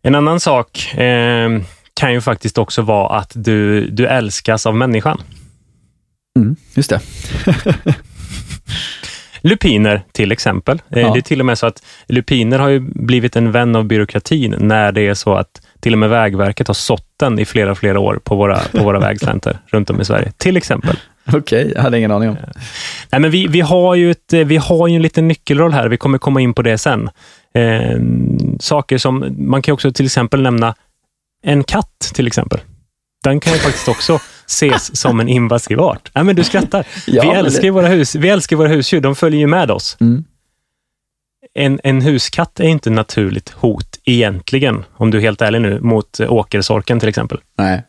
En 0.02 0.14
annan 0.14 0.40
sak 0.40 0.94
eh, 0.94 1.60
kan 1.94 2.12
ju 2.12 2.20
faktiskt 2.20 2.58
också 2.58 2.82
vara 2.82 3.18
att 3.18 3.32
du, 3.34 3.86
du 3.90 4.06
älskas 4.06 4.66
av 4.66 4.76
människan. 4.76 5.20
Mm, 6.38 6.56
just 6.74 6.90
det. 6.90 7.00
Lupiner 9.40 10.02
till 10.12 10.32
exempel. 10.32 10.82
Eh, 10.90 11.00
Ja. 11.00 11.12
Det 11.12 11.18
är 11.18 11.22
till 11.22 11.40
och 11.40 11.46
med 11.46 11.58
så 11.58 11.66
att 11.66 11.82
lupiner 12.08 12.58
har 12.58 12.68
ju 12.68 12.80
blivit 12.80 13.36
en 13.36 13.52
vän 13.52 13.76
av 13.76 13.84
byråkratin 13.84 14.54
när 14.58 14.92
det 14.92 15.00
är 15.06 15.14
så 15.14 15.34
att 15.34 15.62
till 15.80 15.92
och 15.92 15.98
med 15.98 16.10
Vägverket 16.10 16.66
har 16.66 16.74
sått 16.74 17.06
den 17.16 17.38
i 17.38 17.44
flera, 17.44 17.74
flera 17.74 18.00
år 18.00 18.20
på 18.24 18.36
våra, 18.36 18.58
på 18.58 18.84
våra 18.84 18.98
vägslänter 19.08 19.58
runt 19.66 19.90
om 19.90 20.00
i 20.00 20.04
Sverige. 20.04 20.32
Till 20.36 20.56
exempel. 20.56 20.96
Okej, 21.32 21.72
jag 21.74 21.82
hade 21.82 21.98
ingen 21.98 22.10
aning 22.10 22.28
om. 22.28 22.36
Nej, 23.10 23.20
men 23.20 23.30
vi, 23.30 23.46
vi, 23.46 23.60
har 23.60 23.94
ju 23.94 24.10
ett, 24.10 24.32
eh, 24.32 24.40
vi 24.40 24.56
har 24.56 24.88
ju 24.88 24.96
en 24.96 25.02
liten 25.02 25.28
nyckelroll 25.28 25.72
här. 25.72 25.88
Vi 25.88 25.96
kommer 25.96 26.18
komma 26.18 26.40
in 26.40 26.54
på 26.54 26.62
det 26.62 26.78
sen. 26.78 27.10
Eh, 27.54 28.00
saker 28.60 28.98
som, 28.98 29.34
man 29.38 29.62
kan 29.62 29.72
också 29.72 29.92
till 29.92 30.06
exempel 30.06 30.42
nämna 30.42 30.74
en 31.42 31.64
katt 31.64 32.10
till 32.14 32.26
exempel. 32.26 32.60
Den 33.24 33.40
kan 33.40 33.52
ju 33.52 33.58
faktiskt 33.58 33.88
också 33.88 34.18
ses 34.46 34.96
som 35.00 35.20
en 35.20 35.28
invasiv 35.28 35.80
art. 35.80 36.10
Nej, 36.14 36.24
men 36.24 36.36
du 36.36 36.44
skrattar. 36.44 36.86
Ja, 37.06 37.22
vi, 37.22 37.28
älskar 37.28 37.62
det- 37.62 37.70
våra 37.70 37.86
hus, 37.88 38.14
vi 38.14 38.28
älskar 38.28 38.56
våra 38.56 38.68
husdjur. 38.68 39.00
De 39.00 39.16
följer 39.16 39.40
ju 39.40 39.46
med 39.46 39.70
oss. 39.70 39.96
Mm. 40.00 40.24
En, 41.54 41.80
en 41.84 42.02
huskatt 42.02 42.60
är 42.60 42.64
inte 42.68 42.90
naturligt 42.90 43.48
hot 43.50 43.98
egentligen, 44.04 44.84
om 44.92 45.10
du 45.10 45.18
är 45.18 45.22
helt 45.22 45.42
ärlig 45.42 45.62
nu, 45.62 45.80
mot 45.80 46.20
eh, 46.20 46.32
åkersorken 46.32 47.00
till 47.00 47.08
exempel. 47.08 47.38
Nej. 47.58 47.82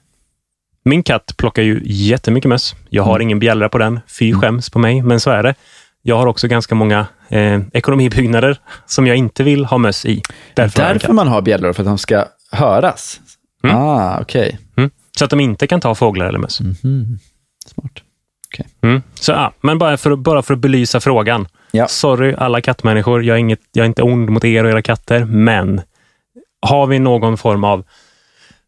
Min 0.85 1.03
katt 1.03 1.33
plockar 1.37 1.61
ju 1.63 1.81
jättemycket 1.85 2.49
möss. 2.49 2.75
Jag 2.89 3.03
har 3.03 3.15
Mm. 3.15 3.21
ingen 3.27 3.39
bjällra 3.39 3.69
på 3.69 3.77
den. 3.77 3.99
Fy 4.19 4.33
skäms 4.33 4.69
på 4.69 4.79
mig, 4.79 5.01
men 5.01 5.19
så 5.19 5.29
är 5.31 5.43
det. 5.43 5.55
Jag 6.01 6.17
har 6.17 6.27
också 6.27 6.47
ganska 6.47 6.75
många 6.75 7.07
eh, 7.29 7.61
ekonomibyggnader 7.73 8.59
som 8.85 9.07
jag 9.07 9.15
inte 9.17 9.43
vill 9.43 9.65
ha 9.65 9.77
möss 9.77 10.05
i. 10.05 10.21
Därför 10.53 10.79
Därför 10.83 11.13
man 11.13 11.27
har 11.27 11.41
bjällror, 11.41 11.73
för 11.73 11.83
att 11.83 11.87
de 11.87 11.97
ska 11.97 12.25
höras. 12.51 13.19
Mm. 13.63 13.75
Ah, 13.75 14.19
okej. 14.21 14.59
Mm. 14.77 14.89
Så 15.17 15.25
att 15.25 15.29
de 15.31 15.39
inte 15.39 15.67
kan 15.67 15.81
ta 15.81 15.95
fåglar 15.95 16.25
eller 16.25 16.39
möss. 16.39 16.61
Mhm. 16.61 17.19
Smart. 17.67 17.91
Mm. 18.81 19.01
Så, 19.13 19.31
ja, 19.31 19.53
men 19.61 19.77
bara 19.77 19.97
för, 19.97 20.11
att- 20.11 20.19
bara 20.19 20.41
för 20.41 20.53
att 20.53 20.59
belysa 20.59 20.99
frågan. 20.99 21.47
Ja. 21.71 21.87
Sorry 21.87 22.33
alla 22.37 22.61
kattmänniskor, 22.61 23.23
jag 23.23 23.35
är, 23.35 23.39
inget, 23.39 23.59
jag 23.71 23.83
är 23.83 23.87
inte 23.87 24.03
ond 24.03 24.29
mot 24.29 24.45
er 24.45 24.63
och 24.63 24.69
era 24.69 24.81
katter, 24.81 25.25
men 25.25 25.81
har 26.61 26.87
vi 26.87 26.99
någon 26.99 27.37
form 27.37 27.63
av 27.63 27.83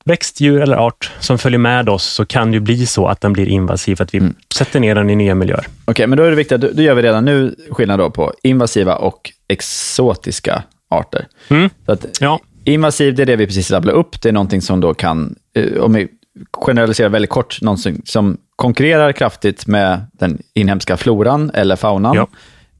växtdjur 0.05 0.61
eller 0.61 0.75
art 0.77 1.11
som 1.19 1.37
följer 1.37 1.59
med 1.59 1.89
oss 1.89 2.03
så 2.03 2.25
kan 2.25 2.51
det 2.51 2.53
ju 2.55 2.59
bli 2.59 2.85
så 2.85 3.07
att 3.07 3.21
den 3.21 3.33
blir 3.33 3.47
invasiv, 3.47 4.01
att 4.01 4.13
vi 4.13 4.17
Mm. 4.17 4.33
sätter 4.55 4.79
ner 4.79 4.95
den 4.95 5.09
i 5.09 5.15
nya 5.15 5.35
miljöer. 5.35 5.65
Okej, 5.85 6.07
men 6.07 6.17
då 6.17 6.23
är 6.23 6.29
det 6.29 6.35
viktigt, 6.35 6.61
då, 6.61 6.69
då 6.73 6.81
gör 6.81 6.95
vi 6.95 7.01
redan 7.01 7.25
nu 7.25 7.55
skillnad 7.71 7.99
då 7.99 8.09
på 8.09 8.33
invasiva 8.43 8.95
och 8.95 9.31
exotiska 9.47 10.63
arter. 10.89 11.27
Mm. 11.49 11.69
Så 11.85 11.91
att 11.91 12.05
Ja, 12.19 12.39
invasiv, 12.63 13.15
det 13.15 13.21
är 13.21 13.25
det 13.25 13.35
vi 13.35 13.45
precis 13.45 13.71
rabblade 13.71 13.97
upp. 13.97 14.21
Det 14.21 14.29
är 14.29 14.33
någonting 14.33 14.61
som 14.61 14.79
då 14.81 14.93
kan, 14.93 15.35
eh, 15.55 15.81
om 15.81 15.93
vi 15.93 16.07
generaliserar 16.53 17.09
väldigt 17.09 17.29
kort, 17.29 17.61
någonting 17.61 18.01
som 18.05 18.37
konkurrerar 18.55 19.11
kraftigt 19.11 19.67
med 19.67 20.01
den 20.13 20.41
inhemska 20.53 20.97
floran 20.97 21.51
eller 21.53 21.75
faunan. 21.75 22.15
Ja. 22.15 22.27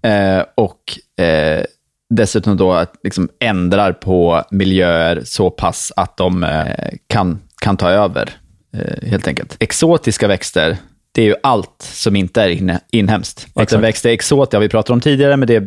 Eh, 0.09 0.45
och 0.55 1.23
eh, 1.23 1.63
dessutom 2.09 2.57
då 2.57 2.73
att 2.73 2.93
liksom 3.03 3.29
ändrar 3.39 3.93
på 3.93 4.43
miljöer 4.51 5.21
så 5.25 5.49
pass 5.49 5.91
att 5.95 6.17
de 6.17 6.43
eh, 6.43 6.75
kan, 7.07 7.39
kan 7.61 7.77
ta 7.77 7.89
över, 7.89 8.29
eh, 8.73 9.09
helt 9.09 9.27
enkelt. 9.27 9.57
Exotiska 9.59 10.27
växter, 10.27 10.77
det 11.11 11.21
är 11.21 11.25
ju 11.25 11.35
allt 11.43 11.81
som 11.81 12.15
inte 12.15 12.41
är 12.41 12.49
in, 12.49 12.77
inhemskt. 12.91 13.47
Att 13.53 13.73
en 13.73 13.81
växt 13.81 14.05
är 14.05 14.09
exot, 14.09 14.51
det 14.51 14.57
har 14.57 14.61
vi 14.61 14.69
pratat 14.69 14.89
om 14.89 15.01
tidigare, 15.01 15.37
men 15.37 15.47
det 15.47 15.63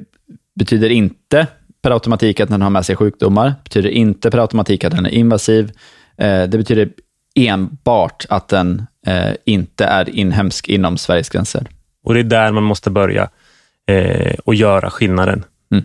betyder 0.55 0.89
inte 0.89 1.47
per 1.83 1.91
automatik 1.91 2.41
att 2.41 2.49
den 2.49 2.63
har 2.63 2.71
med 2.71 2.87
sig 2.87 2.97
sjukdomar. 2.97 3.55
betyder 3.65 3.91
inte 3.91 4.31
per 4.31 4.39
automatik 4.39 4.85
att 4.85 4.93
den 4.97 5.07
är 5.07 5.11
invasiv. 5.11 5.73
Eh, 6.17 6.43
det 6.43 6.59
betyder 6.59 6.91
enbart 7.35 8.27
att 8.29 8.49
den 8.49 8.87
eh, 9.07 9.33
inte 9.45 9.85
är 9.85 10.09
inhemsk 10.11 10.69
inom 10.69 10.99
Sveriges 10.99 11.29
gränser. 11.29 11.67
och 12.05 12.15
det 12.15 12.21
är 12.21 12.25
där 12.25 12.53
man 12.53 12.63
måste 12.63 12.91
börja 12.91 13.29
eh, 13.87 14.35
och 14.45 14.55
göra 14.55 14.91
skillnaden. 14.91 15.45
Mm. 15.73 15.85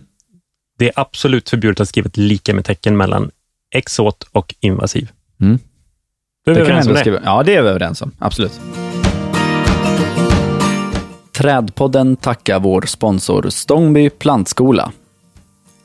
Det 0.78 0.86
är 0.86 0.92
absolut 0.96 1.50
förbjudet 1.50 1.80
att 1.80 1.88
skriva 1.88 2.06
ett 2.06 2.16
lika 2.16 2.54
med 2.54 2.64
tecken 2.64 2.96
mellan 2.96 3.30
exot 3.74 4.22
och 4.32 4.54
invasiv. 4.60 5.10
Mm. 5.40 5.58
Vi 6.44 6.54
Det 6.54 6.66
kan 6.66 6.66
vi 6.66 6.72
ändå 6.80 6.92
det. 6.92 7.00
skriva. 7.00 7.20
Ja, 7.24 7.42
det 7.42 7.54
är 7.56 7.62
vi 7.62 7.68
överens 7.68 8.02
om. 8.02 8.10
Absolut. 8.18 8.60
Trädpodden 11.32 12.16
tackar 12.16 12.60
vår 12.60 12.82
sponsor 12.82 13.46
Stångby 13.50 14.10
plantskola. 14.10 14.92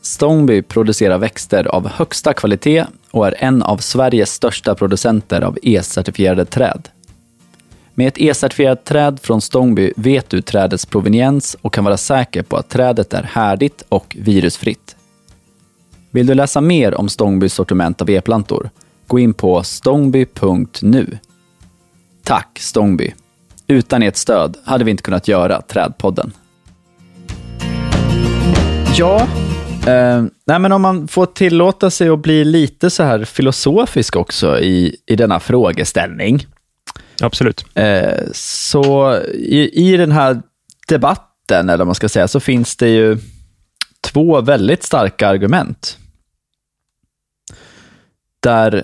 Stångby 0.06 0.62
producerar 0.62 1.18
växter 1.18 1.68
av 1.68 1.88
högsta 1.88 2.34
kvalitet 2.34 2.86
och 3.12 3.28
är 3.28 3.36
en 3.38 3.64
av 3.64 3.78
Sveriges 3.78 4.34
största 4.34 4.76
producenter 4.76 5.42
av 5.42 5.58
E-certifierade 5.64 6.46
träd. 6.46 6.90
Med 7.94 8.08
ett 8.08 8.18
E-certifierat 8.18 8.86
träd 8.86 9.20
från 9.22 9.42
Stångby 9.42 9.94
vet 9.96 10.30
du 10.30 10.42
trädets 10.42 10.86
proveniens 10.86 11.58
och 11.62 11.74
kan 11.74 11.84
vara 11.84 11.98
säker 11.98 12.44
på 12.44 12.58
att 12.58 12.70
trädet 12.70 13.14
är 13.14 13.24
härdigt 13.24 13.84
och 13.90 14.18
virusfritt. 14.20 14.96
Vill 16.12 16.28
du 16.28 16.34
läsa 16.34 16.62
mer 16.62 16.96
om 16.96 17.10
Stångbys 17.10 17.54
sortiment 17.54 18.02
av 18.02 18.10
e-plantor? 18.10 18.70
Gå 19.08 19.20
in 19.20 19.34
på 19.34 19.64
stångby.nu. 19.64 21.18
Tack 22.24 22.60
Stångby! 22.60 23.14
Utan 23.68 24.04
ert 24.04 24.16
stöd 24.16 24.58
hade 24.64 24.84
vi 24.84 24.92
inte 24.92 25.04
kunnat 25.04 25.28
göra 25.28 25.62
Trädpodden. 25.62 26.34
Ja, 28.98 29.28
Eh, 29.88 30.24
nej, 30.46 30.60
men 30.60 30.72
om 30.72 30.82
man 30.82 31.08
får 31.08 31.26
tillåta 31.26 31.90
sig 31.90 32.10
att 32.10 32.20
bli 32.20 32.46
lite 32.46 32.90
så 32.90 33.04
här 33.04 33.26
filosofisk 33.26 34.16
också 34.16 34.60
i, 34.60 34.96
i 35.06 35.16
denna 35.16 35.40
frågeställning. 35.40 36.48
Absolut. 37.22 37.66
Eh, 37.74 38.24
så 38.34 39.18
i, 39.34 39.92
i 39.92 39.98
den 39.98 40.12
här 40.12 40.42
debatten, 40.88 41.70
eller 41.70 41.78
vad 41.78 41.88
man 41.88 41.96
ska 41.96 42.10
säga, 42.10 42.28
så 42.28 42.40
finns 42.40 42.76
det 42.76 42.90
ju 42.90 43.18
två 44.02 44.42
väldigt 44.42 44.84
starka 44.84 45.28
argument. 45.28 45.98
Där 48.40 48.84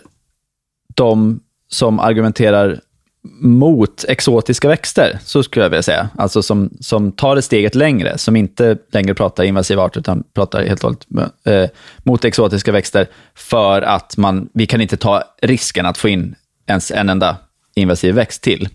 de 0.96 1.40
som 1.68 2.00
argumenterar 2.00 2.80
mot 3.24 4.06
exotiska 4.08 4.68
växter, 4.68 5.20
så 5.24 5.44
skulle 5.44 5.66
jag 5.66 5.70
vilja 5.70 5.84
säga. 5.84 6.10
Alltså 6.18 6.44
som, 6.44 6.70
som 6.80 7.12
tar 7.12 7.36
det 7.36 7.42
steget 7.42 7.76
längre, 7.76 8.18
som 8.18 8.36
inte 8.36 8.78
längre 8.92 9.14
pratar 9.14 9.44
invasiva 9.44 9.84
arter, 9.84 10.00
utan 10.00 10.24
pratar 10.34 10.64
helt 10.64 10.84
och 10.84 10.90
hållet 11.12 11.32
eh, 11.44 11.78
mot 12.04 12.26
exotiska 12.26 12.72
växter, 12.72 13.08
för 13.36 13.82
att 13.82 14.18
man, 14.18 14.50
vi 14.54 14.66
kan 14.66 14.82
inte 14.82 14.98
ta 14.98 15.24
risken 15.42 15.86
att 15.86 15.98
få 15.98 16.10
in 16.10 16.36
ens 16.68 16.92
en 16.92 17.10
enda 17.10 17.38
invasiv 17.76 18.16
växt 18.16 18.44
till. 18.44 18.70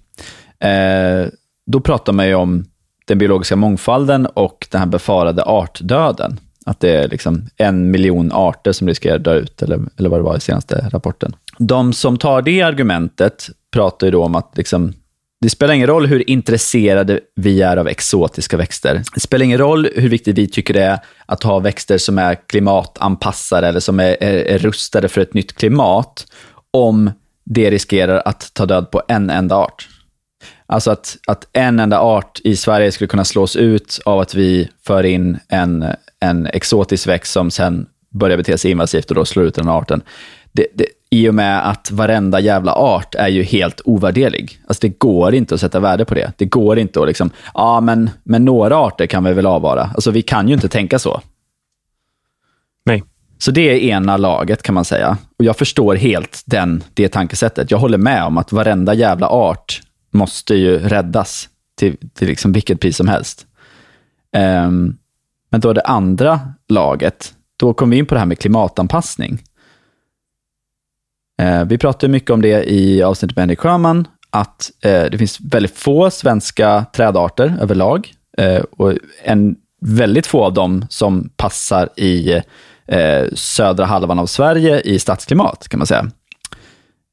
Eh, 0.58 1.26
då 1.66 1.80
pratar 1.80 2.12
man 2.12 2.28
ju 2.28 2.34
om 2.34 2.64
den 3.04 3.18
biologiska 3.18 3.56
mångfalden 3.56 4.26
och 4.26 4.66
den 4.70 4.78
här 4.78 4.88
befarade 4.88 5.42
artdöden. 5.42 6.40
Att 6.66 6.80
det 6.80 6.90
är 6.90 7.08
liksom 7.08 7.48
en 7.56 7.90
miljon 7.90 8.32
arter 8.32 8.72
som 8.72 8.88
riskerar 8.88 9.16
att 9.16 9.24
dö 9.24 9.34
ut, 9.34 9.62
eller, 9.62 9.80
eller 9.96 10.08
vad 10.08 10.18
det 10.18 10.24
var 10.24 10.36
i 10.36 10.40
senaste 10.40 10.88
rapporten. 10.92 11.36
De 11.58 11.92
som 11.92 12.18
tar 12.18 12.42
det 12.42 12.62
argumentet 12.62 13.50
pratar 13.72 14.06
ju 14.06 14.10
då 14.10 14.24
om 14.24 14.34
att 14.34 14.52
liksom, 14.56 14.92
det 15.40 15.50
spelar 15.50 15.74
ingen 15.74 15.86
roll 15.86 16.06
hur 16.06 16.30
intresserade 16.30 17.20
vi 17.34 17.62
är 17.62 17.76
av 17.76 17.88
exotiska 17.88 18.56
växter. 18.56 19.02
Det 19.14 19.20
spelar 19.20 19.44
ingen 19.44 19.58
roll 19.58 19.88
hur 19.96 20.08
viktigt 20.08 20.38
vi 20.38 20.48
tycker 20.48 20.74
det 20.74 20.82
är 20.82 20.98
att 21.26 21.42
ha 21.42 21.58
växter 21.58 21.98
som 21.98 22.18
är 22.18 22.34
klimatanpassade 22.34 23.68
eller 23.68 23.80
som 23.80 24.00
är, 24.00 24.16
är, 24.20 24.34
är 24.34 24.58
rustade 24.58 25.08
för 25.08 25.20
ett 25.20 25.34
nytt 25.34 25.52
klimat, 25.52 26.26
om 26.70 27.10
det 27.44 27.70
riskerar 27.70 28.22
att 28.24 28.50
ta 28.54 28.66
död 28.66 28.90
på 28.90 29.02
en 29.08 29.30
enda 29.30 29.56
art. 29.56 29.88
Alltså 30.66 30.90
att, 30.90 31.16
att 31.26 31.48
en 31.52 31.80
enda 31.80 32.00
art 32.00 32.40
i 32.44 32.56
Sverige 32.56 32.92
skulle 32.92 33.08
kunna 33.08 33.24
slås 33.24 33.56
ut 33.56 34.00
av 34.04 34.20
att 34.20 34.34
vi 34.34 34.68
för 34.86 35.04
in 35.04 35.38
en, 35.48 35.84
en 36.20 36.46
exotisk 36.46 37.06
växt 37.06 37.32
som 37.32 37.50
sen 37.50 37.86
börjar 38.10 38.36
bete 38.36 38.58
sig 38.58 38.70
invasivt 38.70 39.10
och 39.10 39.14
då 39.14 39.24
slår 39.24 39.46
ut 39.46 39.54
den 39.54 39.68
arten. 39.68 40.02
Det, 40.52 40.66
det, 40.74 40.86
i 41.10 41.28
och 41.28 41.34
med 41.34 41.70
att 41.70 41.90
varenda 41.90 42.40
jävla 42.40 42.72
art 42.72 43.14
är 43.14 43.28
ju 43.28 43.42
helt 43.42 43.80
ovärderlig. 43.84 44.60
Alltså 44.66 44.80
det 44.80 44.98
går 44.98 45.34
inte 45.34 45.54
att 45.54 45.60
sätta 45.60 45.80
värde 45.80 46.04
på 46.04 46.14
det. 46.14 46.32
Det 46.36 46.44
går 46.44 46.78
inte 46.78 47.00
att 47.00 47.08
liksom, 47.08 47.30
ja 47.54 47.80
men, 47.80 48.10
men 48.24 48.44
några 48.44 48.76
arter 48.76 49.06
kan 49.06 49.24
vi 49.24 49.32
väl 49.32 49.46
avvara. 49.46 49.90
Alltså 49.94 50.10
vi 50.10 50.22
kan 50.22 50.48
ju 50.48 50.54
inte 50.54 50.68
tänka 50.68 50.98
så. 50.98 51.20
Nej. 52.86 53.02
Så 53.38 53.50
det 53.50 53.60
är 53.60 53.78
ena 53.78 54.16
laget 54.16 54.62
kan 54.62 54.74
man 54.74 54.84
säga. 54.84 55.18
Och 55.38 55.44
jag 55.44 55.56
förstår 55.56 55.94
helt 55.94 56.42
den, 56.46 56.84
det 56.94 57.08
tankesättet. 57.08 57.70
Jag 57.70 57.78
håller 57.78 57.98
med 57.98 58.24
om 58.24 58.38
att 58.38 58.52
varenda 58.52 58.94
jävla 58.94 59.28
art 59.28 59.80
måste 60.10 60.54
ju 60.54 60.78
räddas 60.78 61.48
till, 61.78 61.96
till 62.14 62.28
liksom 62.28 62.52
vilket 62.52 62.80
pris 62.80 62.96
som 62.96 63.08
helst. 63.08 63.46
Um, 64.66 64.98
men 65.50 65.60
då 65.60 65.72
det 65.72 65.80
andra 65.80 66.40
laget, 66.68 67.34
då 67.56 67.74
kom 67.74 67.90
vi 67.90 67.96
in 67.96 68.06
på 68.06 68.14
det 68.14 68.18
här 68.18 68.26
med 68.26 68.38
klimatanpassning. 68.38 69.42
Uh, 71.42 71.64
vi 71.64 71.78
pratade 71.78 72.12
mycket 72.12 72.30
om 72.30 72.42
det 72.42 72.70
i 72.70 73.02
avsnittet 73.02 73.36
med 73.36 73.42
Henrik 73.42 73.60
Sjöman, 73.60 74.08
att 74.30 74.70
uh, 74.86 74.90
det 74.90 75.18
finns 75.18 75.40
väldigt 75.40 75.78
få 75.78 76.10
svenska 76.10 76.84
trädarter 76.92 77.58
överlag 77.60 78.12
uh, 78.40 78.60
och 78.70 78.92
en, 79.24 79.56
väldigt 79.80 80.26
få 80.26 80.44
av 80.44 80.54
dem 80.54 80.86
som 80.90 81.30
passar 81.36 81.88
i 82.00 82.42
södra 83.34 83.84
halvan 83.84 84.18
av 84.18 84.26
Sverige 84.26 84.80
i 84.80 84.98
stadsklimat, 84.98 85.68
kan 85.68 85.78
man 85.78 85.86
säga. 85.86 86.10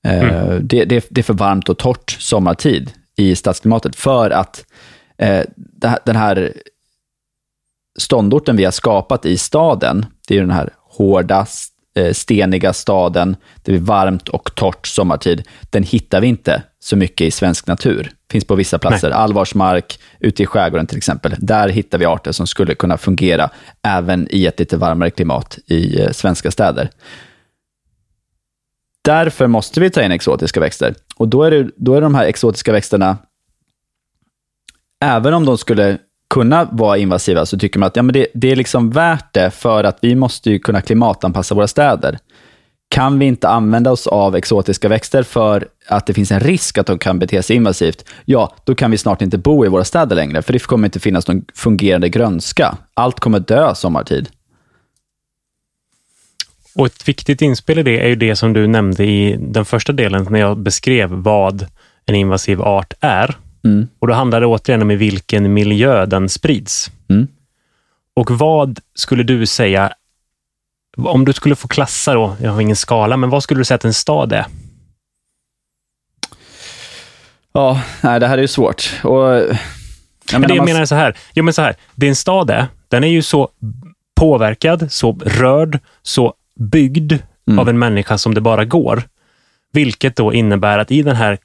Mm. 0.08 0.68
Det, 0.68 0.86
det, 0.86 1.08
det, 1.10 1.22
är 1.22 1.24
för 1.24 1.34
varmt 1.34 1.70
och 1.70 1.78
torrt 1.78 2.12
sommartid 2.20 2.92
i 3.16 3.36
stadsklimatet 3.36 3.96
för 3.96 4.30
att 4.30 4.66
eh, 5.18 5.44
den 6.06 6.16
här 6.16 6.54
ståndorten 8.00 8.56
vi 8.56 8.64
har 8.64 8.72
skapat 8.72 9.26
i 9.26 9.38
staden, 9.38 10.06
det 10.28 10.38
är 10.38 10.42
den 10.42 10.52
här 10.52 10.70
hårda, 10.80 11.40
eh, 11.40 11.46
steniga 12.14 12.74
staden, 12.74 13.36
det 13.64 13.74
är 13.76 13.80
varmt 13.80 14.30
och 14.30 14.56
torrt 14.56 14.88
sommartid. 14.88 15.44
Den 15.70 15.84
hittar 15.84 16.22
vi 16.22 16.28
inte 16.28 16.64
så 16.80 16.96
mycket 16.96 17.28
i 17.28 17.32
svensk 17.32 17.68
natur. 17.68 18.12
Finns 18.32 18.46
på 18.46 18.56
vissa 18.56 18.80
platser. 18.80 19.10
Nej. 19.10 19.18
Allvarsmark, 19.18 20.00
ute 20.20 20.44
i 20.44 20.46
skärgården 20.46 20.88
till 20.88 20.98
exempel. 20.98 21.36
Där 21.38 21.70
hittar 21.70 21.98
vi 21.98 22.06
arter 22.06 22.32
som 22.32 22.48
skulle 22.48 22.76
kunna 22.76 22.98
fungera 22.98 23.50
även 23.82 24.28
i 24.32 24.46
ett 24.46 24.60
lite 24.60 24.78
varmare 24.78 25.10
klimat 25.10 25.60
i 25.68 26.02
eh, 26.02 26.12
svenska 26.12 26.52
städer. 26.52 26.90
Därför 29.02 29.48
måste 29.48 29.80
vi 29.80 29.90
ta 29.90 30.04
in 30.04 30.12
exotiska 30.12 30.60
växter. 30.60 30.96
Och 31.16 31.28
då 31.28 31.44
är, 31.44 31.52
det, 31.52 31.70
då 31.76 31.96
är 31.96 32.02
de 32.02 32.16
här 32.16 32.26
exotiska 32.26 32.72
växterna, 32.72 33.18
även 35.02 35.34
om 35.34 35.46
de 35.46 35.58
skulle 35.58 35.98
kunna 36.34 36.66
vara 36.72 36.98
invasiva, 36.98 37.46
så 37.46 37.58
tycker 37.58 37.80
man 37.80 37.88
att 37.88 37.96
ja, 37.96 38.04
men 38.04 38.14
det, 38.14 38.28
det 38.34 38.52
är 38.52 38.56
liksom 38.56 38.90
värt 38.90 39.34
det 39.34 39.52
för 39.52 39.84
att 39.84 39.98
vi 40.02 40.16
måste 40.16 40.50
ju 40.50 40.60
kunna 40.60 40.82
klimatanpassa 40.82 41.56
våra 41.56 41.68
städer. 41.68 42.20
Kan 42.90 43.20
vi 43.20 43.26
inte 43.26 43.50
använda 43.50 43.92
oss 43.92 44.08
av 44.08 44.36
exotiska 44.36 44.90
växter 44.90 45.24
för 45.24 45.68
att 45.88 46.06
det 46.06 46.14
finns 46.14 46.32
en 46.32 46.40
risk 46.40 46.78
att 46.78 46.88
de 46.88 47.00
kan 47.00 47.20
bete 47.20 47.44
sig 47.44 47.56
invasivt, 47.56 48.06
ja, 48.26 48.56
då 48.64 48.76
kan 48.76 48.92
vi 48.92 48.98
snart 48.98 49.22
inte 49.22 49.38
bo 49.38 49.66
i 49.66 49.70
våra 49.70 49.84
städer 49.84 50.16
längre, 50.16 50.42
för 50.42 50.54
det 50.54 50.60
kommer 50.60 50.88
inte 50.88 51.00
finnas 51.00 51.28
någon 51.28 51.46
fungerande 51.56 52.10
grönska. 52.10 52.78
Allt 52.94 53.20
kommer 53.20 53.40
dö 53.40 53.76
sommartid. 53.76 54.30
Och 56.76 56.86
ett 56.86 57.08
viktigt 57.08 57.42
inspel 57.42 57.80
i 57.80 57.84
det 57.84 58.04
är 58.04 58.08
ju 58.08 58.16
det 58.16 58.36
som 58.36 58.54
du 58.54 58.68
nämnde 58.68 59.06
i 59.06 59.38
den 59.40 59.66
första 59.66 59.94
delen 59.94 60.28
när 60.30 60.40
jag 60.40 60.58
beskrev 60.58 61.10
vad 61.10 61.66
en 62.06 62.16
invasiv 62.16 62.62
art 62.62 62.94
är. 63.00 63.36
Mm. 63.64 63.88
Och 64.00 64.08
då 64.08 64.14
handlar 64.14 64.42
det 64.42 64.48
återigen 64.48 64.82
om 64.82 64.92
i 64.92 64.96
vilken 64.96 65.54
miljö 65.54 66.06
den 66.06 66.30
sprids. 66.30 66.92
Mm. 67.10 67.28
Och 68.14 68.32
vad 68.32 68.80
skulle 68.96 69.24
du 69.24 69.46
säga, 69.46 69.94
om 70.98 71.26
du 71.26 71.34
skulle 71.34 71.56
få 71.56 71.68
klassa 71.68 72.14
då, 72.14 72.36
jag 72.42 72.52
har 72.52 72.62
ingen 72.62 72.76
skala, 72.76 73.18
men 73.18 73.30
vad 73.30 73.44
skulle 73.44 73.60
du 73.60 73.66
säga 73.66 73.76
att 73.76 73.86
en 73.86 73.94
stad 73.94 74.34
är? 74.34 74.46
Ja, 77.54 77.82
nej, 78.02 78.20
det 78.20 78.28
här 78.28 78.38
är 78.38 78.42
ju 78.42 78.48
svårt. 78.48 79.00
Och, 79.04 79.22
jag 80.32 80.42
menar, 80.42 80.48
det 80.48 80.56
jag 80.56 80.66
menar 80.66 80.86
så 80.86 80.96
här, 80.96 81.18
jo, 81.34 81.44
men 81.44 81.54
så 81.54 81.62
här, 81.62 81.76
en 82.02 82.16
stad 82.16 82.50
är, 82.50 82.68
den 82.88 83.04
är 83.04 83.08
ju 83.08 83.22
så 83.22 83.50
påverkad, 84.16 84.92
så 84.92 85.20
rörd, 85.26 85.80
så 86.02 86.34
byggd 86.56 87.14
mm. 87.48 87.60
av 87.60 87.70
en 87.70 87.80
människa 87.80 88.18
som 88.18 88.34
det 88.34 88.42
bara 88.42 88.66
går. 88.66 89.04
Vilket 89.72 90.16
då 90.16 90.34
innebär 90.34 90.78
att 90.78 90.92
i 90.92 91.02
den 91.02 91.16
här 91.16 91.38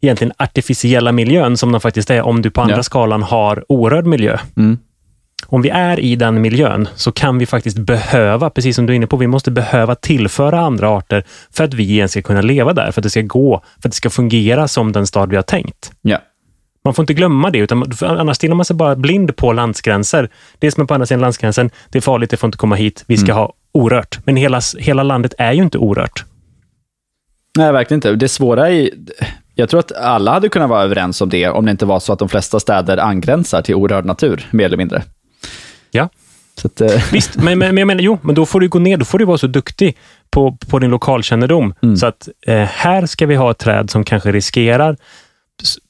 egentligen 0.00 0.32
artificiella 0.36 1.12
miljön 1.12 1.56
som 1.56 1.72
den 1.72 1.80
faktiskt 1.80 2.10
är, 2.10 2.22
om 2.22 2.42
du 2.42 2.50
på 2.50 2.60
andra 2.60 2.76
ja. 2.76 2.82
skalan 2.82 3.22
har 3.22 3.64
orörd 3.68 4.06
miljö. 4.06 4.38
Mm. 4.56 4.78
Om 5.46 5.62
vi 5.62 5.68
är 5.68 6.00
i 6.00 6.16
den 6.16 6.40
miljön 6.40 6.88
så 6.94 7.12
kan 7.12 7.38
vi 7.38 7.46
faktiskt 7.46 7.78
behöva, 7.78 8.50
precis 8.50 8.76
som 8.76 8.86
du 8.86 8.92
är 8.92 8.96
inne 8.96 9.06
på, 9.06 9.16
vi 9.16 9.26
måste 9.26 9.50
behöva 9.50 9.94
tillföra 9.94 10.60
andra 10.60 10.88
arter 10.88 11.24
för 11.50 11.64
att 11.64 11.74
vi 11.74 11.96
ens 11.96 12.10
ska 12.10 12.22
kunna 12.22 12.42
leva 12.42 12.72
där, 12.72 12.90
för 12.90 13.00
att 13.00 13.02
det 13.02 13.10
ska 13.10 13.20
gå, 13.20 13.62
för 13.80 13.88
att 13.88 13.92
det 13.92 13.96
ska 13.96 14.10
fungera 14.10 14.68
som 14.68 14.92
den 14.92 15.06
stad 15.06 15.30
vi 15.30 15.36
har 15.36 15.42
tänkt. 15.42 15.92
Ja. 16.02 16.18
Man 16.84 16.94
får 16.94 17.02
inte 17.02 17.14
glömma 17.14 17.50
det, 17.50 17.58
utan 17.58 17.92
annars 18.02 18.36
stirrar 18.36 18.54
man 18.54 18.64
sig 18.64 18.76
bara 18.76 18.96
blind 18.96 19.36
på 19.36 19.52
landsgränser. 19.52 20.30
Det 20.58 20.70
som 20.70 20.82
är 20.82 20.86
på 20.86 20.94
andra 20.94 21.06
sidan 21.06 21.20
landsgränsen, 21.20 21.70
det 21.88 21.98
är 21.98 22.02
farligt, 22.02 22.30
det 22.30 22.36
får 22.36 22.48
inte 22.48 22.58
komma 22.58 22.74
hit, 22.74 23.04
vi 23.06 23.16
ska 23.16 23.32
mm. 23.32 23.36
ha 23.36 23.52
orört. 23.72 24.18
Men 24.24 24.36
hela, 24.36 24.60
hela 24.78 25.02
landet 25.02 25.34
är 25.38 25.52
ju 25.52 25.62
inte 25.62 25.78
orört. 25.78 26.24
Nej, 27.58 27.72
verkligen 27.72 27.96
inte. 27.98 28.12
Det 28.12 28.28
svåra 28.28 28.70
är 28.70 28.90
jag 29.54 29.68
tror 29.68 29.80
att 29.80 29.92
alla 29.92 30.32
hade 30.32 30.48
kunnat 30.48 30.68
vara 30.68 30.82
överens 30.82 31.20
om 31.20 31.28
det, 31.28 31.48
om 31.48 31.64
det 31.64 31.70
inte 31.70 31.86
var 31.86 32.00
så 32.00 32.12
att 32.12 32.18
de 32.18 32.28
flesta 32.28 32.60
städer 32.60 32.96
angränsar 32.98 33.62
till 33.62 33.74
orörd 33.74 34.04
natur, 34.04 34.46
mer 34.50 34.64
eller 34.64 34.76
mindre. 34.76 35.02
Ja. 35.90 36.08
Att, 36.64 36.80
uh... 36.80 37.12
Visst, 37.12 37.36
men, 37.36 37.58
men, 37.58 37.74
men 37.74 37.76
jag 37.76 37.86
menar, 37.86 38.02
jo, 38.02 38.18
men 38.22 38.34
då 38.34 38.46
får 38.46 38.60
du 38.60 38.68
gå 38.68 38.78
ner, 38.78 38.96
då 38.96 39.04
får 39.04 39.18
du 39.18 39.24
vara 39.24 39.38
så 39.38 39.46
duktig 39.46 39.96
på, 40.30 40.56
på 40.70 40.78
din 40.78 40.90
lokalkännedom. 40.90 41.74
Mm. 41.82 41.96
Så 41.96 42.06
att 42.06 42.28
eh, 42.46 42.56
här 42.56 43.06
ska 43.06 43.26
vi 43.26 43.34
ha 43.34 43.50
ett 43.50 43.58
träd 43.58 43.90
som 43.90 44.04
kanske 44.04 44.32
riskerar, 44.32 44.96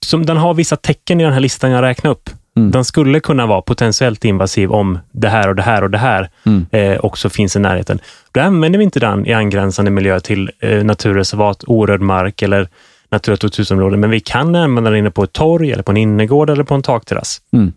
som 0.06 0.26
den 0.26 0.36
har 0.36 0.54
vissa 0.54 0.76
tecken 0.76 1.20
i 1.20 1.24
den 1.24 1.32
här 1.32 1.40
listan 1.40 1.70
jag 1.70 1.82
räknar 1.82 2.10
upp. 2.10 2.30
Mm. 2.56 2.70
Den 2.70 2.84
skulle 2.84 3.20
kunna 3.20 3.46
vara 3.46 3.62
potentiellt 3.62 4.24
invasiv 4.24 4.72
om 4.72 4.98
det 5.12 5.28
här 5.28 5.48
och 5.48 5.56
det 5.56 5.62
här 5.62 5.82
och 5.82 5.90
det 5.90 5.98
här 5.98 6.30
mm. 6.46 6.66
eh, 6.70 6.98
också 7.04 7.28
finns 7.28 7.56
i 7.56 7.58
närheten. 7.58 7.98
Då 8.32 8.40
använder 8.40 8.78
vi 8.78 8.84
inte 8.84 9.00
den 9.00 9.26
i 9.26 9.32
angränsande 9.32 9.90
miljö 9.90 10.20
till 10.20 10.50
eh, 10.60 10.84
naturreservat, 10.84 11.64
orörd 11.66 12.00
mark 12.00 12.42
eller 12.42 12.68
Natura 13.14 13.36
2000-områden, 13.36 14.00
men 14.00 14.10
vi 14.10 14.20
kan 14.20 14.54
använda 14.54 14.90
den 14.90 14.98
inne 14.98 15.10
på 15.10 15.24
ett 15.24 15.32
torg, 15.32 15.72
eller 15.72 15.82
på 15.82 15.90
en 15.92 15.96
innergård 15.96 16.50
eller 16.50 16.64
på 16.64 16.74
en 16.74 16.82
takterrass. 16.82 17.40
Mm. 17.52 17.72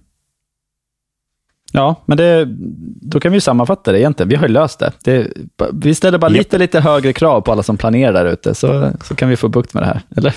Ja, 1.72 1.96
men 2.06 2.18
det, 2.18 2.46
då 3.02 3.20
kan 3.20 3.32
vi 3.32 3.42
sammanfatta 3.42 3.92
det 3.92 4.00
egentligen. 4.00 4.30
Vi 4.30 4.36
har 4.36 4.48
ju 4.48 4.54
löst 4.54 4.80
det. 4.80 4.92
det 5.04 5.28
vi 5.74 5.96
ställer 5.96 6.18
bara 6.18 6.32
yep. 6.32 6.38
lite, 6.38 6.58
lite 6.58 6.80
högre 6.80 7.14
krav 7.14 7.42
på 7.42 7.52
alla 7.52 7.64
som 7.64 7.78
planerar 7.78 8.14
där 8.14 8.26
ute, 8.26 8.56
så, 8.56 8.92
så 9.04 9.16
kan 9.16 9.30
vi 9.30 9.36
få 9.36 9.48
bukt 9.48 9.74
med 9.74 9.84
det 9.84 9.88
här. 9.88 10.02
Eller? 10.18 10.34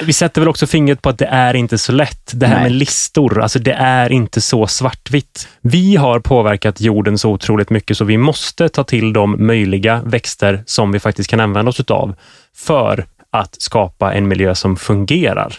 vi 0.04 0.12
sätter 0.12 0.40
väl 0.40 0.48
också 0.48 0.66
fingret 0.66 1.02
på 1.02 1.08
att 1.08 1.18
det 1.18 1.26
är 1.26 1.54
inte 1.54 1.78
så 1.78 1.92
lätt. 1.92 2.32
Det 2.34 2.46
här 2.46 2.54
Nej. 2.54 2.62
med 2.62 2.72
listor, 2.72 3.42
alltså 3.42 3.58
det 3.58 3.72
är 3.72 4.12
inte 4.12 4.40
så 4.40 4.66
svartvitt. 4.66 5.48
Vi 5.60 5.96
har 5.96 6.20
påverkat 6.20 6.80
jorden 6.80 7.18
så 7.18 7.30
otroligt 7.30 7.70
mycket 7.70 7.96
så 7.96 8.04
vi 8.04 8.18
måste 8.18 8.68
ta 8.68 8.84
till 8.84 9.12
de 9.12 9.46
möjliga 9.46 10.02
växter 10.04 10.62
som 10.66 10.92
vi 10.92 11.00
faktiskt 11.00 11.30
kan 11.30 11.40
använda 11.40 11.68
oss 11.68 11.80
av 11.80 12.14
för 12.54 13.06
att 13.32 13.62
skapa 13.62 14.12
en 14.12 14.28
miljö 14.28 14.54
som 14.54 14.76
fungerar. 14.76 15.54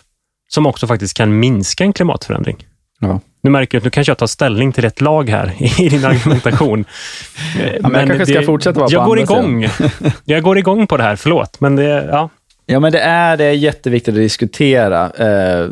Som 0.47 0.65
också 0.65 0.87
faktiskt 0.87 1.17
kan 1.17 1.39
minska 1.39 1.83
en 1.83 1.93
klimatförändring. 1.93 2.67
Ja. 2.99 3.19
Nu 3.43 3.49
märker 3.49 3.75
jag 3.75 3.79
att 3.79 3.83
nu 3.83 3.89
kanske 3.89 4.11
jag 4.11 4.17
tar 4.17 4.27
ställning 4.27 4.71
till 4.71 4.85
ett 4.85 5.01
lag 5.01 5.29
här 5.29 5.53
i 5.81 5.89
din 5.89 6.05
argumentation. 6.05 6.85
ja, 7.57 7.71
men, 7.81 7.91
men 7.91 7.99
jag 7.99 8.07
kanske 8.07 8.25
ska 8.25 8.39
det, 8.39 8.45
fortsätta 8.45 8.79
vara 8.79 8.91
Jag 8.91 9.05
går 9.05 9.19
igång. 9.19 9.67
jag 10.25 10.43
går 10.43 10.57
igång 10.57 10.87
på 10.87 10.97
det 10.97 11.03
här, 11.03 11.15
förlåt. 11.15 11.59
Men 11.61 11.75
det, 11.75 12.07
ja. 12.11 12.29
ja, 12.65 12.79
men 12.79 12.91
det 12.91 12.99
är, 12.99 13.37
det 13.37 13.43
är 13.43 13.51
jätteviktigt 13.51 14.13
att 14.13 14.21
diskutera. 14.21 15.09
Eh, 15.09 15.69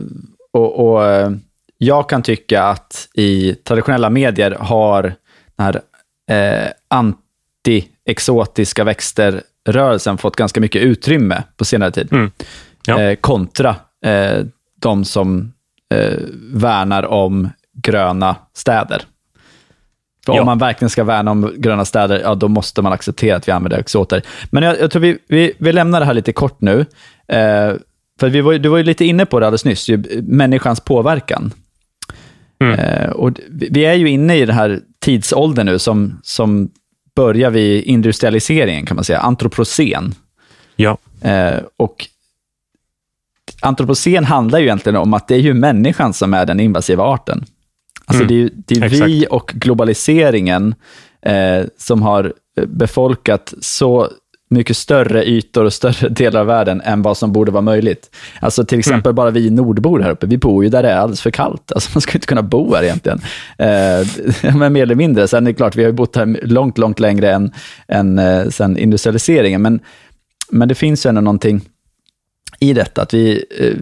och, 0.54 0.92
och, 0.92 1.06
eh, 1.06 1.32
Jag 1.78 2.10
kan 2.10 2.24
tycka 2.24 2.64
att 2.64 3.08
i 3.14 3.56
traditionella 3.56 4.10
medier 4.10 4.52
har 4.60 5.02
den 5.56 5.66
här 5.66 5.82
eh, 6.32 6.70
anti-exotiska 6.90 8.84
växter-rörelsen 9.66 10.18
fått 10.18 10.36
ganska 10.36 10.62
mycket 10.62 10.82
utrymme 10.82 11.44
på 11.58 11.66
senare 11.66 11.92
tid. 11.92 12.08
Mm. 12.12 12.32
Ja. 12.88 13.02
Eh, 13.02 13.16
kontra 13.16 13.76
eh, 14.06 14.46
de 14.82 15.06
som 15.06 15.54
eh, 15.94 16.20
värnar 16.54 17.06
om 17.06 17.50
gröna 17.74 18.36
städer. 18.54 19.02
För 20.26 20.34
ja. 20.34 20.40
om 20.40 20.46
man 20.46 20.58
verkligen 20.58 20.90
ska 20.90 21.04
värna 21.04 21.32
om 21.32 21.54
gröna 21.58 21.86
städer, 21.86 22.22
ja, 22.24 22.36
då 22.36 22.48
måste 22.48 22.82
man 22.82 22.94
acceptera 22.94 23.36
att 23.36 23.48
vi 23.48 23.52
använder 23.52 23.80
exoter. 23.80 24.22
Men 24.52 24.64
jag, 24.64 24.80
jag 24.80 24.92
tror 24.92 25.02
vi, 25.02 25.18
vi, 25.28 25.54
vi 25.58 25.74
lämnar 25.74 26.00
det 26.00 26.06
här 26.06 26.14
lite 26.14 26.34
kort 26.34 26.62
nu. 26.62 26.86
Eh, 27.28 27.74
för 28.20 28.30
vi 28.30 28.42
var, 28.42 28.54
du 28.54 28.70
var 28.70 28.78
ju 28.78 28.84
lite 28.84 29.06
inne 29.06 29.26
på 29.26 29.40
det 29.40 29.46
alldeles 29.46 29.66
nyss, 29.66 29.90
ju, 29.90 30.04
människans 30.22 30.80
påverkan. 30.80 31.54
Mm. 32.62 32.80
Eh, 32.80 33.10
och 33.10 33.32
vi 33.50 33.86
är 33.86 33.94
ju 33.94 34.10
inne 34.10 34.38
i 34.38 34.46
den 34.46 34.56
här 34.56 34.80
tidsåldern 35.00 35.66
nu 35.66 35.80
som, 35.80 36.20
som 36.24 36.70
börjar 37.16 37.50
vid 37.50 37.84
industrialiseringen, 37.84 38.86
kan 38.86 38.96
man 38.96 39.04
säga, 39.04 39.20
antropocen. 39.20 40.16
Ja. 40.76 40.98
Eh, 41.22 41.60
och 41.78 42.08
antropocen 43.62 44.26
handlar 44.26 44.60
ju 44.60 44.66
egentligen 44.66 44.96
om 44.96 45.14
att 45.14 45.28
det 45.28 45.36
är 45.36 45.40
ju 45.40 45.54
människan 45.54 46.14
som 46.14 46.34
är 46.34 46.46
den 46.46 46.60
invasiva 46.60 47.04
arten. 47.04 47.46
Alltså 48.06 48.24
mm. 48.24 48.50
det 48.68 48.76
är, 48.76 48.80
det 48.80 48.86
är 48.86 48.90
vi 48.90 49.28
och 49.30 49.52
globaliseringen 49.56 50.76
eh, 51.22 51.66
som 51.78 52.02
har 52.02 52.34
befolkat 52.68 53.54
så 53.62 54.10
mycket 54.52 54.78
större 54.78 55.24
ytor 55.24 55.66
och 55.66 55.74
större 55.74 56.10
delar 56.10 56.40
av 56.40 56.48
världen 56.48 56.82
än 56.82 57.02
vad 57.02 57.18
som 57.18 57.32
borde 57.32 57.52
vara 57.52 57.62
möjligt. 57.62 58.16
Alltså 58.40 58.66
till 58.66 58.80
exempel 58.80 59.10
mm. 59.10 59.16
bara 59.16 59.30
vi 59.30 59.50
nordbor 59.50 60.00
här 60.00 60.12
uppe, 60.12 60.28
vi 60.28 60.38
bor 60.38 60.64
ju 60.64 60.70
där 60.70 60.84
det 60.84 60.90
är 60.90 60.98
alldeles 60.98 61.22
för 61.22 61.32
kallt. 61.32 61.72
Alltså 61.72 61.90
man 61.94 62.02
ska 62.02 62.14
inte 62.14 62.28
kunna 62.28 62.42
bo 62.42 62.76
här 62.76 62.84
egentligen. 62.84 63.22
Eh, 63.58 64.54
men 64.58 64.74
mer 64.74 64.84
eller 64.84 64.96
mindre. 64.96 65.28
Sen 65.28 65.48
är 65.48 65.52
det 65.52 65.56
klart, 65.56 65.76
vi 65.76 65.84
har 65.84 65.90
ju 65.90 65.96
bott 65.96 66.16
här 66.16 66.40
långt, 66.44 66.78
långt 66.78 67.00
längre 67.00 67.32
än, 67.32 67.52
än 67.88 68.20
eh, 68.20 68.48
sen 68.50 68.78
industrialiseringen. 68.78 69.62
Men, 69.62 69.80
men 70.50 70.68
det 70.68 70.76
finns 70.76 71.06
ju 71.06 71.10
ändå 71.10 71.22
någonting 71.22 71.62
i 72.60 72.74
detta. 72.74 73.02
Att 73.02 73.14
vi, 73.14 73.46
eh, 73.60 73.74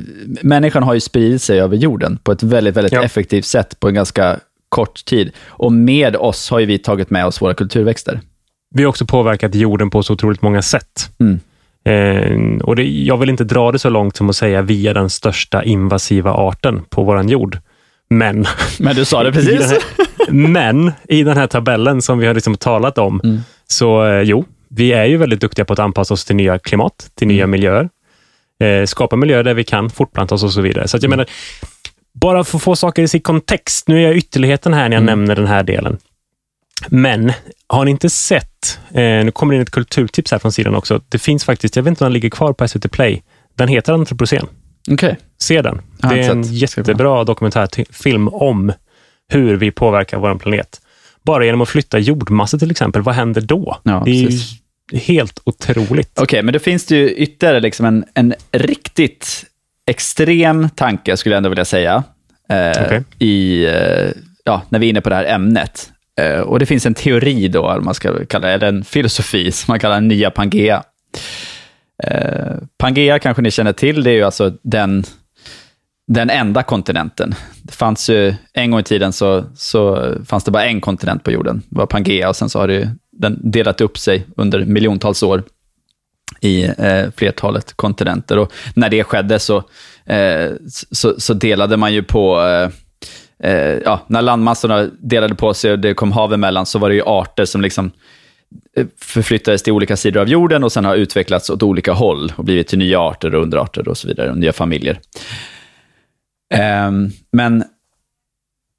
människan 0.42 0.84
har 0.84 0.94
ju 0.94 1.00
spridit 1.00 1.42
sig 1.42 1.60
över 1.60 1.78
jorden 1.78 2.20
på 2.24 2.32
ett 2.32 2.44
väldigt, 2.44 2.78
väldigt 2.78 2.94
ja. 2.94 3.04
effektivt 3.04 3.46
sätt 3.46 3.80
på 3.80 3.88
en 3.88 3.94
ganska 3.94 4.40
kort 4.70 5.06
tid. 5.06 5.32
Och 5.48 5.72
med 5.72 6.16
oss 6.16 6.50
har 6.50 6.60
ju 6.60 6.66
vi 6.66 6.78
tagit 6.78 7.10
med 7.10 7.26
oss 7.26 7.42
våra 7.42 7.54
kulturväxter. 7.54 8.22
Vi 8.76 8.84
har 8.84 8.90
också 8.90 9.06
påverkat 9.06 9.56
jorden 9.56 9.90
på 9.90 10.04
så 10.04 10.14
otroligt 10.14 10.42
många 10.42 10.62
sätt. 10.62 11.12
Mm. 11.20 11.40
Eh, 11.84 12.64
och 12.64 12.76
det, 12.76 12.84
jag 12.84 13.18
vill 13.18 13.30
inte 13.30 13.44
dra 13.44 13.72
det 13.72 13.80
så 13.80 13.90
långt 13.90 14.16
som 14.16 14.30
att 14.30 14.36
säga 14.36 14.62
vi 14.62 14.88
är 14.88 14.94
den 14.94 15.10
största 15.10 15.64
invasiva 15.64 16.34
arten 16.34 16.82
på 16.90 17.04
vår 17.04 17.24
jord. 17.24 17.58
Men... 18.10 18.46
Men 18.80 18.96
du 18.96 19.06
sa 19.06 19.24
det 19.24 19.32
precis. 19.34 19.62
I 19.62 19.64
här, 19.64 19.82
men 20.32 20.92
i 21.08 21.24
den 21.24 21.38
här 21.38 21.48
tabellen 21.48 22.02
som 22.02 22.20
vi 22.20 22.28
har 22.28 22.34
liksom 22.34 22.56
talat 22.56 22.98
om, 22.98 23.22
mm. 23.24 23.40
så 23.68 24.06
eh, 24.06 24.22
jo, 24.22 24.46
vi 24.70 24.92
är 24.94 25.06
ju 25.06 25.18
väldigt 25.18 25.42
duktiga 25.42 25.66
på 25.66 25.74
att 25.74 25.80
anpassa 25.80 26.14
oss 26.14 26.26
till 26.26 26.36
nya 26.36 26.60
klimat, 26.60 27.12
till 27.16 27.28
nya 27.28 27.44
mm. 27.44 27.52
miljöer 27.52 27.90
eh, 28.60 28.86
skapa 28.86 29.16
miljöer 29.16 29.44
där 29.44 29.54
vi 29.54 29.64
kan 29.64 29.90
fortplanta 29.90 30.36
oss 30.36 30.44
och 30.44 30.54
så 30.54 30.62
vidare. 30.62 30.88
Så 30.88 30.98
att 30.98 31.04
jag 31.04 31.10
mm. 31.10 31.18
menar, 31.18 31.30
bara 32.14 32.44
för 32.44 32.58
att 32.58 32.64
få 32.64 32.76
saker 32.76 33.02
i 33.02 33.08
sin 33.08 33.22
kontext. 33.22 33.88
Nu 33.88 33.98
är 33.98 34.02
jag 34.02 34.18
ytterligheten 34.18 34.74
här 34.74 34.90
när 34.90 34.96
jag 34.96 35.04
mm. 35.04 35.20
nämner 35.20 35.36
den 35.36 35.48
här 35.48 35.64
delen. 35.64 35.98
Men 36.88 37.32
har 37.68 37.86
ni 37.86 37.92
inte 37.92 38.10
sett, 38.10 38.80
eh, 38.92 39.02
nu 39.02 39.32
kommer 39.32 39.54
det 39.54 39.56
in 39.56 39.62
ett 39.62 39.72
kulturtips 39.72 40.32
här 40.32 40.40
från 40.40 40.52
sidan 40.52 40.76
också. 40.76 41.02
Det 41.10 41.20
finns 41.20 41.44
faktiskt, 41.44 41.76
jag 41.76 41.84
vet 41.84 41.90
inte 41.90 42.04
om 42.04 42.06
den 42.06 42.14
ligger 42.14 42.30
kvar 42.30 42.54
på 42.54 42.68
SVT 42.68 42.92
Play. 42.92 43.24
Den 43.56 43.68
heter 43.68 43.94
Antropocen. 43.94 44.48
Okay. 44.92 45.16
Se 45.38 45.62
den. 45.62 45.82
Det 45.98 46.08
är 46.08 46.32
en 46.32 46.44
jättebra 46.44 47.24
dokumentärfilm 47.24 48.28
om 48.28 48.72
hur 49.28 49.56
vi 49.56 49.72
påverkar 49.72 50.18
vår 50.18 50.36
planet. 50.36 50.82
Bara 51.24 51.46
genom 51.46 51.62
att 51.62 51.70
flytta 51.70 52.00
jordmassor 52.00 52.58
till 52.58 52.72
exempel, 52.72 53.02
vad 53.02 53.16
händer 53.16 53.42
då? 53.42 53.78
Ja, 53.84 54.02
det 54.06 54.24
är 54.24 54.32
helt 54.98 55.42
otroligt. 55.44 56.12
Okej, 56.14 56.24
okay, 56.24 56.42
men 56.42 56.54
då 56.54 56.60
finns 56.60 56.86
det 56.86 56.96
ju 56.96 57.10
ytterligare 57.10 57.60
liksom 57.60 57.86
en, 57.86 58.06
en 58.14 58.34
riktigt 58.52 59.46
extrem 59.88 60.70
tanke, 60.70 61.18
skulle 61.18 61.36
jag 61.36 61.38
ändå 61.38 61.50
vilja 61.50 61.66
säga, 61.66 62.04
eh, 62.50 62.86
okay. 62.86 63.02
i, 63.20 63.66
eh, 63.66 64.12
ja, 64.44 64.62
när 64.70 64.80
vi 64.80 64.86
är 64.86 64.90
inne 64.90 65.02
på 65.02 65.10
det 65.10 65.16
här 65.16 65.26
ämnet. 65.26 65.92
Eh, 66.20 66.40
och 66.40 66.60
Det 66.60 66.66
finns 66.66 66.86
en 66.86 66.94
teori, 66.94 67.48
då, 67.48 67.70
eller 67.70 67.82
man 67.82 67.94
ska 67.94 68.26
kalla 68.26 68.48
det, 68.48 68.54
eller 68.54 68.68
en 68.68 68.84
filosofi, 68.84 69.52
som 69.52 69.72
man 69.72 69.80
kallar 69.80 69.96
den 69.96 70.08
nya 70.08 70.32
Pangea. 70.32 70.84
Eh, 72.04 72.56
Pangea 72.78 73.20
kanske 73.20 73.42
ni 73.42 73.52
känner 73.52 73.74
till, 73.74 74.04
det 74.04 74.12
är 74.12 74.16
ju 74.16 74.24
alltså 74.24 74.54
den, 74.64 75.04
den 76.08 76.30
enda 76.30 76.64
kontinenten. 76.64 77.36
Det 77.64 77.74
fanns 77.74 78.10
ju, 78.10 78.34
en 78.54 78.72
gång 78.72 78.80
i 78.80 78.84
tiden 78.84 79.14
så, 79.14 79.44
så 79.56 80.14
fanns 80.26 80.44
det 80.44 80.52
bara 80.52 80.66
en 80.66 80.82
kontinent 80.82 81.24
på 81.24 81.32
jorden, 81.32 81.62
det 81.70 81.78
var 81.78 81.86
Pangea, 81.86 82.30
och 82.30 82.36
sen 82.36 82.50
så 82.50 82.60
har 82.60 82.68
det 82.68 82.90
den 83.12 83.52
delat 83.52 83.82
upp 83.82 83.98
sig 83.98 84.26
under 84.38 84.66
miljontals 84.66 85.24
år 85.24 85.44
i 86.42 86.64
eh, 86.64 87.12
flertalet 87.16 87.74
kontinenter. 87.74 88.38
Och 88.38 88.52
när 88.76 88.90
det 88.90 89.04
skedde 89.04 89.40
så, 89.40 89.58
eh, 90.06 90.52
så, 90.92 91.20
så, 91.20 91.34
delade 91.34 91.78
man 91.78 91.94
ju 91.94 92.04
på... 92.04 92.42
Eh, 92.42 92.70
eh, 93.44 93.78
ja, 93.86 94.00
när 94.08 94.22
landmassorna 94.22 94.90
delade 95.00 95.36
på 95.36 95.54
sig 95.54 95.72
och 95.72 95.80
det 95.80 95.94
kom 95.94 96.12
hav 96.12 96.34
emellan 96.34 96.66
så 96.66 96.80
var 96.80 96.90
det 96.90 96.96
ju 96.96 97.04
arter 97.06 97.46
som 97.46 97.62
liksom 97.62 97.92
eh, 98.78 98.86
förflyttades 98.98 99.64
till 99.64 99.74
olika 99.74 99.98
sidor 99.98 100.22
av 100.22 100.30
jorden 100.30 100.64
och 100.64 100.72
sen 100.72 100.86
har 100.86 100.96
utvecklats 100.96 101.50
åt 101.50 101.64
olika 101.64 101.94
håll 101.94 102.34
och 102.36 102.44
blivit 102.44 102.68
till 102.68 102.80
nya 102.80 103.00
arter 103.00 103.36
och 103.36 103.42
underarter 103.42 103.88
och 103.88 103.98
så 103.98 104.08
vidare, 104.08 104.32
och 104.32 104.38
nya 104.38 104.54
familjer. 104.54 105.00
Ehm, 106.54 107.10
men 107.32 107.64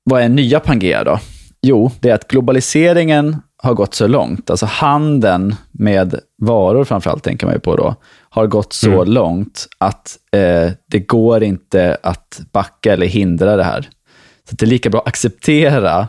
vad 0.04 0.22
är 0.22 0.28
nya 0.28 0.60
Pangea 0.60 1.04
då? 1.04 1.18
Jo, 1.62 1.90
det 2.00 2.10
är 2.10 2.14
att 2.14 2.28
globaliseringen 2.28 3.36
har 3.62 3.74
gått 3.74 3.94
så 3.94 4.06
långt, 4.06 4.50
alltså 4.50 4.66
handeln 4.66 5.54
med 5.70 6.20
varor 6.38 6.84
framförallt, 6.84 7.24
tänker 7.24 7.46
man 7.46 7.54
ju 7.54 7.60
på 7.60 7.76
då, 7.76 7.94
har 8.30 8.46
gått 8.46 8.72
så 8.72 9.02
mm. 9.02 9.12
långt 9.12 9.66
att 9.78 10.18
eh, 10.32 10.70
det 10.86 10.98
går 10.98 11.42
inte 11.42 11.96
att 12.02 12.40
backa 12.52 12.92
eller 12.92 13.06
hindra 13.06 13.56
det 13.56 13.64
här. 13.64 13.88
Så 14.50 14.56
det 14.56 14.64
är 14.64 14.68
lika 14.68 14.90
bra 14.90 15.00
att 15.00 15.06
acceptera 15.08 16.08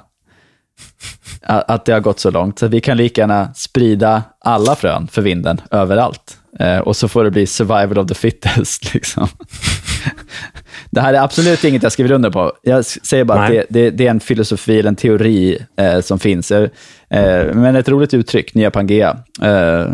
att 1.41 1.85
det 1.85 1.93
har 1.93 1.99
gått 1.99 2.19
så 2.19 2.31
långt. 2.31 2.59
Så 2.59 2.67
vi 2.67 2.81
kan 2.81 2.97
lika 2.97 3.21
gärna 3.21 3.53
sprida 3.53 4.23
alla 4.39 4.75
frön 4.75 5.07
för 5.07 5.21
vinden 5.21 5.61
överallt. 5.71 6.37
Eh, 6.59 6.77
och 6.77 6.95
så 6.95 7.07
får 7.07 7.23
det 7.23 7.31
bli 7.31 7.47
survival 7.47 7.97
of 7.97 8.07
the 8.07 8.13
fittest. 8.13 8.93
Liksom. 8.93 9.27
det 10.89 11.01
här 11.01 11.13
är 11.13 11.21
absolut 11.21 11.63
inget 11.63 11.83
jag 11.83 11.91
skriver 11.91 12.11
under 12.11 12.29
på. 12.29 12.53
Jag 12.61 12.85
säger 12.85 13.23
bara 13.23 13.49
Nej. 13.49 13.59
att 13.59 13.65
det, 13.69 13.81
det, 13.81 13.89
det, 13.89 14.07
är 14.07 14.11
en 14.11 14.19
filosofi, 14.19 14.79
eller 14.79 14.89
en 14.89 14.95
teori 14.95 15.65
eh, 15.77 16.01
som 16.01 16.19
finns. 16.19 16.51
Eh, 16.51 16.69
men 17.53 17.75
ett 17.75 17.89
roligt 17.89 18.13
uttryck, 18.13 18.53
nya 18.53 18.71
Pangea. 18.71 19.17
Eh, 19.41 19.85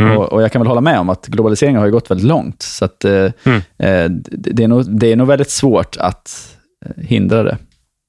mm. 0.00 0.16
och, 0.16 0.32
och, 0.32 0.42
jag 0.42 0.52
kan 0.52 0.60
väl 0.60 0.68
hålla 0.68 0.80
med 0.80 0.98
om 0.98 1.08
att 1.08 1.26
globaliseringen 1.26 1.80
har 1.80 1.88
gått 1.88 2.10
väldigt 2.10 2.26
långt. 2.26 2.62
Så 2.62 2.84
att, 2.84 3.04
eh, 3.04 3.32
mm. 3.44 4.22
Det, 4.30 4.64
är 4.64 4.68
nog, 4.68 4.98
det 4.98 5.12
är 5.12 5.16
nog 5.16 5.26
väldigt 5.26 5.50
svårt 5.50 5.96
att 5.96 6.56
hindra 6.96 7.42
det. 7.42 7.58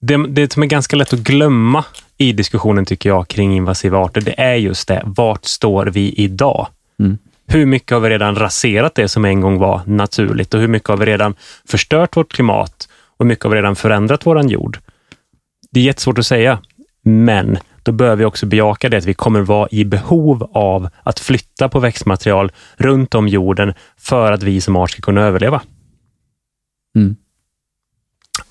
Det, 0.01 0.27
det 0.27 0.53
som 0.53 0.63
är 0.63 0.67
ganska 0.67 0.95
lätt 0.95 1.13
att 1.13 1.19
glömma 1.19 1.85
i 2.17 2.33
diskussionen, 2.33 2.85
tycker 2.85 3.09
jag, 3.09 3.27
kring 3.27 3.55
invasiva 3.55 3.97
arter, 3.97 4.21
det 4.21 4.41
är 4.41 4.55
just 4.55 4.87
det. 4.87 5.01
Vart 5.05 5.45
står 5.45 5.85
vi 5.85 6.13
idag? 6.13 6.67
Mm. 6.99 7.17
Hur 7.47 7.65
mycket 7.65 7.91
har 7.91 7.99
vi 7.99 8.09
redan 8.09 8.35
raserat 8.35 8.95
det 8.95 9.07
som 9.07 9.25
en 9.25 9.41
gång 9.41 9.57
var 9.57 9.81
naturligt 9.85 10.53
och 10.53 10.59
hur 10.59 10.67
mycket 10.67 10.89
har 10.89 10.97
vi 10.97 11.05
redan 11.05 11.35
förstört 11.65 12.17
vårt 12.17 12.33
klimat 12.33 12.89
och 13.17 13.25
hur 13.25 13.27
mycket 13.27 13.43
har 13.43 13.51
vi 13.51 13.57
redan 13.57 13.75
förändrat 13.75 14.25
våran 14.25 14.49
jord? 14.49 14.79
Det 15.71 15.79
är 15.79 15.83
jättesvårt 15.83 16.17
att 16.17 16.25
säga, 16.25 16.59
men 17.03 17.57
då 17.83 17.91
bör 17.91 18.15
vi 18.15 18.25
också 18.25 18.45
bejaka 18.45 18.89
det 18.89 18.97
att 18.97 19.05
vi 19.05 19.13
kommer 19.13 19.41
vara 19.41 19.67
i 19.71 19.85
behov 19.85 20.49
av 20.53 20.89
att 21.03 21.19
flytta 21.19 21.69
på 21.69 21.79
växtmaterial 21.79 22.51
runt 22.75 23.15
om 23.15 23.27
jorden 23.27 23.73
för 23.97 24.31
att 24.31 24.43
vi 24.43 24.61
som 24.61 24.75
art 24.75 24.91
ska 24.91 25.01
kunna 25.01 25.21
överleva. 25.21 25.61
Mm. 26.95 27.15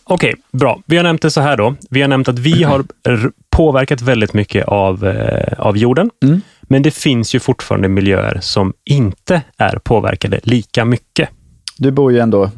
Okej, 0.05 0.31
okay, 0.31 0.43
bra. 0.53 0.83
Vi 0.87 0.97
har 0.97 1.05
nämnt 1.05 1.23
det 1.23 1.31
så 1.31 1.40
här 1.40 1.57
då. 1.57 1.75
Vi 1.90 2.01
har 2.01 2.09
nämnt 2.09 2.29
att 2.29 2.38
vi 2.38 2.62
har 2.62 2.85
påverkat 3.51 4.03
väldigt 4.03 4.33
mycket 4.33 4.69
av, 4.69 5.07
eh, 5.07 5.61
av 5.61 5.77
jorden. 5.77 6.11
Mm. 6.23 6.40
Men 6.62 6.83
det 6.83 6.90
finns 6.90 7.35
ju 7.35 7.40
fortfarande 7.40 7.88
miljöer 7.88 8.38
som 8.40 8.73
inte 8.85 9.43
är 9.57 9.77
påverkade 9.77 10.40
lika 10.43 10.85
mycket. 10.85 11.29
Du 11.79 11.90
bor 11.90 12.12
ju 12.12 12.19
ändå 12.19 12.51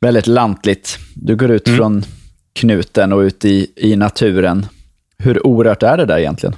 väldigt 0.00 0.26
lantligt. 0.26 0.98
Du 1.14 1.36
går 1.36 1.50
ut 1.50 1.68
mm. 1.68 1.78
från 1.78 2.04
knuten 2.52 3.12
och 3.12 3.18
ut 3.20 3.44
i, 3.44 3.72
i 3.76 3.96
naturen. 3.96 4.66
Hur 5.18 5.46
orört 5.46 5.82
är 5.82 5.96
det 5.96 6.06
där 6.06 6.18
egentligen? 6.18 6.56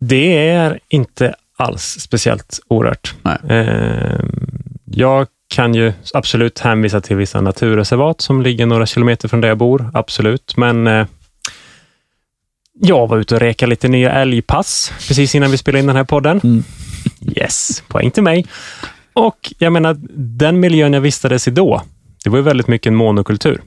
Det 0.00 0.48
är 0.48 0.80
inte 0.88 1.34
alls 1.56 1.82
speciellt 1.82 2.60
orört. 2.68 3.14
Eh, 3.48 4.20
jag 4.84 5.26
kan 5.48 5.74
ju 5.74 5.92
absolut 6.14 6.58
hänvisa 6.58 7.00
till 7.00 7.16
vissa 7.16 7.40
naturreservat 7.40 8.20
som 8.20 8.42
ligger 8.42 8.66
några 8.66 8.86
kilometer 8.86 9.28
från 9.28 9.40
där 9.40 9.48
jag 9.48 9.58
bor. 9.58 9.90
Absolut, 9.94 10.56
men 10.56 10.86
eh, 10.86 11.06
jag 12.80 13.06
var 13.06 13.18
ute 13.18 13.34
och 13.34 13.40
rekade 13.40 13.70
lite 13.70 13.88
nya 13.88 14.12
älgpass 14.12 14.92
precis 15.08 15.34
innan 15.34 15.50
vi 15.50 15.58
spelade 15.58 15.80
in 15.80 15.86
den 15.86 15.96
här 15.96 16.04
podden. 16.04 16.40
Mm. 16.44 16.64
Yes, 17.36 17.82
poäng 17.88 18.10
till 18.10 18.22
mig. 18.22 18.46
Och 19.12 19.52
jag 19.58 19.72
menar, 19.72 19.96
den 20.38 20.60
miljön 20.60 20.92
jag 20.92 21.00
vistades 21.00 21.48
i 21.48 21.50
då, 21.50 21.82
det 22.24 22.30
var 22.30 22.38
ju 22.38 22.44
väldigt 22.44 22.68
mycket 22.68 22.86
en 22.90 22.94
monokultur. 22.94 23.60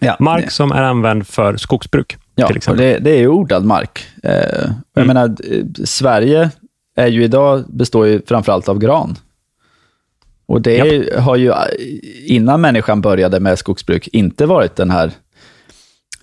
Ja, 0.00 0.16
mark 0.20 0.44
det. 0.44 0.50
som 0.50 0.72
är 0.72 0.82
använd 0.82 1.26
för 1.26 1.56
skogsbruk. 1.56 2.16
Ja. 2.34 2.50
Och 2.68 2.76
det, 2.76 2.98
det 2.98 3.10
är 3.10 3.18
ju 3.18 3.28
odlad 3.28 3.64
mark. 3.64 4.06
Eh, 4.22 4.32
jag 4.94 5.04
mm. 5.04 5.06
menar, 5.06 5.36
Sverige 5.84 6.50
är 6.96 7.06
ju 7.06 7.24
idag, 7.24 7.64
består 7.68 8.06
ju 8.06 8.22
framförallt 8.26 8.68
av 8.68 8.78
gran. 8.78 9.16
Och 10.48 10.62
det 10.62 10.76
ja. 10.76 11.20
har 11.20 11.36
ju, 11.36 11.52
innan 12.26 12.60
människan 12.60 13.00
började 13.00 13.40
med 13.40 13.58
skogsbruk, 13.58 14.08
inte 14.12 14.46
varit 14.46 14.76
den 14.76 14.90
här 14.90 15.12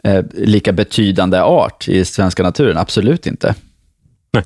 eh, 0.04 0.26
lika 0.34 0.74
betydande 0.74 1.42
art 1.42 1.88
i 1.88 2.06
svenska 2.06 2.44
naturen. 2.44 2.78
Absolut 2.78 3.28
inte. 3.28 3.56
Nej. 4.34 4.44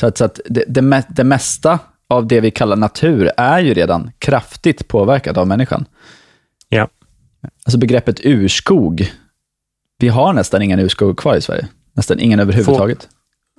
Så 0.00 0.06
att, 0.06 0.18
så 0.18 0.24
att 0.24 0.40
det, 0.44 0.64
det, 0.68 1.04
det 1.08 1.24
mesta 1.24 1.78
av 2.08 2.26
det 2.26 2.40
vi 2.40 2.50
kallar 2.50 2.76
natur 2.76 3.30
är 3.36 3.60
ju 3.60 3.74
redan 3.74 4.10
kraftigt 4.18 4.88
påverkat 4.88 5.36
av 5.36 5.46
människan. 5.46 5.84
Ja. 6.68 6.88
Alltså 7.64 7.78
begreppet 7.78 8.20
urskog, 8.24 9.12
vi 9.98 10.08
har 10.08 10.32
nästan 10.32 10.62
ingen 10.62 10.78
urskog 10.78 11.18
kvar 11.18 11.36
i 11.36 11.40
Sverige. 11.40 11.68
Nästan 11.92 12.20
ingen 12.20 12.40
överhuvudtaget. 12.40 13.08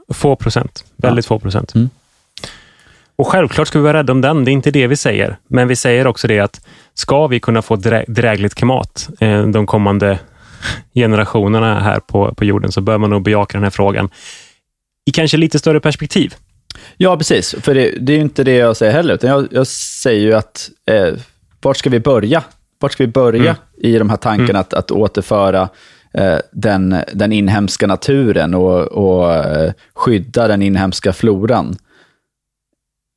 Få, 0.07 0.13
få 0.13 0.35
procent, 0.35 0.85
väldigt 0.95 1.25
ja. 1.25 1.27
få 1.27 1.39
procent. 1.39 1.75
Mm. 1.75 1.89
Och 3.15 3.27
självklart 3.27 3.67
ska 3.67 3.79
vi 3.79 3.83
vara 3.83 3.97
rädda 3.97 4.13
om 4.13 4.21
den, 4.21 4.45
det 4.45 4.51
är 4.51 4.53
inte 4.53 4.71
det 4.71 4.87
vi 4.87 4.95
säger. 4.95 5.37
Men 5.47 5.67
vi 5.67 5.75
säger 5.75 6.07
också 6.07 6.27
det 6.27 6.39
att 6.39 6.65
ska 6.93 7.27
vi 7.27 7.39
kunna 7.39 7.61
få 7.61 7.75
drä 7.75 8.05
drägligt 8.07 8.55
klimat 8.55 9.09
eh, 9.19 9.47
de 9.47 9.65
kommande 9.65 10.19
generationerna 10.93 11.79
här 11.79 11.99
på, 11.99 12.35
på 12.35 12.45
jorden 12.45 12.71
så 12.71 12.81
bör 12.81 12.97
man 12.97 13.09
nog 13.09 13.23
bejaka 13.23 13.57
den 13.57 13.63
här 13.63 13.69
frågan 13.69 14.09
i 15.05 15.11
kanske 15.11 15.37
lite 15.37 15.59
större 15.59 15.79
perspektiv. 15.79 16.35
Ja, 16.97 17.17
precis. 17.17 17.55
För 17.61 17.73
det, 17.73 17.91
det 17.99 18.13
är 18.13 18.15
ju 18.15 18.21
inte 18.21 18.43
det 18.43 18.55
jag 18.55 18.77
säger 18.77 18.93
heller, 18.93 19.13
utan 19.13 19.29
jag, 19.29 19.47
jag 19.51 19.67
säger 19.67 20.21
ju 20.21 20.33
att 20.33 20.69
eh, 20.91 21.13
vart 21.61 21.77
ska 21.77 21.89
vi 21.89 21.99
börja? 21.99 22.43
Vart 22.79 22.91
ska 22.91 23.03
vi 23.03 23.11
börja 23.11 23.41
mm. 23.41 23.55
i 23.77 23.97
de 23.97 24.09
här 24.09 24.17
tankarna 24.17 24.49
mm. 24.49 24.61
att, 24.61 24.73
att 24.73 24.91
återföra 24.91 25.69
eh, 26.13 26.37
den, 26.51 26.95
den 27.13 27.31
inhemska 27.31 27.87
naturen 27.87 28.53
och, 28.53 28.81
och 28.81 29.33
eh, 29.33 29.71
skydda 29.93 30.47
den 30.47 30.61
inhemska 30.61 31.13
floran? 31.13 31.77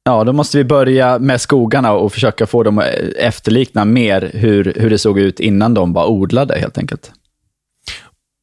Ja, 0.09 0.25
då 0.25 0.33
måste 0.33 0.59
vi 0.59 0.64
börja 0.64 1.18
med 1.18 1.40
skogarna 1.40 1.92
och 1.92 2.12
försöka 2.12 2.47
få 2.47 2.62
dem 2.62 2.79
att 2.79 2.87
efterlikna 3.16 3.85
mer 3.85 4.31
hur, 4.35 4.73
hur 4.77 4.90
det 4.90 4.99
såg 4.99 5.18
ut 5.18 5.40
innan 5.40 5.75
de 5.75 5.92
var 5.92 6.07
odlade 6.07 6.59
helt 6.59 6.79
enkelt. 6.79 7.12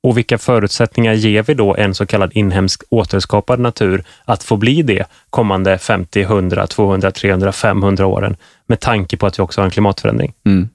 Och 0.03 0.17
vilka 0.17 0.37
förutsättningar 0.37 1.13
ger 1.13 1.43
vi 1.43 1.53
då 1.53 1.75
en 1.75 1.95
så 1.95 2.05
kallad 2.05 2.31
inhemsk 2.33 2.83
återskapad 2.89 3.59
natur 3.59 4.03
att 4.25 4.43
få 4.43 4.57
bli 4.57 4.81
det 4.81 5.05
kommande 5.29 5.77
50, 5.77 6.21
100, 6.21 6.67
200, 6.67 7.11
300, 7.11 7.51
500 7.51 8.05
åren 8.05 8.35
med 8.67 8.79
tanke 8.79 9.17
på 9.17 9.25
att 9.25 9.39
vi 9.39 9.43
också 9.43 9.61
har 9.61 9.65
en 9.65 9.71
klimatförändring? 9.71 10.33
Mm. 10.45 10.69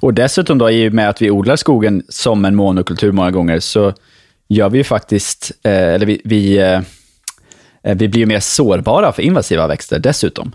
Och 0.00 0.14
dessutom 0.14 0.58
då, 0.58 0.70
i 0.70 0.88
och 0.88 0.92
med 0.92 1.08
att 1.08 1.22
vi 1.22 1.30
odlar 1.30 1.56
skogen 1.56 2.02
som 2.08 2.44
en 2.44 2.54
monokultur 2.54 3.12
många 3.12 3.30
gånger, 3.30 3.60
så 3.60 3.92
gör 4.48 4.68
vi 4.68 4.78
ju 4.78 4.84
faktiskt, 4.84 5.52
eh, 5.64 5.72
eller 5.72 6.06
vi, 6.06 6.20
vi, 6.24 6.58
eh, 6.58 6.80
vi 7.82 8.08
blir 8.08 8.18
ju 8.18 8.26
mer 8.26 8.40
sårbara 8.40 9.12
för 9.12 9.22
invasiva 9.22 9.66
växter 9.66 9.98
dessutom. 9.98 10.52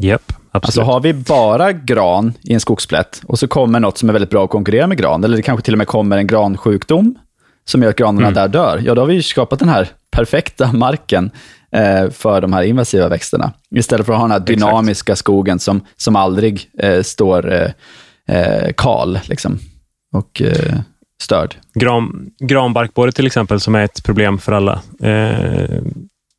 Japp, 0.00 0.04
yep, 0.04 0.38
absolut. 0.50 0.64
Alltså 0.64 0.80
har 0.80 1.00
vi 1.00 1.12
bara 1.14 1.72
gran 1.72 2.32
i 2.42 2.54
en 2.54 2.60
skogsplätt 2.60 3.22
och 3.26 3.38
så 3.38 3.48
kommer 3.48 3.80
något 3.80 3.98
som 3.98 4.08
är 4.08 4.12
väldigt 4.12 4.30
bra 4.30 4.44
att 4.44 4.50
konkurrera 4.50 4.86
med 4.86 4.98
gran, 4.98 5.24
eller 5.24 5.36
det 5.36 5.42
kanske 5.42 5.64
till 5.64 5.74
och 5.74 5.78
med 5.78 5.86
kommer 5.86 6.16
en 6.16 6.26
gransjukdom 6.26 7.18
som 7.64 7.82
gör 7.82 7.90
att 7.90 7.96
granarna 7.96 8.28
mm. 8.28 8.34
där 8.34 8.48
dör, 8.48 8.82
ja 8.84 8.94
då 8.94 9.02
har 9.02 9.06
vi 9.06 9.22
skapat 9.22 9.58
den 9.58 9.68
här 9.68 9.88
perfekta 10.10 10.72
marken 10.72 11.30
eh, 11.72 12.10
för 12.10 12.40
de 12.40 12.52
här 12.52 12.62
invasiva 12.62 13.08
växterna. 13.08 13.52
Istället 13.76 14.06
för 14.06 14.12
att 14.12 14.18
ha 14.18 14.24
den 14.24 14.32
här 14.32 14.46
dynamiska 14.46 15.12
Exakt. 15.12 15.18
skogen 15.18 15.58
som, 15.58 15.80
som 15.96 16.16
aldrig 16.16 16.70
eh, 16.78 17.02
står 17.02 17.52
eh, 17.52 17.70
eh 18.36 18.72
kal 18.76 19.18
liksom, 19.28 19.58
och 20.12 20.42
eh, 20.42 20.80
störd. 21.22 21.54
Gran, 21.74 22.30
granbarkborre 22.38 23.12
till 23.12 23.26
exempel, 23.26 23.60
som 23.60 23.74
är 23.74 23.84
ett 23.84 24.04
problem 24.04 24.38
för 24.38 24.52
alla 24.52 24.82
eh, 25.00 25.80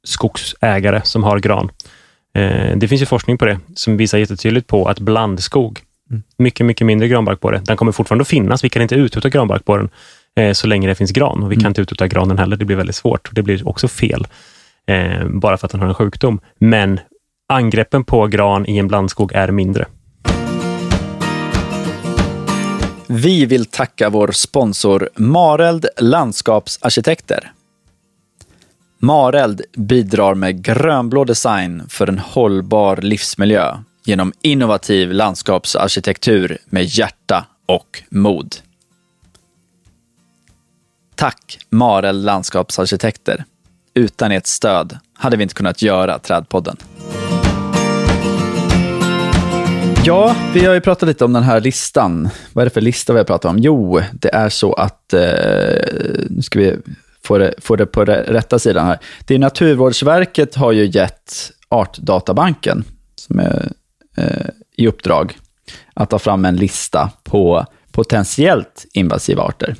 skogsägare 0.04 1.02
som 1.04 1.24
har 1.24 1.40
gran. 1.40 1.72
Eh, 2.34 2.78
det 2.78 2.88
finns 2.88 3.02
ju 3.02 3.06
forskning 3.06 3.38
på 3.38 3.46
det 3.46 3.60
som 3.76 3.98
visar 3.98 4.18
jättetydligt 4.18 4.68
på 4.68 4.86
att 4.86 5.00
blandskog, 5.00 5.80
mm. 6.10 6.24
mycket, 6.38 6.66
mycket 6.66 6.88
mindre 6.88 7.08
granbarkborre, 7.08 7.62
den 7.66 7.78
kommer 7.78 7.92
fortfarande 7.92 8.22
att 8.22 8.28
finnas. 8.28 8.64
Vi 8.64 8.70
kan 8.70 8.82
inte 8.82 8.96
utrota 8.96 9.30
granbarkborren 9.30 9.90
eh, 10.36 10.54
så 10.54 10.68
länge 10.68 10.88
det 10.88 10.96
finns 10.96 11.12
gran 11.12 11.44
och 11.44 11.52
vi 11.52 11.56
mm. 11.56 11.64
kan 11.64 11.70
inte 11.70 11.82
utrota 11.82 12.08
granen 12.08 12.38
heller. 12.38 12.58
Det 12.58 12.66
blir 12.66 12.78
väldigt 12.78 12.96
svårt. 12.96 13.30
Det 13.32 13.42
blir 13.42 13.68
också 13.68 13.88
fel 13.88 14.28
eh, 14.88 15.28
bara 15.28 15.58
för 15.58 15.68
att 15.68 15.72
den 15.72 15.82
har 15.82 15.88
en 15.88 15.94
sjukdom. 15.94 16.40
Men 16.58 17.00
angreppen 17.50 18.04
på 18.04 18.28
gran 18.28 18.66
i 18.66 18.78
en 18.78 18.88
blandskog 18.88 19.32
är 19.34 19.52
mindre. 19.52 19.86
Vi 23.08 23.46
vill 23.46 23.66
tacka 23.66 24.10
vår 24.10 24.32
sponsor 24.32 25.10
Mareld 25.16 25.86
Landskapsarkitekter. 25.98 27.52
Mareld 29.04 29.62
bidrar 29.78 30.36
med 30.36 30.64
grönblå 30.64 31.24
design 31.24 31.84
för 31.90 32.08
en 32.08 32.20
hållbar 32.20 32.98
livsmiljö 32.98 33.78
genom 34.06 34.34
innovativ 34.42 35.12
landskapsarkitektur 35.12 36.58
med 36.66 36.84
hjärta 36.84 37.46
och 37.66 38.04
mod. 38.10 38.56
Tack 41.16 41.60
Mareld 41.70 42.26
Landskapsarkitekter. 42.26 43.46
Utan 43.94 44.32
ert 44.32 44.48
stöd 44.48 44.98
hade 45.14 45.38
vi 45.38 45.44
inte 45.44 45.56
kunnat 45.56 45.82
göra 45.82 46.20
Trädpodden. 46.20 46.78
Ja, 50.06 50.36
vi 50.54 50.66
har 50.66 50.74
ju 50.74 50.82
pratat 50.82 51.10
lite 51.10 51.26
om 51.26 51.34
den 51.34 51.44
här 51.44 51.62
listan. 51.62 52.30
Vad 52.54 52.62
är 52.62 52.66
det 52.66 52.74
för 52.74 52.82
lista 52.82 53.14
vi 53.14 53.20
har 53.20 53.26
pratat 53.26 53.52
om? 53.52 53.60
Jo, 53.60 54.02
det 54.14 54.34
är 54.34 54.50
så 54.50 54.74
att, 54.74 55.14
eh, 55.14 55.20
nu 56.30 56.42
ska 56.42 56.60
vi 56.60 56.78
få 57.24 57.38
det, 57.38 57.54
få 57.58 57.76
det 57.76 57.86
på 57.86 58.06
rätta 58.06 58.60
sidan 58.60 58.86
här. 58.86 59.00
Det 59.26 59.36
är 59.36 59.40
Naturvårdsverket 59.40 60.56
har 60.56 60.72
ju 60.72 60.86
gett 60.86 61.52
Artdatabanken, 61.70 62.84
som 63.16 63.40
är 63.40 63.72
eh, 64.18 64.50
i 64.78 64.88
uppdrag, 64.88 65.38
att 65.94 66.10
ta 66.10 66.20
fram 66.20 66.46
en 66.46 66.56
lista 66.56 67.12
på 67.24 67.66
potentiellt 67.92 68.86
invasiva 68.94 69.44
arter. 69.44 69.76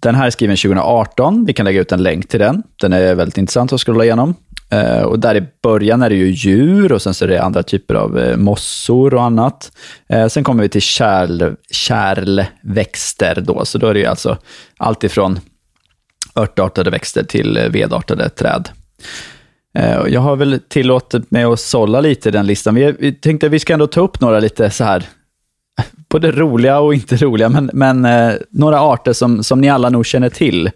Den 0.00 0.14
här 0.14 0.26
är 0.26 0.30
skriven 0.30 0.56
2018. 0.56 1.44
Vi 1.44 1.52
kan 1.52 1.64
lägga 1.64 1.80
ut 1.80 1.92
en 1.92 2.02
länk 2.02 2.28
till 2.28 2.40
den. 2.40 2.62
Den 2.80 2.92
är 2.92 3.14
väldigt 3.14 3.38
intressant 3.38 3.72
att 3.72 3.80
scrolla 3.80 4.04
igenom. 4.04 4.34
Eh, 4.70 5.02
och 5.02 5.18
där 5.18 5.36
i 5.36 5.42
början 5.62 6.02
är 6.02 6.10
det 6.10 6.16
ju 6.16 6.30
djur 6.30 6.92
och 6.92 7.02
sen 7.02 7.14
så 7.14 7.24
är 7.24 7.28
det 7.28 7.42
andra 7.42 7.62
typer 7.62 7.94
av 7.94 8.18
eh, 8.18 8.36
mossor 8.36 9.14
och 9.14 9.22
annat. 9.22 9.72
Eh, 10.08 10.26
sen 10.26 10.44
kommer 10.44 10.62
vi 10.62 10.68
till 10.68 10.82
kärl, 10.82 11.54
kärlväxter 11.70 13.40
då, 13.40 13.64
så 13.64 13.78
då 13.78 13.86
är 13.86 13.94
det 13.94 14.00
ju 14.00 14.06
alltså 14.06 14.38
allt 14.76 15.04
ifrån 15.04 15.40
örtartade 16.40 16.90
växter 16.90 17.24
till 17.24 17.68
vedartade 17.70 18.28
träd. 18.28 18.68
Jag 20.08 20.20
har 20.20 20.36
väl 20.36 20.60
tillåtit 20.68 21.30
mig 21.30 21.44
att 21.44 21.60
sålla 21.60 22.00
lite 22.00 22.28
i 22.28 22.32
den 22.32 22.46
listan. 22.46 22.74
Vi, 22.74 23.12
tänkte 23.12 23.46
att 23.46 23.52
vi 23.52 23.58
ska 23.58 23.72
ändå 23.72 23.86
ta 23.86 24.00
upp 24.00 24.20
några 24.20 24.40
lite 24.40 24.70
så 24.70 24.84
här, 24.84 25.04
både 26.08 26.32
roliga 26.32 26.80
och 26.80 26.94
inte 26.94 27.16
roliga, 27.16 27.48
men, 27.48 27.70
men 27.74 28.06
några 28.50 28.80
arter 28.80 29.12
som, 29.12 29.44
som 29.44 29.60
ni 29.60 29.68
alla 29.68 29.90
nog 29.90 30.06
känner 30.06 30.30
till, 30.30 30.70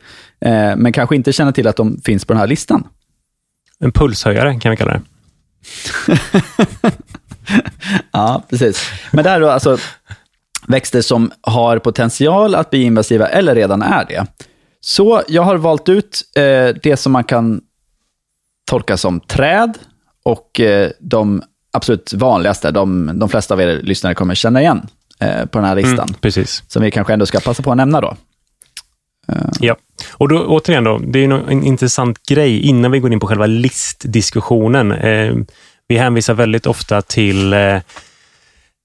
men 0.77 0.93
kanske 0.93 1.17
inte 1.17 1.33
känner 1.33 1.53
till 1.53 1.67
att 1.67 1.77
de 1.77 2.01
finns 2.05 2.25
på 2.25 2.33
den 2.33 2.41
här 2.41 2.47
listan. 2.47 2.87
En 3.79 3.93
pulshöjare 3.93 4.61
kan 4.61 4.71
vi 4.71 4.77
kalla 4.77 4.93
det. 4.93 5.03
ja, 8.13 8.43
precis. 8.51 8.91
Men 9.13 9.25
det 9.25 9.31
här 9.31 9.37
är 9.37 9.41
då 9.41 9.51
alltså 9.51 9.79
växter 10.67 11.03
som 11.03 11.31
har 11.41 11.79
potential 11.79 12.55
att 12.55 12.71
bli 12.71 12.83
invasiva 12.83 13.27
eller 13.27 13.55
redan 13.55 13.83
är 13.83 14.05
det. 14.05 14.27
Så 14.85 15.23
jag 15.29 15.43
har 15.43 15.57
valt 15.57 15.89
ut 15.89 16.23
eh, 16.37 16.69
det 16.83 16.97
som 16.97 17.13
man 17.13 17.25
kan 17.25 17.61
tolka 18.65 18.97
som 18.97 19.21
träd 19.21 19.79
och 20.23 20.61
eh, 20.61 20.91
de 21.01 21.43
absolut 21.73 22.13
vanligaste, 22.13 22.71
de, 22.71 23.11
de 23.19 23.29
flesta 23.29 23.55
av 23.55 23.61
er 23.61 23.81
lyssnare 23.83 24.15
kommer 24.15 24.35
känna 24.35 24.61
igen 24.61 24.87
eh, 25.21 25.47
på 25.47 25.59
den 25.59 25.69
här 25.69 25.75
listan. 25.75 26.09
Mm, 26.09 26.15
precis. 26.21 26.63
Som 26.69 26.83
vi 26.83 26.91
kanske 26.91 27.13
ändå 27.13 27.27
ska 27.27 27.41
passa 27.41 27.63
på 27.63 27.71
att 27.71 27.77
nämna 27.77 28.01
då. 28.01 28.17
Ja, 29.61 29.77
och 30.13 30.29
då, 30.29 30.47
återigen 30.47 30.85
då, 30.85 30.99
det 30.99 31.25
är 31.25 31.51
en 31.51 31.65
intressant 31.65 32.27
grej 32.27 32.61
innan 32.61 32.91
vi 32.91 32.99
går 32.99 33.13
in 33.13 33.21
på 33.21 33.27
själva 33.27 33.47
listdiskussionen. 33.47 34.93
Eh, 34.93 35.35
vi 35.89 35.97
hänvisar 35.97 36.35
väldigt 36.35 36.67
ofta 36.67 37.03
till 37.03 37.53
eh, 37.53 37.79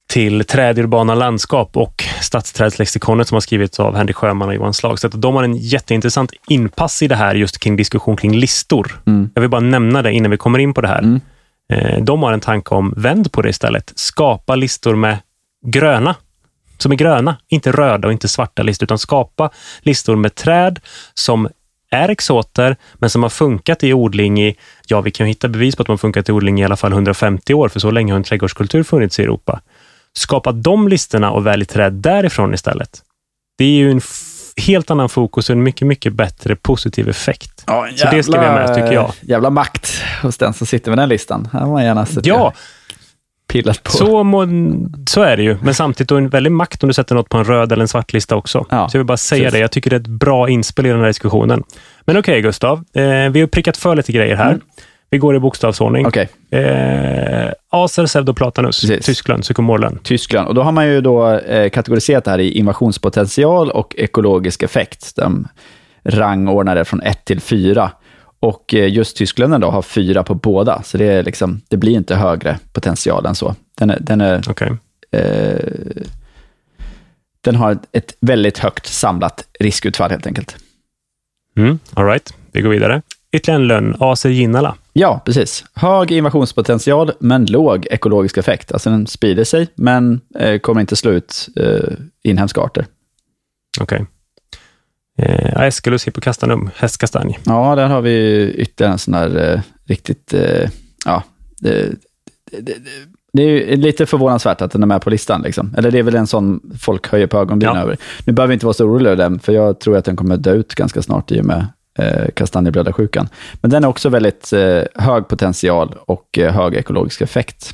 till 0.10 0.46
Träd 0.46 0.80
urbana 0.80 1.16
landskap 1.16 1.78
och 1.78 2.04
Stadsträdslexikonet 2.22 3.28
som 3.28 3.36
har 3.36 3.42
skrivits 3.42 3.80
av 3.80 3.96
Henrik 3.96 4.16
Sjöman 4.16 4.48
och 4.48 4.56
Johan 4.56 4.74
Slagstedt. 4.74 5.22
De 5.22 5.36
har 5.36 5.44
en 5.44 5.56
jätteintressant 5.56 6.32
inpass 6.48 7.02
i 7.02 7.08
det 7.08 7.16
här 7.16 7.36
just 7.36 7.60
kring 7.60 7.76
diskussion 7.76 8.18
kring 8.18 8.36
listor. 8.36 9.02
Mm. 9.08 9.30
Jag 9.34 9.42
vill 9.42 9.50
bara 9.50 9.62
nämna 9.62 10.02
det 10.02 10.12
innan 10.12 10.32
vi 10.32 10.38
kommer 10.38 10.60
in 10.60 10.74
på 10.74 10.82
det 10.82 10.88
här. 10.88 11.00
Mm. 11.00 11.22
Eh, 11.74 12.04
De 12.04 12.24
har 12.24 12.34
en 12.34 12.40
tanke 12.40 12.76
om, 12.76 12.94
vänd 12.98 13.32
på 13.32 13.42
det 13.42 13.50
istället. 13.50 13.94
Skapa 13.96 14.56
listor 14.56 14.96
med 14.96 15.18
gröna, 15.66 16.16
som 16.78 16.92
är 16.92 16.96
gröna, 16.96 17.38
inte 17.48 17.72
röda 17.72 18.08
och 18.08 18.12
inte 18.12 18.28
svarta 18.28 18.64
listor, 18.64 18.86
utan 18.86 19.00
skapa 19.00 19.50
listor 19.82 20.16
med 20.16 20.36
träd 20.36 20.80
som 21.14 21.50
är 21.92 22.10
exoter, 22.10 22.76
men 22.94 23.10
som 23.10 23.24
har 23.24 23.30
funkat 23.30 23.84
i 23.84 23.94
odling 23.94 24.42
i, 24.42 24.56
ja, 24.88 25.02
vi 25.02 25.12
kan 25.12 25.28
ju 25.28 25.32
hitta 25.32 25.48
bevis 25.48 25.76
på 25.76 25.82
att 25.82 25.88
de 25.88 25.92
har 25.92 25.98
funkat 25.98 26.30
i 26.30 26.32
odling 26.32 26.62
i 26.62 26.66
alla 26.66 26.76
fall 26.76 26.92
150 26.92 27.54
år, 27.54 27.70
för 27.70 27.80
så 27.80 27.92
länge 27.92 28.14
har 28.14 28.18
en 28.18 28.24
trädgårdskultur 28.24 28.84
funnits 28.84 29.20
i 29.20 29.24
Europa. 29.24 29.62
Skapa 30.18 30.52
de 30.52 30.88
listorna 30.88 31.32
och 31.32 31.46
välj 31.46 31.66
träd 31.66 31.94
därifrån 31.94 32.54
istället. 32.54 33.02
Det 33.58 33.64
är 33.66 33.70
ju 33.70 33.92
en 33.92 34.02
helt 34.68 34.92
annan 34.92 35.10
fokus 35.10 35.50
och 35.50 35.54
en 35.56 35.64
mycket, 35.64 35.88
mycket 35.88 36.14
bättre 36.14 36.56
positiv 36.56 37.10
effekt. 37.10 37.64
Ja, 37.68 37.88
en 37.88 37.98
Så 37.98 38.08
det 38.12 38.24
ska 38.24 38.40
vi 38.40 38.46
ha 38.46 38.54
med, 38.54 38.76
tycker 38.76 38.92
jag. 38.94 39.12
Jävla 39.22 39.50
makt 39.50 40.02
hos 40.22 40.38
den 40.38 40.54
som 40.54 40.68
sitter 40.68 40.92
med 40.92 40.98
den 40.98 41.10
listan. 41.10 41.50
Här 41.54 41.60
har 41.60 41.68
man 41.72 41.84
gärna 41.84 42.06
Ja, 42.24 42.54
pillat 43.48 43.84
på. 43.84 43.92
så, 43.92 44.24
må, 44.24 44.48
så 45.10 45.22
är 45.22 45.38
det 45.38 45.44
ju. 45.44 45.58
Men 45.62 45.74
samtidigt 45.74 46.12
en 46.12 46.30
väldig 46.30 46.52
makt 46.52 46.84
om 46.84 46.88
du 46.88 46.94
sätter 46.94 47.16
något 47.16 47.30
på 47.30 47.38
en 47.38 47.44
röd 47.44 47.72
eller 47.72 47.82
en 47.82 47.88
svart 47.88 48.14
lista 48.14 48.36
också. 48.36 48.66
Ja, 48.70 48.90
så 48.90 48.98
jag 48.98 49.00
vill 49.00 49.06
bara 49.08 49.18
säga 49.18 49.44
precis. 49.44 49.54
det. 49.54 49.60
Jag 49.60 49.72
tycker 49.72 49.90
det 49.90 49.96
är 49.96 50.00
ett 50.00 50.08
bra 50.08 50.50
inspel 50.50 50.86
i 50.86 50.90
den 50.90 51.00
här 51.00 51.08
diskussionen. 51.08 51.64
Men 52.06 52.18
okej, 52.18 52.42
Gustav. 52.42 52.78
Eh, 52.94 53.30
vi 53.30 53.40
har 53.40 53.48
prickat 53.48 53.78
för 53.78 53.96
lite 53.96 54.12
grejer 54.12 54.36
här. 54.36 54.48
Mm. 54.52 54.62
Vi 55.10 55.18
går 55.18 55.36
i 55.36 55.40
bokstavsordning. 55.40 56.06
Okej, 56.06 56.30
Eh, 56.52 57.52
Acer 57.70 58.06
pseudoplatanus, 58.06 58.82
Precis. 58.82 59.06
Tyskland, 59.06 59.44
psykomorlen. 59.44 60.00
Tyskland. 60.04 60.48
Och 60.48 60.56
då 60.56 60.62
har 60.64 60.72
man 60.72 60.88
ju 60.88 61.02
då 61.02 61.30
eh, 61.32 61.70
kategoriserat 61.70 62.24
det 62.26 62.32
här 62.32 62.40
i 62.40 62.52
invasionspotential 62.52 63.72
och 63.72 63.96
ekologisk 63.98 64.64
effekt. 64.64 65.16
De 65.16 65.48
rangordnar 66.04 66.76
det 66.76 66.86
från 66.86 67.02
1 67.02 67.26
till 67.26 67.42
4. 67.42 67.92
Och 68.40 68.74
eh, 68.74 68.90
just 68.94 69.18
Tyskland 69.18 69.62
då 69.62 69.70
har 69.72 69.82
fyra 69.82 70.24
på 70.24 70.36
båda, 70.36 70.82
så 70.84 70.98
det, 70.98 71.06
är 71.06 71.24
liksom, 71.24 71.62
det 71.68 71.78
blir 71.78 71.94
inte 71.94 72.16
högre 72.16 72.60
potential 72.74 73.26
än 73.26 73.36
så. 73.36 73.56
Den, 73.78 73.90
är, 73.90 73.98
den, 74.00 74.22
är, 74.22 74.44
Okej. 74.50 74.72
eh, 75.12 76.04
den 77.42 77.56
har 77.56 77.78
ett- 77.92 78.16
väldigt 78.22 78.58
högt 78.58 78.86
samlat 78.88 79.46
riskutfall 79.60 80.12
helt 80.12 80.28
enkelt. 80.28 80.56
Mm, 81.58 81.80
all 81.94 82.06
right, 82.06 82.34
vi 82.52 82.62
går 82.62 82.70
vidare. 82.70 83.02
Ytterligare 83.32 83.62
en 83.62 83.68
lönn, 83.68 83.96
Acer 84.00 84.30
Jinnala. 84.30 84.76
Ja, 85.00 85.22
precis. 85.26 85.64
Hög 85.74 86.12
invasionspotential, 86.12 87.12
men 87.20 87.46
låg 87.46 87.88
ekologisk 87.92 88.38
effekt. 88.38 88.72
Alltså 88.72 88.90
den 88.90 89.08
sprider 89.08 89.44
sig, 89.44 89.68
men 89.76 90.22
eh, 90.40 90.60
kommer 90.60 90.82
inte 90.82 90.96
slå 90.96 91.12
ut 91.12 91.50
eh, 91.56 91.94
inhemska 92.24 92.62
arter. 92.62 92.86
Okej. 93.82 94.06
Eh, 95.18 95.62
Aesculus 95.62 96.08
hippocastanum, 96.08 96.70
hästkastanj. 96.76 97.40
Ja, 97.46 97.76
där 97.76 97.88
har 97.88 98.02
vi 98.02 98.48
ytterligare 98.58 98.94
en 98.94 99.00
sån 99.00 99.12
där 99.12 99.54
eh, 99.54 99.62
riktigt, 99.86 100.34
eh, 100.34 100.70
ja, 101.06 101.24
det, 101.60 101.72
det, 102.52 102.62
det, 102.62 102.74
det 103.34 103.44
är 103.44 103.48
ju 103.48 103.76
lite 103.76 104.06
förvånansvärt 104.06 104.62
att 104.62 104.72
den 104.72 104.84
är 104.84 104.88
med 104.88 105.02
på 105.02 105.10
listan. 105.10 105.42
Liksom. 105.42 105.76
Eller 105.78 105.92
det 105.92 106.00
är 106.00 106.04
väl 106.04 106.16
en 106.16 106.28
sån 106.28 106.62
folk 106.80 107.08
höjer 107.08 107.28
på 107.28 107.38
ögonbrynen 107.38 107.76
Ja. 107.76 107.82
över. 107.82 107.98
Nu 108.26 108.34
behöver 108.34 108.48
vi 108.50 108.54
inte 108.54 108.66
vara 108.66 108.74
så 108.74 108.86
oroliga 108.86 109.12
över 109.12 109.24
den, 109.24 109.40
för 109.40 109.54
jag 109.54 109.80
tror 109.80 109.98
att 109.98 110.06
den 110.06 110.16
kommer 110.16 110.38
dö 110.38 110.54
ut 110.54 110.76
ganska 110.76 111.02
snart 111.02 111.32
i 111.32 111.42
och 111.42 111.46
med 111.46 111.68
eh, 112.00 112.28
kastanjeblödarsjukan. 112.36 113.30
Men 113.62 113.72
den 113.72 113.84
är 113.84 113.88
också 113.88 114.10
väldigt 114.10 114.54
eh, 114.54 114.82
hög 114.96 115.28
potential 115.28 115.96
och 116.06 116.38
eh, 116.38 116.54
hög 116.54 116.76
ekologisk 116.76 117.22
effekt. 117.22 117.74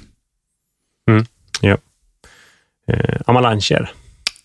Eh, 2.87 3.15
Amalancher. 3.25 3.91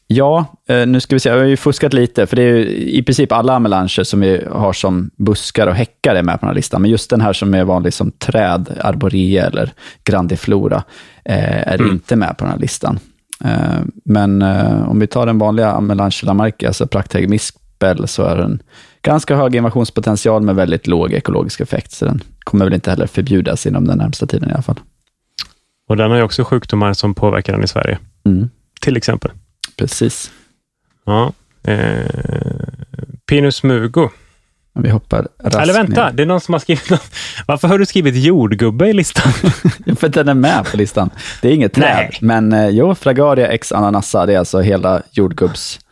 Ja, 0.07 0.45
eh, 0.69 0.87
nu 0.87 1.01
ska 1.01 1.17
vi 1.17 1.21
se, 1.21 1.29
jag 1.29 1.37
har 1.37 1.45
ju 1.45 1.57
fuskat 1.57 1.93
lite, 1.93 2.27
för 2.27 2.37
det 2.37 2.43
är 2.43 2.57
ju 2.57 2.67
i 2.77 3.03
princip 3.03 3.33
alla 3.33 3.53
amelanger 3.55 4.05
som 4.05 4.21
vi 4.21 4.45
har 4.51 4.73
som 4.73 5.11
buskar 5.17 5.67
och 5.67 5.75
häckar 5.75 6.15
är 6.15 6.23
med 6.23 6.35
på 6.35 6.41
den 6.41 6.49
här 6.49 6.55
listan, 6.55 6.83
men 6.83 6.91
just 6.91 7.11
den 7.11 7.21
här 7.21 7.33
som 7.33 7.55
är 7.55 7.65
vanlig 7.65 7.93
som 7.95 8.11
träd, 8.11 8.79
arborea 8.81 9.47
eller 9.47 9.73
grandiflora, 10.05 10.83
eh, 11.25 11.69
är 11.69 11.81
Mm. 11.81 11.91
inte 11.93 12.17
med 12.17 12.37
på 12.39 12.45
den 12.45 12.53
här 12.53 12.61
listan. 12.61 12.99
Eh, 13.45 13.81
men 14.05 14.43
om 14.87 15.01
vi 15.01 15.07
tar 15.07 15.27
den 15.27 15.39
vanliga 15.39 15.71
amelange 15.71 16.21
lamarca, 16.23 16.67
alltså 16.67 16.87
prakthägg 16.87 17.29
mispel, 17.29 18.09
så 18.09 18.23
är 18.23 18.37
den 18.37 18.63
ganska 19.03 19.37
hög 19.37 19.55
invasionspotential 19.55 20.43
med 20.43 20.55
väldigt 20.55 20.87
låg 20.87 21.13
ekologisk 21.13 21.61
effekt, 21.61 21.93
så 21.93 22.05
den 22.05 22.23
kommer 22.41 22.65
väl 22.65 22.75
inte 22.75 22.91
heller 22.91 23.07
förbjudas 23.07 23.67
inom 23.67 23.87
den 23.87 23.99
närmsta 23.99 24.27
tiden 24.27 24.49
i 24.51 24.53
alla 24.53 24.63
fall. 24.63 24.81
Och 25.89 25.97
den 25.97 26.11
har 26.11 26.17
ju 26.19 26.23
också 26.25 26.45
sjukdomar 26.45 26.93
som 26.93 27.15
påverkar 27.15 27.53
den 27.53 27.65
i 27.65 27.69
Sverige, 27.69 27.99
Mm, 28.27 28.51
till 28.81 28.97
exempel. 28.97 29.31
precis. 29.77 30.31
Ja. 31.07 31.33
Eh, 31.63 32.07
Pinus 33.27 33.63
mugo. 33.63 34.09
Vi 34.75 34.91
hoppar 34.91 35.29
raskt 35.45 35.57
Eller 35.61 35.73
vänta, 35.75 36.07
ner. 36.07 36.13
det 36.13 36.23
är 36.23 36.27
någon 36.27 36.41
som 36.41 36.55
har 36.55 36.59
skrivit 36.59 36.91
något. 36.91 37.15
Varför 37.47 37.69
har 37.69 37.79
du 37.79 37.87
skrivit 37.87 38.17
jordgubbe 38.25 38.89
i 38.89 38.93
listan? 38.93 39.33
För 39.97 40.07
att 40.07 40.13
den 40.13 40.29
är 40.29 40.35
med 40.35 40.67
på 40.71 40.77
listan. 40.77 41.11
Det 41.43 41.49
är 41.49 41.53
inget 41.53 41.73
träd, 41.73 41.85
Nej. 41.97 42.19
men 42.21 42.53
eh, 42.53 42.69
jo, 42.69 42.95
Fragaria 42.95 43.49
ex 43.49 43.73
ananassa, 43.73 44.27
det 44.27 44.35
är 44.35 44.39
alltså 44.39 44.61
hela 44.61 45.03
jordgubbsarten. 45.11 45.87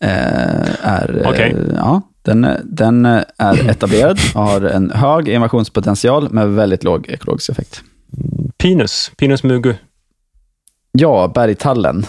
Eh, 0.00 0.86
är, 0.86 1.20
eh, 1.24 1.30
Okej. 1.30 1.56
ja, 1.76 2.02
den, 2.22 2.46
den 2.64 3.06
är 3.38 3.68
etablerad 3.70 4.18
och 4.34 4.42
har 4.42 4.60
en 4.60 4.90
hög 4.90 5.28
invasionspotential 5.28 6.32
med 6.32 6.48
väldigt 6.48 6.84
låg 6.84 7.08
ekologisk 7.08 7.50
effekt. 7.50 7.82
Pinus, 8.58 9.12
Pinus 9.16 9.42
mugo. 9.42 9.74
Ja, 10.92 11.32
bergtallen. 11.34 12.06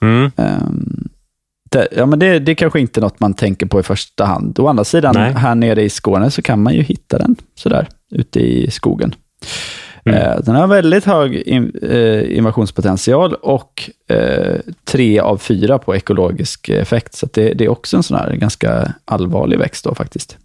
Mm. 0.00 0.30
Ehm, 0.36 1.08
det, 1.70 1.88
ja, 1.96 2.06
men 2.06 2.18
det, 2.18 2.38
det 2.38 2.52
är 2.52 2.56
kanske 2.56 2.80
inte 2.80 3.00
något 3.00 3.20
man 3.20 3.34
tänker 3.34 3.66
på 3.66 3.80
i 3.80 3.82
första 3.82 4.24
hand. 4.24 4.58
Å 4.58 4.68
andra 4.68 4.84
sidan, 4.84 5.14
Nej. 5.16 5.32
här 5.32 5.54
nere 5.54 5.82
i 5.82 5.90
Skåne 5.90 6.30
så 6.30 6.42
kan 6.42 6.62
man 6.62 6.74
ju 6.74 6.82
hitta 6.82 7.18
den 7.18 7.36
sådär, 7.54 7.88
ute 8.10 8.40
i 8.40 8.70
skogen. 8.70 9.14
Mm. 10.04 10.18
Eh, 10.18 10.36
den 10.38 10.54
har 10.54 10.66
väldigt 10.66 11.04
hög 11.04 11.34
in, 11.34 11.72
eh, 11.90 12.36
invasionspotential 12.36 13.34
och 13.34 13.90
eh, 14.08 14.56
tre 14.84 15.20
av 15.20 15.38
fyra 15.38 15.78
på 15.78 15.96
ekologisk 15.96 16.68
effekt. 16.68 17.14
Så 17.14 17.28
det, 17.32 17.52
det 17.54 17.64
är 17.64 17.68
också 17.68 17.96
en 17.96 18.02
sån 18.02 18.16
här 18.16 18.32
ganska 18.36 18.92
allvarlig 19.04 19.58
växt 19.58 19.84
då 19.84 19.94
faktiskt. 19.94 20.36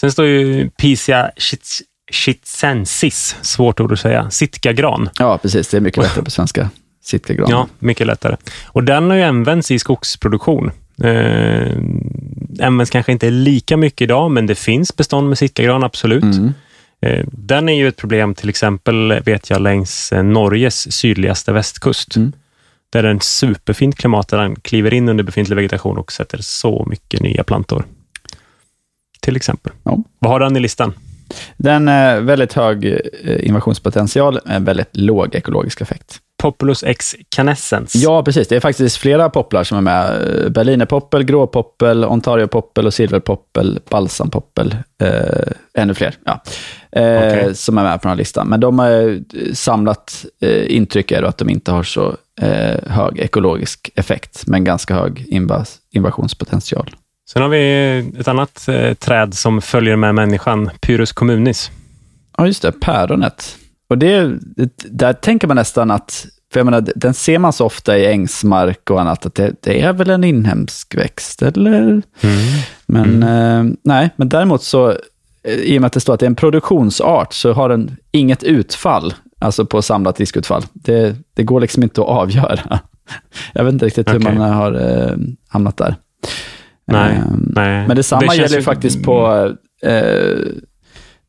Sen 0.00 0.12
står 0.12 0.26
ju 0.26 0.70
Pisia 0.70 1.30
chits- 1.36 1.82
chitsensis, 2.10 3.36
svårt 3.42 3.80
ord 3.80 3.92
att 3.92 4.00
säga, 4.00 4.30
sitkagran. 4.30 5.08
Ja, 5.18 5.38
precis. 5.38 5.68
Det 5.68 5.76
är 5.76 5.80
mycket 5.80 6.02
lättare 6.02 6.24
på 6.24 6.30
svenska. 6.30 6.70
Sitkagran. 7.04 7.50
Ja, 7.50 7.66
mycket 7.78 8.06
lättare. 8.06 8.36
Och 8.66 8.84
den 8.84 9.10
har 9.10 9.16
ju 9.16 9.22
använts 9.22 9.70
i 9.70 9.78
skogsproduktion. 9.78 10.70
Eh, 11.02 11.72
används 12.66 12.90
kanske 12.90 13.12
inte 13.12 13.30
lika 13.30 13.76
mycket 13.76 14.00
idag, 14.00 14.30
men 14.30 14.46
det 14.46 14.54
finns 14.54 14.96
bestånd 14.96 15.28
med 15.28 15.38
sitkagran, 15.38 15.84
absolut. 15.84 16.22
Mm. 16.22 16.54
Eh, 17.00 17.24
Den 17.32 17.68
är 17.68 17.74
ju 17.74 17.88
ett 17.88 17.96
problem 17.96 18.34
till 18.34 18.48
exempel, 18.48 19.20
vet 19.24 19.50
jag, 19.50 19.60
längs 19.60 20.12
eh, 20.12 20.22
Norges 20.22 20.92
sydligaste 20.92 21.52
västkust. 21.52 22.16
Mm. 22.16 22.32
Där 22.90 23.04
en 23.04 23.20
superfint 23.20 23.96
klimat, 23.96 24.28
där 24.28 24.38
den 24.38 24.56
kliver 24.56 24.94
in 24.94 25.08
under 25.08 25.24
befintlig 25.24 25.56
vegetation 25.56 25.98
och 25.98 26.12
sätter 26.12 26.38
så 26.38 26.86
mycket 26.90 27.20
nya 27.20 27.44
plantor. 27.44 27.84
Till 29.20 29.36
exempel. 29.36 29.72
Ja. 29.82 29.98
Vad 30.18 30.32
har 30.32 30.40
den 30.40 30.56
i 30.56 30.60
listan? 30.60 30.94
Den 31.56 31.88
är 31.88 32.20
väldigt 32.20 32.52
hög 32.52 32.84
eh, 32.84 33.46
invasionspotential, 33.46 34.40
med 34.44 34.64
väldigt 34.64 34.96
låg 34.96 35.34
ekologisk 35.34 35.80
effekt. 35.80 36.20
Populus 36.42 36.82
ex 36.84 37.16
canescens. 37.28 37.94
Ja, 37.94 38.22
precis. 38.22 38.48
Det 38.48 38.56
är 38.56 38.60
faktiskt 38.60 38.96
flera 38.96 39.30
popplar 39.30 39.64
som 39.64 39.78
är 39.78 39.82
med. 39.82 40.06
Eh, 40.44 40.48
Berlinerpoppel, 40.48 41.24
gråpoppel, 41.24 42.04
Ontariopoppel 42.04 42.86
och 42.86 42.94
silverpoppel, 42.94 43.80
balsampoppel. 43.90 44.76
Eh, 45.02 45.52
ännu 45.74 45.94
fler, 45.94 46.14
ja. 46.24 46.42
Eh, 46.92 47.16
Okej. 47.18 47.54
Som 47.54 47.78
är 47.78 47.82
med 47.82 47.92
på 47.92 48.02
den 48.02 48.10
här 48.10 48.16
listan. 48.16 48.48
Men 48.48 48.60
de 48.60 48.78
har 48.78 48.90
eh, 48.90 49.16
samlat 49.52 50.24
eh, 50.42 50.76
intryck 50.76 51.10
är 51.10 51.22
att 51.22 51.38
de 51.38 51.50
inte 51.50 51.72
har 51.72 51.82
så 51.82 52.16
eh, 52.40 52.76
hög 52.90 53.18
ekologisk 53.18 53.90
effekt, 53.94 54.42
men 54.46 54.64
ganska 54.64 54.94
hög 54.94 55.26
invas- 55.30 55.76
invasionspotential. 55.92 56.90
Sen 57.32 57.42
har 57.42 57.48
vi 57.48 57.98
ett 58.20 58.28
annat 58.28 58.68
eh, 58.68 58.94
träd 58.94 59.34
som 59.34 59.62
följer 59.62 59.96
med 59.96 60.14
människan, 60.14 60.70
Pyrus 60.80 61.12
communis. 61.12 61.70
Ja, 62.36 62.46
just 62.46 62.62
det. 62.62 62.72
Päronet. 62.72 63.56
Och 63.88 63.98
det, 63.98 64.38
där 64.90 65.12
tänker 65.12 65.46
man 65.48 65.56
nästan 65.56 65.90
att, 65.90 66.26
för 66.52 66.60
jag 66.60 66.64
menar, 66.64 66.84
den 66.96 67.14
ser 67.14 67.38
man 67.38 67.52
så 67.52 67.64
ofta 67.66 67.98
i 67.98 68.06
ängsmark 68.06 68.90
och 68.90 69.00
annat, 69.00 69.26
att 69.26 69.34
det, 69.34 69.52
det 69.62 69.80
är 69.80 69.92
väl 69.92 70.10
en 70.10 70.24
inhemsk 70.24 70.94
växt, 70.94 71.42
eller? 71.42 72.02
Men 72.86 73.22
eh, 73.22 73.74
nej, 73.84 74.10
men 74.16 74.28
däremot 74.28 74.62
så 74.62 74.90
eh, 75.42 75.52
i 75.54 75.76
och 75.78 75.80
med 75.80 75.86
att 75.86 75.92
det 75.92 76.00
står 76.00 76.14
att 76.14 76.20
det 76.20 76.26
är 76.26 76.30
en 76.30 76.34
produktionsart, 76.34 77.32
så 77.32 77.52
har 77.52 77.68
den 77.68 77.96
inget 78.12 78.42
utfall, 78.42 79.14
alltså 79.38 79.64
på 79.66 79.82
samlat 79.82 80.16
diskutfall. 80.16 80.62
Det, 80.72 81.16
det 81.34 81.42
går 81.42 81.60
liksom 81.60 81.82
inte 81.82 82.00
att 82.00 82.06
avgöra. 82.08 82.80
Jag 83.54 83.64
vet 83.64 83.72
inte 83.72 83.86
riktigt 83.86 84.12
hur 84.14 84.18
man 84.18 84.36
har 84.36 84.72
eh, 84.72 85.16
hamnat 85.48 85.76
där. 85.76 85.94
Nej, 86.86 87.16
Ehm, 87.16 87.52
nej. 87.54 87.86
Men 87.86 87.96
detsamma 87.96 88.20
Det 88.26 88.36
gäller 88.36 88.56
ju- 88.56 88.62
faktiskt 88.62 89.02
på... 89.02 89.48
Eh, 89.82 90.38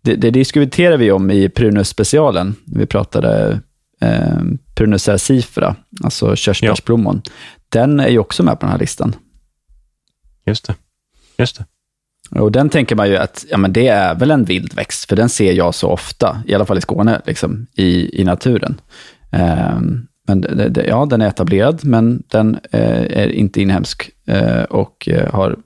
det, 0.01 0.15
det 0.15 0.31
diskuterade 0.31 0.97
vi 0.97 1.11
om 1.11 1.31
i 1.31 1.49
Prunus-specialen. 1.49 2.55
Vi 2.65 2.85
pratade 2.85 3.59
eh, 4.01 4.41
Prunus 4.75 5.03
cercifera, 5.03 5.75
alltså 6.03 6.35
körsbärsblommon. 6.35 7.21
Den 7.69 7.99
är 7.99 8.07
ju 8.07 8.19
också 8.19 8.43
med 8.43 8.59
på 8.59 8.65
den 8.65 8.71
här 8.71 8.79
listan. 8.79 9.15
Just 10.45 10.67
det. 10.67 10.75
Just 11.37 11.57
det. 11.57 11.65
Och 12.39 12.51
den 12.51 12.69
tänker 12.69 12.95
man 12.95 13.09
ju 13.09 13.17
att 13.17 13.45
ja, 13.49 13.57
men 13.57 13.73
det 13.73 13.87
är 13.87 14.15
väl 14.15 14.31
en 14.31 14.45
vild 14.45 14.73
växt, 14.73 15.09
för 15.09 15.15
den 15.15 15.29
ser 15.29 15.53
jag 15.53 15.75
så 15.75 15.89
ofta, 15.89 16.43
i 16.47 16.53
alla 16.53 16.65
fall 16.65 16.77
i 16.77 16.81
Skåne, 16.81 17.21
liksom, 17.25 17.67
i, 17.75 18.21
i 18.21 18.23
naturen. 18.23 18.81
Ehm, 19.31 20.07
men 20.27 20.41
det, 20.41 20.69
det, 20.69 20.85
ja, 20.85 21.05
den 21.05 21.21
är 21.21 21.27
etablerad, 21.27 21.85
men 21.85 22.23
den 22.27 22.59
eh, 22.71 23.19
är 23.21 23.27
inte 23.27 23.61
inhemsk 23.61 24.11
eh, 24.25 24.63
och 24.63 25.09
eh, 25.09 25.33
har 25.33 25.57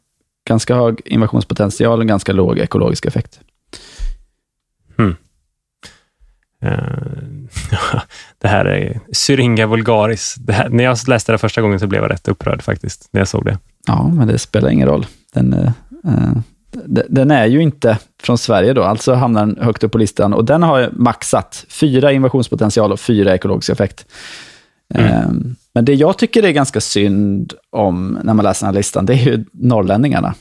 ganska 0.47 0.75
hög 0.75 1.01
invasionspotential 1.05 1.99
och 1.99 2.07
ganska 2.07 2.33
låg 2.33 2.59
ekologisk 2.59 3.05
effekt. 3.05 3.39
Eh, 4.97 6.52
det 8.41 8.47
här 8.47 8.65
är 8.65 8.99
Syringa 9.11 9.67
vulgaris. 9.67 10.35
Här, 10.49 10.69
när 10.69 10.83
jag 10.83 10.97
läste 11.07 11.31
det 11.31 11.37
första 11.37 11.61
gången 11.61 11.79
så 11.79 11.87
blev 11.87 12.01
jag 12.01 12.11
rätt 12.11 12.27
upprörd 12.27 12.61
faktiskt, 12.61 13.09
när 13.11 13.21
jag 13.21 13.27
såg 13.27 13.45
det. 13.45 13.57
Ja, 13.87 14.07
men 14.07 14.27
det 14.27 14.37
spelar 14.39 14.69
ingen 14.69 14.87
roll. 14.87 15.05
Den, 15.33 15.53
eh, 15.53 15.71
eh, 16.05 16.31
d- 16.85 17.03
den 17.09 17.31
är 17.31 17.45
ju 17.45 17.61
inte 17.61 17.97
från 18.23 18.37
Sverige 18.37 18.73
då, 18.73 18.83
alltså 18.83 19.13
hamnar 19.13 19.45
den 19.45 19.57
högt 19.61 19.83
upp 19.83 19.91
på 19.91 19.97
listan. 19.97 20.33
Och 20.33 20.45
den 20.45 20.63
har 20.63 20.89
maxat 20.93 21.65
fyra 21.69 22.11
invasionspotential 22.11 22.91
och 22.91 22.99
fyra 22.99 23.35
ekologisk 23.35 23.69
effekt. 23.69 24.05
Eh, 24.93 25.21
Men 25.73 25.85
det 25.85 25.93
jag 25.93 26.17
tycker 26.17 26.43
är 26.43 26.51
ganska 26.51 26.81
synd 26.81 27.53
om 27.69 28.19
när 28.23 28.33
man 28.33 28.43
läser 28.45 28.65
den 28.65 28.73
här 28.73 28.79
listan, 28.79 29.05
det 29.05 29.13
är 29.13 29.17
ju 29.25 29.45
norrlänningarna. 29.51 30.33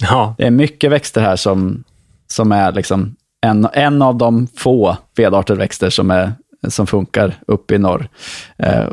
Ja, 0.00 0.34
Det 0.38 0.44
är 0.46 0.50
mycket 0.50 0.90
växter 0.90 1.20
här 1.20 1.36
som, 1.36 1.84
som 2.26 2.52
är 2.52 2.72
liksom 2.72 3.16
en, 3.46 3.68
en 3.72 4.02
av 4.02 4.16
de 4.16 4.46
få 4.56 4.96
vedarter 5.16 5.54
växter 5.54 5.90
som, 5.90 6.10
är, 6.10 6.32
som 6.68 6.86
funkar 6.86 7.34
uppe 7.46 7.74
i 7.74 7.78
norr. 7.78 8.08
Eh, 8.56 8.88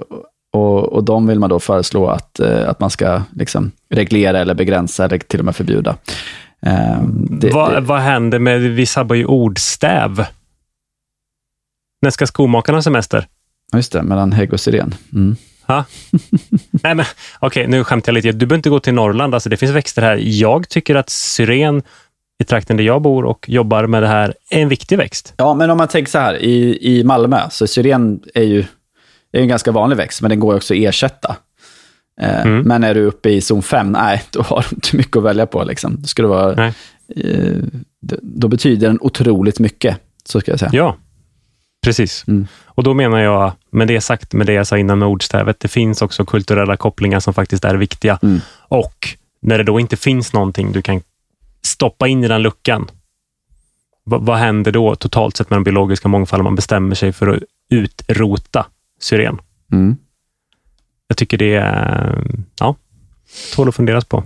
och, 0.54 0.94
och 0.94 1.04
de 1.04 1.28
vill 1.28 1.40
man 1.40 1.50
då 1.50 1.60
föreslå 1.60 2.08
att, 2.08 2.40
eh, 2.40 2.70
att 2.70 2.80
man 2.80 2.90
ska 2.90 3.22
liksom 3.32 3.72
reglera 3.90 4.40
eller 4.40 4.54
begränsa 4.54 5.06
eller 5.06 5.18
till 5.18 5.40
och 5.40 5.46
med 5.46 5.56
förbjuda. 5.56 5.98
Eh, 6.66 7.02
det, 7.30 7.54
vad, 7.54 7.74
det, 7.74 7.82
vad 7.82 8.00
händer 8.00 8.40
med, 8.40 8.62
vi 8.62 8.86
sabbar 8.86 9.16
ju 9.16 9.26
ordstäv. 9.26 10.26
När 12.02 12.10
ska 12.10 12.28
skomakarna 12.28 12.78
ha 12.78 12.84
semester? 12.84 13.28
just 13.74 13.92
det, 13.92 14.04
mellan 14.04 14.32
hägg 14.32 14.54
och 14.54 14.60
syren. 14.60 14.96
Mm. 15.14 15.36
Ha? 15.68 15.86
Nej, 16.84 16.96
men 16.96 17.06
okej, 17.40 17.68
nu 17.68 17.84
skämtar 17.84 18.12
jag 18.12 18.16
lite. 18.16 18.32
Du 18.32 18.46
behöver 18.46 18.56
inte 18.60 18.70
gå 18.70 18.80
till 18.80 18.94
Norrland. 18.94 19.34
Alltså, 19.34 19.50
det 19.50 19.58
finns 19.58 19.72
växter 19.72 20.02
här. 20.02 20.20
Jag 20.22 20.70
tycker 20.70 20.96
att 20.96 21.10
syren 21.10 21.84
i 22.40 22.44
trakten 22.44 22.78
där 22.78 22.84
jag 22.84 23.02
bor 23.02 23.26
och 23.26 23.50
jobbar 23.50 23.88
med 23.88 24.04
det 24.04 24.08
här 24.08 24.34
är 24.50 24.62
en 24.62 24.70
viktig 24.70 24.98
växt. 24.98 25.34
Ja, 25.38 25.54
men 25.54 25.70
om 25.70 25.78
man 25.78 25.88
tänker 25.88 26.12
så 26.12 26.20
här, 26.20 26.36
i, 26.36 26.78
i 26.82 27.04
Malmö, 27.04 27.42
så 27.50 27.68
syren 27.68 28.20
är 28.34 28.44
ju 28.44 28.66
är 29.32 29.42
en 29.42 29.48
ganska 29.48 29.72
vanlig 29.72 29.98
växt, 29.98 30.22
men 30.22 30.30
den 30.30 30.40
går 30.40 30.56
också 30.56 30.74
att 30.74 30.80
ersätta. 30.80 31.36
Eh, 32.22 32.42
Mm. 32.42 32.62
Men 32.62 32.84
är 32.84 32.94
du 32.94 33.06
uppe 33.06 33.30
i 33.30 33.42
zon 33.42 33.62
5, 33.64 33.92
nej, 33.92 34.24
då 34.32 34.42
har 34.42 34.66
du 34.70 34.76
inte 34.76 34.96
mycket 34.96 35.18
att 35.18 35.24
välja 35.24 35.46
på. 35.46 35.64
Liksom. 35.64 36.02
Då, 36.02 36.08
ska 36.08 36.22
det 36.22 36.28
vara, 36.28 36.66
eh, 37.16 37.58
då 38.22 38.48
betyder 38.48 38.88
den 38.88 38.98
otroligt 39.02 39.60
mycket, 39.60 39.98
så 40.26 40.40
ska 40.40 40.52
jag 40.52 40.60
säga. 40.60 40.72
Ja, 40.74 40.98
precis. 41.84 42.24
Mm. 42.28 42.48
Och 42.66 42.84
då 42.84 42.94
menar 42.94 43.20
jag, 43.20 43.52
med 43.72 43.88
det 43.88 44.02
sagt, 44.02 44.34
med 44.34 44.48
det 44.48 44.54
jag 44.54 44.68
sa 44.68 44.78
innan 44.78 45.00
med 45.00 45.08
ordstävet, 45.08 45.60
det 45.60 45.68
finns 45.68 46.02
också 46.02 46.26
kulturella 46.26 46.78
kopplingar 46.78 47.20
som 47.20 47.34
faktiskt 47.34 47.66
är 47.66 47.76
viktiga. 47.76 48.20
Mm. 48.22 48.42
Och 48.58 49.08
när 49.42 49.58
det 49.58 49.64
då 49.64 49.80
inte 49.80 49.98
finns 49.98 50.34
någonting 50.34 50.72
du 50.72 50.82
kan 50.82 51.02
stoppa 51.62 52.08
in 52.08 52.24
i 52.24 52.28
den 52.28 52.42
luckan, 52.42 52.92
vad, 54.04 54.26
vad 54.26 54.38
händer 54.38 54.72
då 54.72 54.96
totalt 54.96 55.38
sett 55.38 55.50
med 55.50 55.58
den 55.58 55.64
biologiska 55.64 56.08
mångfalden 56.08 56.44
man 56.44 56.56
bestämmer 56.56 56.96
sig 56.96 57.12
för 57.12 57.28
att 57.28 57.44
utrota 57.70 58.66
syren? 59.02 59.40
Mm. 59.72 59.98
Jag 61.08 61.18
tycker 61.18 61.38
det 61.38 61.56
är, 61.56 62.24
ja, 62.60 62.76
tål 63.56 63.70
att 63.70 63.76
funderas 63.76 64.06
på. 64.06 64.24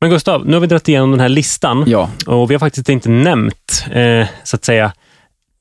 Men 0.00 0.10
Gustav, 0.10 0.46
nu 0.46 0.52
har 0.52 0.60
vi 0.60 0.66
dragit 0.66 0.88
igenom 0.88 1.10
den 1.10 1.20
här 1.20 1.28
listan 1.28 1.84
Ja, 1.86 2.10
och 2.26 2.50
vi 2.50 2.54
har 2.54 2.58
faktiskt 2.58 2.88
inte 2.88 3.08
nämnt, 3.08 3.84
eh, 3.90 4.26
så 4.44 4.56
att 4.56 4.64
säga, 4.64 4.92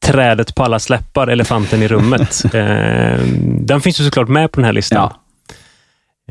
trädet 0.06 0.56
på 0.56 0.64
alla 0.64 0.80
släppar, 0.80 1.28
elefanten 1.28 1.84
i 1.84 1.88
rummet. 1.88 2.44
eh, 2.54 3.20
den 3.44 3.82
finns 3.82 4.00
ju 4.00 4.04
såklart 4.04 4.28
med 4.28 4.52
på 4.52 4.60
den 4.60 4.66
här 4.66 4.74
listan. 4.74 4.98
ja, 5.12 5.18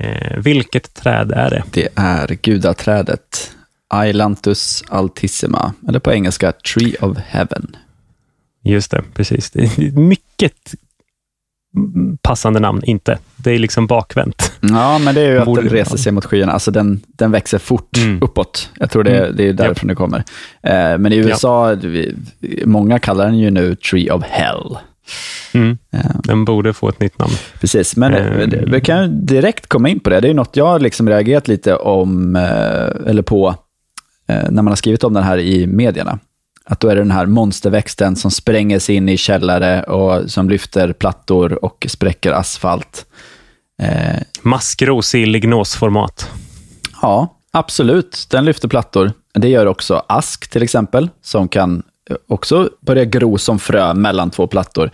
Eh, 0.00 0.36
vilket 0.38 0.94
träd 0.94 1.32
är 1.32 1.50
det? 1.50 1.62
det 1.70 1.88
är 1.94 2.28
gudaträdet. 2.28 3.56
Ailanthus 3.90 4.84
altissima, 4.88 5.72
eller 5.88 5.98
på 5.98 6.12
engelska 6.12 6.52
Tree 6.52 6.94
of 7.00 7.18
Heaven. 7.18 7.76
Just 8.64 8.90
det, 8.90 9.02
precis. 9.14 9.50
Det 9.50 9.60
är 9.78 9.92
mycket 9.92 10.74
passande 12.22 12.60
namn, 12.60 12.80
inte. 12.84 13.18
Det 13.36 13.50
är 13.50 13.58
liksom 13.58 13.86
bakvänt. 13.86 14.52
Ja, 14.60 14.98
men 14.98 15.14
det 15.14 15.20
är 15.20 15.32
ju 15.32 15.38
att 15.38 15.44
Borde- 15.44 15.62
den 15.62 15.70
reser 15.70 15.96
sig 15.96 16.12
mot 16.12 16.24
skyarna. 16.24 16.52
Alltså 16.52 16.70
den, 16.70 17.00
den 17.06 17.30
växer 17.30 17.58
fort 17.58 17.96
Mm. 17.96 18.22
uppåt. 18.22 18.70
Jag 18.76 18.90
tror 18.90 19.04
det, 19.04 19.18
Mm. 19.18 19.36
det 19.36 19.48
är 19.48 19.52
därifrån 19.52 19.88
det 19.88 19.94
kommer. 19.94 20.18
Eh, 20.62 20.98
men 20.98 21.12
i 21.12 21.16
USA, 21.16 21.74
vi, 21.74 22.14
många 22.64 22.98
kallar 22.98 23.24
den 23.26 23.38
ju 23.38 23.50
nu 23.50 23.74
Tree 23.74 24.10
of 24.10 24.22
Hell. 24.24 24.76
Mm. 25.52 25.78
Eh, 25.92 26.00
Den 26.24 26.44
borde 26.44 26.72
få 26.72 26.88
ett 26.88 27.00
nytt 27.00 27.18
namn. 27.18 27.32
precis, 27.60 27.96
men 27.96 28.14
eh, 28.14 28.46
vi 28.66 28.80
kan 28.80 29.26
direkt 29.26 29.66
komma 29.66 29.88
in 29.88 30.00
på 30.00 30.10
det. 30.10 30.20
Det 30.20 30.28
är 30.28 30.34
något 30.34 30.56
jag 30.56 30.66
har 30.66 30.80
liksom 30.80 31.08
reagerat 31.08 31.48
lite 31.48 31.74
om, 31.76 32.36
eh, 32.36 33.10
eller 33.10 33.22
på, 33.22 33.54
när 34.30 34.62
man 34.62 34.66
har 34.66 34.76
skrivit 34.76 35.04
om 35.04 35.14
den 35.14 35.22
här 35.22 35.38
i 35.38 35.66
medierna. 35.66 36.18
Att 36.64 36.80
då 36.80 36.88
är 36.88 36.94
det 36.94 37.00
den 37.00 37.10
här 37.10 37.26
monsterväxten 37.26 38.16
som 38.16 38.30
spränger 38.30 38.78
sig 38.78 38.94
in 38.94 39.08
i 39.08 39.16
källare 39.16 39.82
och 39.82 40.30
som 40.30 40.50
lyfter 40.50 40.92
plattor 40.92 41.64
och 41.64 41.86
spräcker 41.88 42.32
asfalt. 42.32 43.06
Eh, 43.82 44.20
Maskros 44.42 45.14
i 45.14 45.26
lignosformat. 45.26 46.30
Ja, 47.02 47.36
absolut. 47.52 48.26
Den 48.30 48.44
lyfter 48.44 48.68
plattor. 48.68 49.12
Det 49.34 49.48
gör 49.48 49.66
också 49.66 50.04
ask 50.08 50.50
till 50.50 50.62
exempel, 50.62 51.08
som 51.22 51.48
kan 51.48 51.82
eh, 52.10 52.16
också 52.28 52.70
börja 52.80 53.04
gro 53.04 53.38
som 53.38 53.58
frö 53.58 53.94
mellan 53.94 54.30
två 54.30 54.46
plattor. 54.46 54.90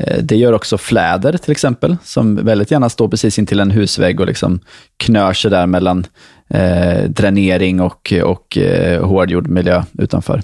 Eh, 0.00 0.22
Det 0.22 0.36
gör 0.36 0.52
också 0.52 0.78
fläder 0.78 1.36
till 1.36 1.52
exempel, 1.52 1.96
som 2.04 2.36
väldigt 2.36 2.70
gärna 2.70 2.88
står 2.88 3.08
precis 3.08 3.38
intill 3.38 3.60
en 3.60 3.70
husvägg 3.70 4.20
och 4.20 4.26
liksom 4.26 4.60
knör 4.96 5.32
sig 5.32 5.50
där 5.50 5.66
mellan 5.66 6.06
eh, 6.48 7.04
dränering 7.08 7.80
och, 7.80 8.12
och 8.24 8.58
eh, 8.58 9.06
hårdgjord 9.06 9.48
miljö 9.48 9.82
utanför. 9.98 10.42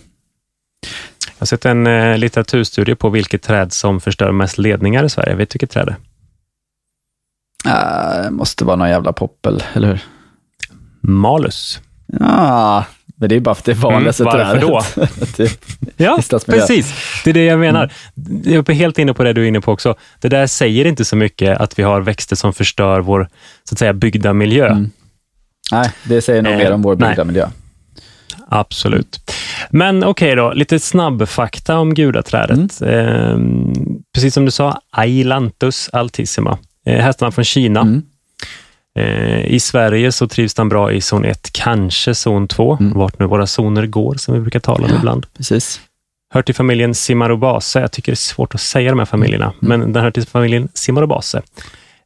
Jag 1.27 1.39
har 1.39 1.47
sett 1.47 1.65
en 1.65 1.87
eh, 1.87 2.19
litteraturstudie 2.19 2.95
på 2.95 3.11
vilket 3.11 3.43
träd 3.43 3.73
som 3.73 4.01
förstör 4.01 4.33
mest 4.33 4.59
ledningar 4.59 5.05
i 5.05 5.09
Sverige. 5.11 5.35
Vet 5.35 5.51
du 5.51 5.53
vilket 5.55 5.71
träd 5.71 5.87
det 5.87 5.93
är? 5.93 5.99
Ah, 7.67 8.23
det 8.23 8.31
måste 8.31 8.65
vara 8.65 8.77
någon 8.77 8.89
jävla 8.89 9.13
poppel, 9.13 9.63
eller 9.75 9.89
hur? 9.89 10.01
Malus. 11.01 11.81
Ja, 12.07 12.85
men 13.17 13.29
det 13.29 13.35
är 13.37 13.41
bara 13.41 13.55
för 13.55 13.61
att 13.61 13.65
det 13.67 13.73
är 13.73 13.77
vanligaste 13.77 14.23
Mm, 14.23 14.39
varför 14.39 14.61
trädet. 14.61 15.37
då? 15.37 15.47
Ja, 16.05 16.19
precis. 16.47 16.95
Det 17.25 17.31
är 17.31 17.35
det 17.35 17.45
jag 17.45 17.59
menar. 17.59 17.93
Jag 18.45 18.69
är 18.71 18.73
helt 18.75 18.99
inne 18.99 19.15
på 19.15 19.25
det 19.25 19.33
du 19.33 19.43
är 19.45 19.49
inne 19.49 19.61
på 19.61 19.73
också. 19.73 19.95
Det 20.21 20.29
där 20.29 20.47
säger 20.47 20.85
inte 20.85 21.05
så 21.05 21.17
mycket 21.17 21.59
att 21.61 21.79
vi 21.79 21.83
har 21.83 22.01
växter 22.01 22.37
som 22.37 22.53
förstör 22.53 23.01
vår 23.01 23.29
så 23.69 23.75
att 23.75 23.79
säga, 23.79 23.93
byggda 23.93 24.33
miljö. 24.33 24.67
Mm. 24.69 24.91
Nej, 25.73 25.91
det 26.05 26.23
säger 26.23 26.43
nog 26.43 26.53
Eh, 26.53 26.59
mer 26.59 26.73
om 26.73 26.83
vår 26.83 26.97
nej. 26.97 27.09
byggda 27.09 27.25
miljö. 27.25 27.49
Absolut. 28.49 29.31
Men 29.71 30.05
okej 30.05 30.37
då, 30.37 30.53
lite 30.53 30.81
snabb 30.81 31.29
fakta 31.29 31.79
om 31.79 31.95
gudaträdet. 31.95 32.83
Eh, 32.83 33.39
precis 34.15 34.35
som 34.35 34.45
du 34.45 34.51
sa, 34.51 34.81
Ailanthus 34.91 35.91
altissima. 35.93 36.59
Eh, 36.87 37.01
hästarna 37.05 37.33
från 37.33 37.45
Kina. 37.45 37.81
Mm. 37.81 38.03
Eh, 38.99 39.45
I 39.47 39.61
Sverige 39.61 40.13
så 40.13 40.29
trivs 40.29 40.55
den 40.55 40.69
bra 40.69 40.93
i 40.93 41.01
zon 41.01 41.25
1, 41.25 41.51
kanske 41.53 42.15
zon 42.15 42.49
2, 42.49 42.77
Mm. 42.81 42.93
vart 42.99 43.19
nu 43.19 43.27
våra 43.27 43.47
zoner 43.47 43.87
går, 43.87 44.15
som 44.15 44.35
vi 44.35 44.41
brukar 44.41 44.61
tala 44.61 44.85
om 44.85 44.91
Ja. 44.93 44.99
ibland. 44.99 45.27
Precis. 45.37 45.81
Hör 46.35 46.43
till 46.43 46.55
familjen 46.55 46.95
Cimarobaceae. 46.95 47.83
Jag 47.83 47.93
tycker 47.93 48.13
det 48.13 48.15
är 48.15 48.17
svårt 48.17 48.55
att 48.55 48.61
säga 48.61 48.91
de 48.91 48.99
här 48.99 49.07
familjerna, 49.07 49.45
Mm. 49.63 49.81
men 49.81 49.93
den 49.93 50.03
hör 50.03 50.11
till 50.11 50.27
familjen 50.27 50.69
Cimarobaceae. 50.75 51.43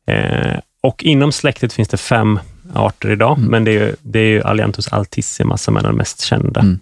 Eh, 0.07 0.59
och 0.81 1.05
inom 1.05 1.33
släktet 1.33 1.73
finns 1.73 1.89
det 1.89 1.97
fem 1.97 2.41
arter 2.75 3.11
idag, 3.11 3.39
Mm. 3.39 3.51
men 3.51 3.65
det 3.65 3.71
är, 3.71 3.75
ju, 3.87 3.95
det 4.03 4.19
är 4.19 4.25
ju 4.29 4.43
Allianthus 4.43 4.89
altissima 4.93 5.57
som 5.57 5.77
är 5.77 5.83
den 5.83 5.95
mest 5.97 6.21
kända. 6.21 6.61
Mm. 6.61 6.79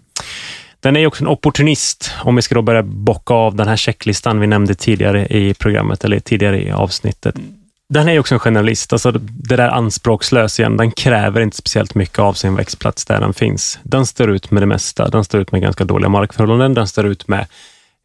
Den 0.80 0.96
är 0.96 1.06
också 1.06 1.24
en 1.24 1.28
opportunist, 1.28 2.10
om 2.24 2.36
vi 2.36 2.42
ska 2.42 2.54
då 2.54 2.62
börja 2.62 2.82
bocka 2.82 3.34
av 3.34 3.54
den 3.54 3.68
här 3.68 3.76
checklistan 3.76 4.40
vi 4.40 4.46
nämnde 4.46 4.74
tidigare 4.74 5.26
i 5.26 5.54
programmet, 5.54 6.04
eller 6.04 6.18
tidigare 6.20 6.62
i 6.62 6.70
avsnittet. 6.70 7.34
Den 7.88 8.08
är 8.08 8.18
också 8.18 8.34
en 8.34 8.38
generalist. 8.38 8.92
Alltså 8.92 9.12
det 9.28 9.56
där 9.56 9.68
anspråkslös 9.68 10.60
igen, 10.60 10.76
den 10.76 10.90
kräver 10.90 11.40
inte 11.40 11.56
speciellt 11.56 11.94
mycket 11.94 12.18
av 12.18 12.32
sin 12.32 12.56
växtplats 12.56 13.04
där 13.04 13.20
den 13.20 13.34
finns. 13.34 13.78
Den 13.82 14.06
står 14.06 14.30
ut 14.30 14.50
med 14.50 14.62
det 14.62 14.66
mesta. 14.66 15.08
Den 15.08 15.24
står 15.24 15.40
ut 15.40 15.52
med 15.52 15.62
ganska 15.62 15.84
dåliga 15.84 16.08
markförhållanden. 16.08 16.74
Den 16.74 16.86
står 16.86 17.06
ut 17.06 17.28
med 17.28 17.46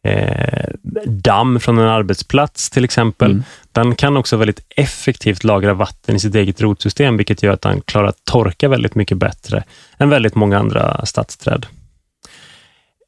eh, 0.04 0.68
damm 1.06 1.60
från 1.60 1.78
en 1.78 1.88
arbetsplats 1.88 2.70
till 2.70 2.84
exempel. 2.84 3.30
Mm. 3.30 3.44
Den 3.72 3.94
kan 3.94 4.16
också 4.16 4.36
väldigt 4.36 4.66
effektivt 4.76 5.44
lagra 5.44 5.74
vatten 5.74 6.16
i 6.16 6.20
sitt 6.20 6.34
eget 6.34 6.60
rotsystem, 6.60 7.16
vilket 7.16 7.42
gör 7.42 7.52
att 7.52 7.62
den 7.62 7.80
klarar 7.80 8.08
att 8.08 8.24
torka 8.24 8.68
väldigt 8.68 8.94
mycket 8.94 9.18
bättre 9.18 9.64
än 9.98 10.10
väldigt 10.10 10.34
många 10.34 10.58
andra 10.58 11.06
stadsträd. 11.06 11.66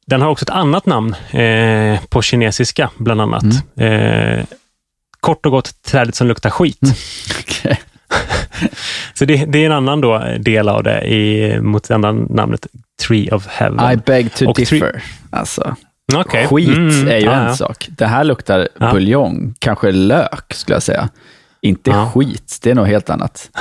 Den 0.07 0.21
har 0.21 0.29
också 0.29 0.43
ett 0.43 0.49
annat 0.49 0.85
namn 0.85 1.15
eh, 1.29 1.99
på 2.09 2.21
kinesiska, 2.21 2.89
bland 2.97 3.21
annat. 3.21 3.43
Mm. 3.75 4.39
Eh, 4.39 4.45
kort 5.25 5.45
och 5.45 5.51
gott 5.51 5.83
trädet 5.83 6.15
som 6.15 6.27
luktar 6.27 6.49
skit. 6.49 6.83
Mm. 6.83 6.95
Okay. 7.39 7.75
Så 9.13 9.25
det, 9.25 9.45
det, 9.45 9.61
är 9.61 9.65
en 9.65 9.71
annan 9.71 10.01
då 10.01 10.19
del 10.39 10.69
av 10.69 10.83
det 10.83 11.01
i, 11.01 11.59
mot 11.61 11.87
det 11.87 11.95
andra 11.95 12.11
namnet 12.11 12.67
Tree 13.07 13.31
of 13.31 13.47
Heaven. 13.47 13.91
I 13.93 13.97
beg 13.97 14.33
to 14.33 14.49
och 14.49 14.55
differ. 14.55 15.03
Alltså, 15.29 15.75
okay. 16.15 16.47
Skit 16.47 16.67
mm, 16.67 17.07
är 17.07 17.17
ju 17.17 17.29
ah, 17.29 17.35
en 17.35 17.45
ja. 17.45 17.55
sak. 17.55 17.87
Det 17.89 18.05
här 18.05 18.23
luktar 18.23 18.69
ah. 18.79 18.91
buljong, 18.91 19.55
kanske 19.59 19.91
lök 19.91 20.53
skulle 20.53 20.75
jag 20.75 20.83
säga. 20.83 21.09
Inte 21.61 21.91
ah. 21.91 22.11
skit, 22.11 22.59
det 22.61 22.71
är 22.71 22.75
något 22.75 22.87
helt 22.87 23.09
annat. 23.09 23.49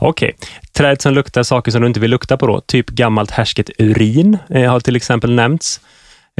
Okej. 0.00 0.34
Okay. 0.36 0.48
Träd 0.72 1.02
som 1.02 1.14
luktar 1.14 1.42
saker 1.42 1.72
som 1.72 1.80
du 1.80 1.86
inte 1.86 2.00
vill 2.00 2.10
lukta 2.10 2.36
på 2.36 2.46
då, 2.46 2.60
typ 2.60 2.86
gammalt 2.86 3.30
härsket 3.30 3.70
urin 3.78 4.38
eh, 4.50 4.70
har 4.70 4.80
till 4.80 4.96
exempel 4.96 5.34
nämnts. 5.34 5.80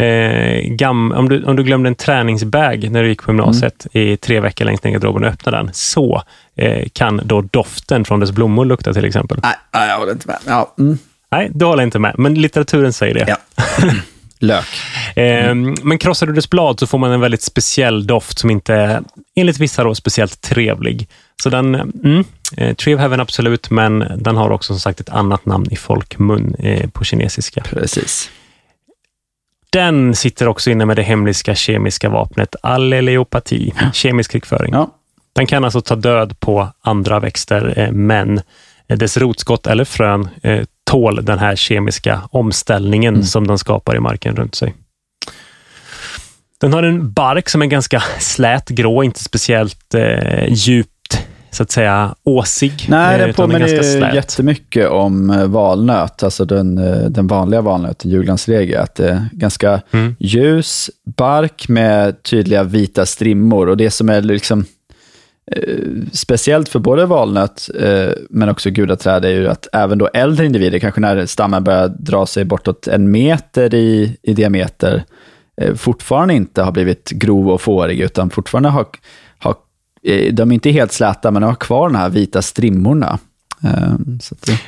Eh, 0.00 0.60
gam, 0.68 1.12
om, 1.12 1.28
du, 1.28 1.44
om 1.44 1.56
du 1.56 1.62
glömde 1.62 1.88
en 1.88 1.94
träningsbag 1.94 2.90
när 2.90 3.02
du 3.02 3.08
gick 3.08 3.22
på 3.22 3.30
gymnasiet 3.30 3.86
mm. 3.92 4.08
i 4.08 4.16
tre 4.16 4.40
veckor 4.40 4.64
längs 4.64 4.82
ner 4.82 4.90
garderoben 4.90 5.24
och 5.24 5.30
öppnade 5.30 5.56
den, 5.56 5.70
så 5.72 6.22
eh, 6.56 6.88
kan 6.92 7.20
då 7.24 7.40
doften 7.40 8.04
från 8.04 8.20
dess 8.20 8.32
blommor 8.32 8.64
lukta 8.64 8.92
till 8.92 9.04
exempel. 9.04 9.40
Nej, 9.42 9.88
jag 9.88 9.98
håller 9.98 10.12
inte 10.12 10.26
med. 10.26 10.38
Ja. 10.46 10.74
Mm. 10.78 10.98
Nej, 11.30 11.50
du 11.54 11.64
håller 11.64 11.82
inte 11.82 11.98
med, 11.98 12.14
men 12.18 12.34
litteraturen 12.34 12.92
säger 12.92 13.14
det. 13.14 13.24
Ja. 13.28 13.36
Lök. 14.38 14.66
Mm. 15.16 15.68
Eh, 15.68 15.74
men 15.82 15.98
krossar 15.98 16.26
du 16.26 16.32
dess 16.32 16.50
blad 16.50 16.80
så 16.80 16.86
får 16.86 16.98
man 16.98 17.12
en 17.12 17.20
väldigt 17.20 17.42
speciell 17.42 18.06
doft 18.06 18.38
som 18.38 18.50
inte 18.50 18.74
är, 18.74 19.02
enligt 19.36 19.58
vissa, 19.58 19.84
då, 19.84 19.94
speciellt 19.94 20.40
trevlig. 20.40 21.08
Så 21.42 21.48
den, 21.48 21.74
mm, 21.74 22.24
eh, 22.56 22.70
of 22.70 23.00
Heaven 23.00 23.20
absolut, 23.20 23.70
men 23.70 24.04
den 24.16 24.36
har 24.36 24.50
också 24.50 24.72
som 24.72 24.80
sagt 24.80 25.00
ett 25.00 25.08
annat 25.08 25.46
namn 25.46 25.66
i 25.70 25.76
folkmun 25.76 26.54
eh, 26.58 26.90
på 26.90 27.04
kinesiska. 27.04 27.62
Precis. 27.62 28.30
Den 29.72 30.14
sitter 30.14 30.48
också 30.48 30.70
inne 30.70 30.86
med 30.86 30.96
det 30.96 31.02
hemliska 31.02 31.54
kemiska 31.54 32.08
vapnet 32.08 32.56
alleleopati, 32.62 33.74
kemisk 33.92 34.30
krigföring. 34.30 34.72
Ja. 34.72 34.90
Den 35.34 35.46
kan 35.46 35.64
alltså 35.64 35.80
ta 35.80 35.96
död 35.96 36.40
på 36.40 36.68
andra 36.80 37.20
växter, 37.20 37.74
eh, 37.76 37.92
men 37.92 38.40
dess 38.86 39.16
rotskott 39.16 39.66
eller 39.66 39.84
frön 39.84 40.28
eh, 40.42 40.64
tål 40.84 41.24
den 41.24 41.38
här 41.38 41.56
kemiska 41.56 42.22
omställningen 42.30 43.14
mm. 43.14 43.26
som 43.26 43.46
den 43.46 43.58
skapar 43.58 43.96
i 43.96 44.00
marken 44.00 44.36
runt 44.36 44.54
sig. 44.54 44.74
Den 46.60 46.72
har 46.72 46.82
en 46.82 47.12
bark 47.12 47.48
som 47.48 47.62
är 47.62 47.66
ganska 47.66 48.02
slät 48.18 48.68
grå, 48.68 49.02
inte 49.02 49.24
speciellt 49.24 49.94
eh, 49.94 50.44
djupt 50.48 50.91
så 51.52 51.62
att 51.62 51.70
säga 51.70 52.14
åsig. 52.22 52.86
Nej, 52.88 53.18
den 53.18 53.34
påminner 53.34 54.14
jättemycket 54.14 54.88
om 54.88 55.30
eh, 55.30 55.46
valnöt, 55.46 56.22
alltså 56.22 56.44
den, 56.44 56.78
eh, 56.78 57.10
den 57.10 57.26
vanliga 57.26 57.60
valnöten, 57.60 58.10
julgransregel. 58.10 58.80
Att 58.80 58.94
det 58.94 59.08
är 59.08 59.28
ganska 59.32 59.80
mm. 59.90 60.16
ljus 60.18 60.90
bark 61.16 61.68
med 61.68 62.22
tydliga 62.22 62.62
vita 62.62 63.06
strimmor 63.06 63.68
och 63.68 63.76
det 63.76 63.90
som 63.90 64.08
är 64.08 64.22
liksom 64.22 64.64
eh, 65.52 65.78
speciellt 66.12 66.68
för 66.68 66.78
både 66.78 67.06
valnöt 67.06 67.70
eh, 67.80 68.10
men 68.30 68.48
också 68.48 68.70
gudaträd 68.70 69.24
är 69.24 69.30
ju 69.30 69.48
att 69.48 69.68
även 69.72 69.98
då 69.98 70.06
äldre 70.06 70.46
individer, 70.46 70.78
kanske 70.78 71.00
när 71.00 71.26
stammen 71.26 71.64
börjar 71.64 71.88
dra 71.88 72.26
sig 72.26 72.44
bortåt 72.44 72.86
en 72.86 73.10
meter 73.10 73.74
i, 73.74 74.16
i 74.22 74.34
diameter, 74.34 75.04
eh, 75.60 75.74
fortfarande 75.74 76.34
inte 76.34 76.62
har 76.62 76.72
blivit 76.72 77.10
grov 77.10 77.50
och 77.50 77.60
fårig, 77.60 78.00
utan 78.00 78.30
fortfarande 78.30 78.68
har, 78.68 78.84
Eh, 78.84 78.90
de 80.32 80.50
är 80.50 80.54
inte 80.54 80.70
helt 80.70 80.92
släta, 80.92 81.30
men 81.30 81.42
de 81.42 81.48
har 81.48 81.54
kvar 81.54 81.88
de 81.88 81.94
här 81.94 82.08
vita 82.08 82.42
strimmorna. 82.42 83.18
Ehm, 83.64 84.18
det... 84.40 84.60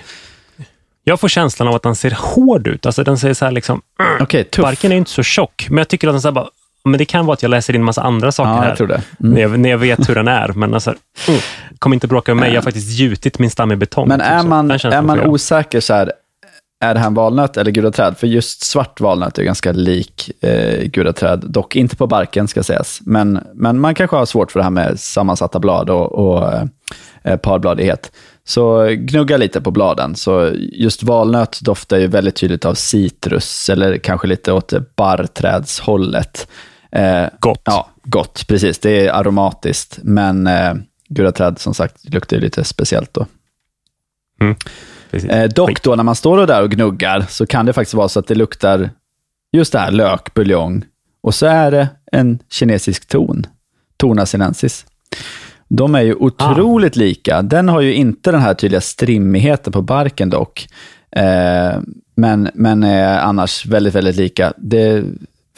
Jag 1.04 1.20
får 1.20 1.28
känslan 1.28 1.68
av 1.68 1.74
att 1.74 1.82
den 1.82 1.94
ser 1.96 2.16
hård 2.18 2.66
ut. 2.66 2.86
Alltså 2.86 3.04
den 3.04 3.18
ser 3.18 3.34
så 3.34 3.44
här 3.44 3.52
liksom... 3.52 3.82
Okay, 4.20 4.44
tuff. 4.44 4.62
Barken 4.62 4.92
är 4.92 4.96
inte 4.96 5.10
så 5.10 5.22
tjock, 5.22 5.66
men 5.68 5.78
jag 5.78 5.88
tycker 5.88 6.08
att 6.08 6.14
den 6.14 6.20
så 6.20 6.32
bara... 6.32 6.48
Men 6.84 6.98
det 6.98 7.04
kan 7.04 7.26
vara 7.26 7.34
att 7.34 7.42
jag 7.42 7.48
läser 7.48 7.74
in 7.74 7.84
massa 7.84 8.02
andra 8.02 8.32
saker 8.32 8.50
ja, 8.50 8.60
här. 8.60 8.82
Mm. 8.82 9.02
När, 9.18 9.40
jag, 9.40 9.60
när, 9.60 9.70
jag, 9.70 9.78
vet 9.78 10.08
hur 10.08 10.14
den 10.14 10.28
är. 10.28 10.48
Men 10.48 10.74
alltså, 10.74 10.94
mm, 11.28 11.40
kom 11.78 11.92
inte 11.92 12.06
bråka 12.06 12.34
med 12.34 12.40
mig. 12.40 12.50
Jag 12.50 12.60
har 12.60 12.62
faktiskt 12.62 12.90
gjutit 12.90 13.38
min 13.38 13.50
stam 13.50 13.72
i 13.72 13.76
betong. 13.76 14.08
Men 14.08 14.20
typ 14.20 14.28
är 14.28 14.42
man, 14.42 14.70
är 14.70 15.02
man 15.02 15.20
osäker, 15.20 15.80
så 15.80 15.94
här, 15.94 16.12
är 16.80 16.94
det 16.94 17.00
här 17.00 17.06
en 17.06 17.14
valnöt 17.14 17.56
eller 17.56 17.70
gudaträd? 17.70 18.18
För 18.18 18.26
just 18.26 18.64
svart 18.64 19.00
valnöt 19.00 19.38
är 19.38 19.42
ganska 19.42 19.72
lik 19.72 20.30
eh, 20.40 20.84
gudaträd, 20.84 21.44
dock 21.48 21.76
inte 21.76 21.96
på 21.96 22.06
barken 22.06 22.48
ska 22.48 22.62
sägas. 22.62 23.00
Men, 23.04 23.40
men 23.54 23.80
man 23.80 23.94
kanske 23.94 24.16
har 24.16 24.26
svårt 24.26 24.52
för 24.52 24.60
det 24.60 24.64
här 24.64 24.70
med 24.70 25.00
sammansatta 25.00 25.58
blad 25.58 25.90
och, 25.90 26.12
och 26.12 26.52
eh, 27.22 27.36
parbladighet. 27.36 28.12
Så 28.44 28.86
gnugga 28.90 29.36
lite 29.36 29.60
på 29.60 29.70
bladen. 29.70 30.14
Så 30.14 30.50
just 30.72 31.02
valnöt 31.02 31.60
doftar 31.60 31.98
ju 31.98 32.06
väldigt 32.06 32.36
tydligt 32.36 32.64
av 32.64 32.74
citrus, 32.74 33.70
eller 33.70 33.98
kanske 33.98 34.26
lite 34.26 34.52
åt 34.52 34.96
barrträdshållet. 34.96 36.48
Eh, 36.92 37.26
gott. 37.40 37.62
Ja, 37.64 37.90
gott, 38.02 38.46
precis. 38.48 38.78
Det 38.78 39.06
är 39.06 39.12
aromatiskt, 39.12 39.98
men 40.02 40.46
eh, 40.46 40.74
gudaträd 41.08 41.58
som 41.58 41.74
sagt 41.74 42.08
luktar 42.14 42.36
ju 42.36 42.42
lite 42.42 42.64
speciellt 42.64 43.14
då. 43.14 43.26
Mm. 44.40 44.56
Eh, 45.14 45.48
dock 45.48 45.82
då 45.82 45.94
när 45.94 46.02
man 46.02 46.14
står 46.14 46.46
där 46.46 46.62
och 46.62 46.70
gnuggar 46.70 47.26
så 47.28 47.46
kan 47.46 47.66
det 47.66 47.72
faktiskt 47.72 47.94
vara 47.94 48.08
så 48.08 48.20
att 48.20 48.26
det 48.26 48.34
luktar 48.34 48.90
just 49.52 49.72
det 49.72 49.78
här 49.78 49.90
lök, 49.90 50.34
buljong 50.34 50.84
och 51.22 51.34
så 51.34 51.46
är 51.46 51.70
det 51.70 51.88
en 52.12 52.38
kinesisk 52.50 53.08
ton, 53.08 53.46
Tona 53.96 54.26
sinensis. 54.26 54.86
De 55.68 55.94
är 55.94 56.00
ju 56.00 56.14
otroligt 56.14 56.96
ah. 56.96 57.00
lika. 57.00 57.42
Den 57.42 57.68
har 57.68 57.80
ju 57.80 57.94
inte 57.94 58.30
den 58.30 58.40
här 58.40 58.54
tydliga 58.54 58.80
strimmigheten 58.80 59.72
på 59.72 59.82
barken 59.82 60.30
dock, 60.30 60.68
eh, 61.16 61.80
men, 62.16 62.50
men 62.54 62.82
är 62.82 63.18
annars 63.18 63.66
väldigt, 63.66 63.94
väldigt 63.94 64.16
lika. 64.16 64.52
Det, 64.56 65.04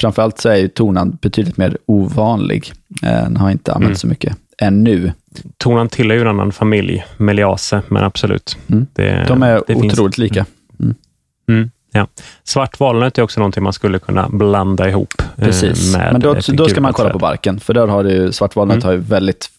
framförallt 0.01 0.39
så 0.39 0.49
är 0.49 0.57
ju 0.57 0.69
tonan 0.69 1.19
betydligt 1.23 1.57
mer 1.57 1.79
ovanlig. 1.87 2.73
Eh, 3.03 3.23
den 3.23 3.37
har 3.37 3.51
inte 3.51 3.73
använts 3.73 3.87
mm. 3.87 3.97
så 3.97 4.07
mycket 4.07 4.37
ännu. 4.63 5.13
Tonan 5.59 5.89
tillhör 5.89 6.17
ju 6.17 6.21
en 6.21 6.29
annan 6.29 6.53
familj, 6.53 7.05
Meliase, 7.17 7.83
men 7.89 8.05
absolut. 8.05 8.57
Mm. 8.71 8.87
Det, 8.93 9.25
De 9.29 9.43
är 9.43 9.63
det 9.67 9.75
otroligt 9.75 9.97
finns... 9.97 10.19
lika. 10.19 10.47
Mm. 10.81 10.95
Mm. 11.49 11.71
Ja. 11.93 12.07
Svart 12.45 12.81
valnöt 12.81 13.19
är 13.19 13.23
också 13.23 13.41
någonting 13.41 13.63
man 13.63 13.73
skulle 13.73 13.99
kunna 13.99 14.29
blanda 14.29 14.89
ihop. 14.89 15.23
Eh, 15.39 15.45
Precis, 15.45 15.97
med 15.97 16.13
men 16.13 16.21
då, 16.21 16.37
då 16.49 16.69
ska 16.69 16.81
man 16.81 16.93
kolla 16.93 17.11
på 17.11 17.19
barken, 17.19 17.61
för 17.61 17.75
där 17.75 17.87
har 17.87 18.05
du, 18.05 18.33
svart 18.33 18.57
valnöt 18.57 18.75
mm. 18.75 18.87
har 18.87 18.93
ju 18.93 18.99
väldigt 18.99 19.51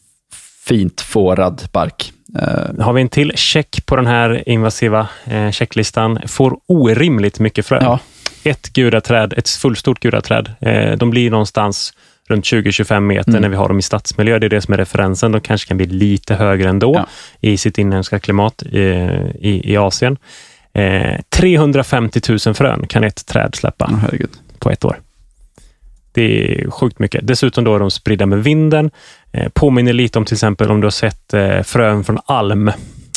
fint 0.66 1.02
fårad 1.02 1.62
bark. 1.72 2.14
Uh, 2.36 2.84
har 2.84 2.94
vi 2.94 3.02
en 3.02 3.10
till 3.10 3.32
check 3.36 3.86
på 3.86 3.96
den 3.96 4.06
här 4.06 4.50
invasiva 4.50 5.08
eh, 5.26 5.52
checklistan. 5.52 6.20
Får 6.28 6.58
orimligt 6.66 7.40
mycket 7.40 7.66
frö. 7.66 7.80
Ja. 7.82 8.00
Ett 8.44 8.74
gudaträd, 8.74 9.34
ett 9.38 9.50
fullstort 9.50 10.00
gudaträd. 10.00 10.54
Eh, 10.60 10.98
de 10.98 11.10
blir 11.10 11.32
någonstans 11.32 11.94
runt 12.28 12.46
20-25 12.46 13.00
meter 13.00 13.30
mm. 13.30 13.42
när 13.42 13.50
vi 13.50 13.56
har 13.56 13.68
dem 13.68 13.80
i 13.80 13.82
stadsmiljö. 13.82 14.40
Det 14.40 14.48
är 14.48 14.50
det 14.50 14.62
som 14.62 14.74
är 14.74 14.78
referensen. 14.78 15.32
De 15.32 15.42
kanske 15.42 15.68
kan 15.68 15.78
bli 15.78 15.86
lite 15.86 16.36
högre 16.36 16.70
ändå 16.70 16.94
ja. 16.96 17.08
i 17.42 17.58
sitt 17.58 17.78
inhemska 17.78 18.20
klimat 18.20 18.64
i, 18.64 18.80
i, 19.40 19.72
i 19.72 19.78
Asien. 19.78 20.18
Eh, 20.74 21.20
350 21.30 22.22
000 22.30 22.56
frön 22.56 22.88
kan 22.88 23.04
ett 23.04 23.26
träd 23.26 23.56
släppa 23.56 23.86
oh, 23.86 24.26
på 24.60 24.72
ett 24.72 24.86
år. 24.86 25.00
Det 26.12 26.62
är 26.62 26.72
sjukt 26.72 27.00
mycket. 27.00 27.28
Dessutom 27.28 27.64
då 27.64 27.76
är 27.76 27.80
de 27.80 27.92
spridda 27.92 28.26
med 28.26 28.44
vinden. 28.44 28.92
Eh, 29.32 29.50
påminner 29.50 29.94
lite 29.94 30.20
om 30.20 30.26
till 30.26 30.36
exempel 30.36 30.72
om 30.72 30.82
du 30.82 30.86
har 30.86 30.92
sett 30.92 31.34
eh, 31.34 31.62
frön 31.62 32.04
från 32.04 32.20
alm. 32.26 32.72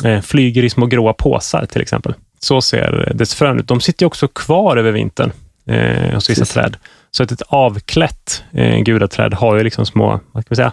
Eh, 0.04 0.20
flyger 0.20 0.64
i 0.64 0.70
små 0.70 0.86
gråa 0.86 1.12
påsar 1.12 1.66
till 1.66 1.82
exempel. 1.82 2.14
Så 2.40 2.61
ser 2.61 3.12
dess 3.14 3.34
frön 3.34 3.61
ut. 3.61 3.68
De 3.68 3.80
sitter 3.80 4.06
också 4.06 4.28
kvar 4.28 4.76
över 4.76 4.92
vintern 4.92 5.32
eh, 5.66 6.14
hos 6.14 6.30
vissa 6.30 6.44
träd. 6.44 6.76
Så 7.11 7.22
att 7.22 7.32
ett 7.32 7.42
avklätt 7.48 8.42
eh, 8.52 8.78
gudaträd 8.78 9.34
har 9.34 9.56
ju 9.56 9.64
liksom 9.64 9.86
små, 9.86 10.20
vad 10.32 10.42
ska 10.42 10.48
vi 10.48 10.56
säga, 10.56 10.72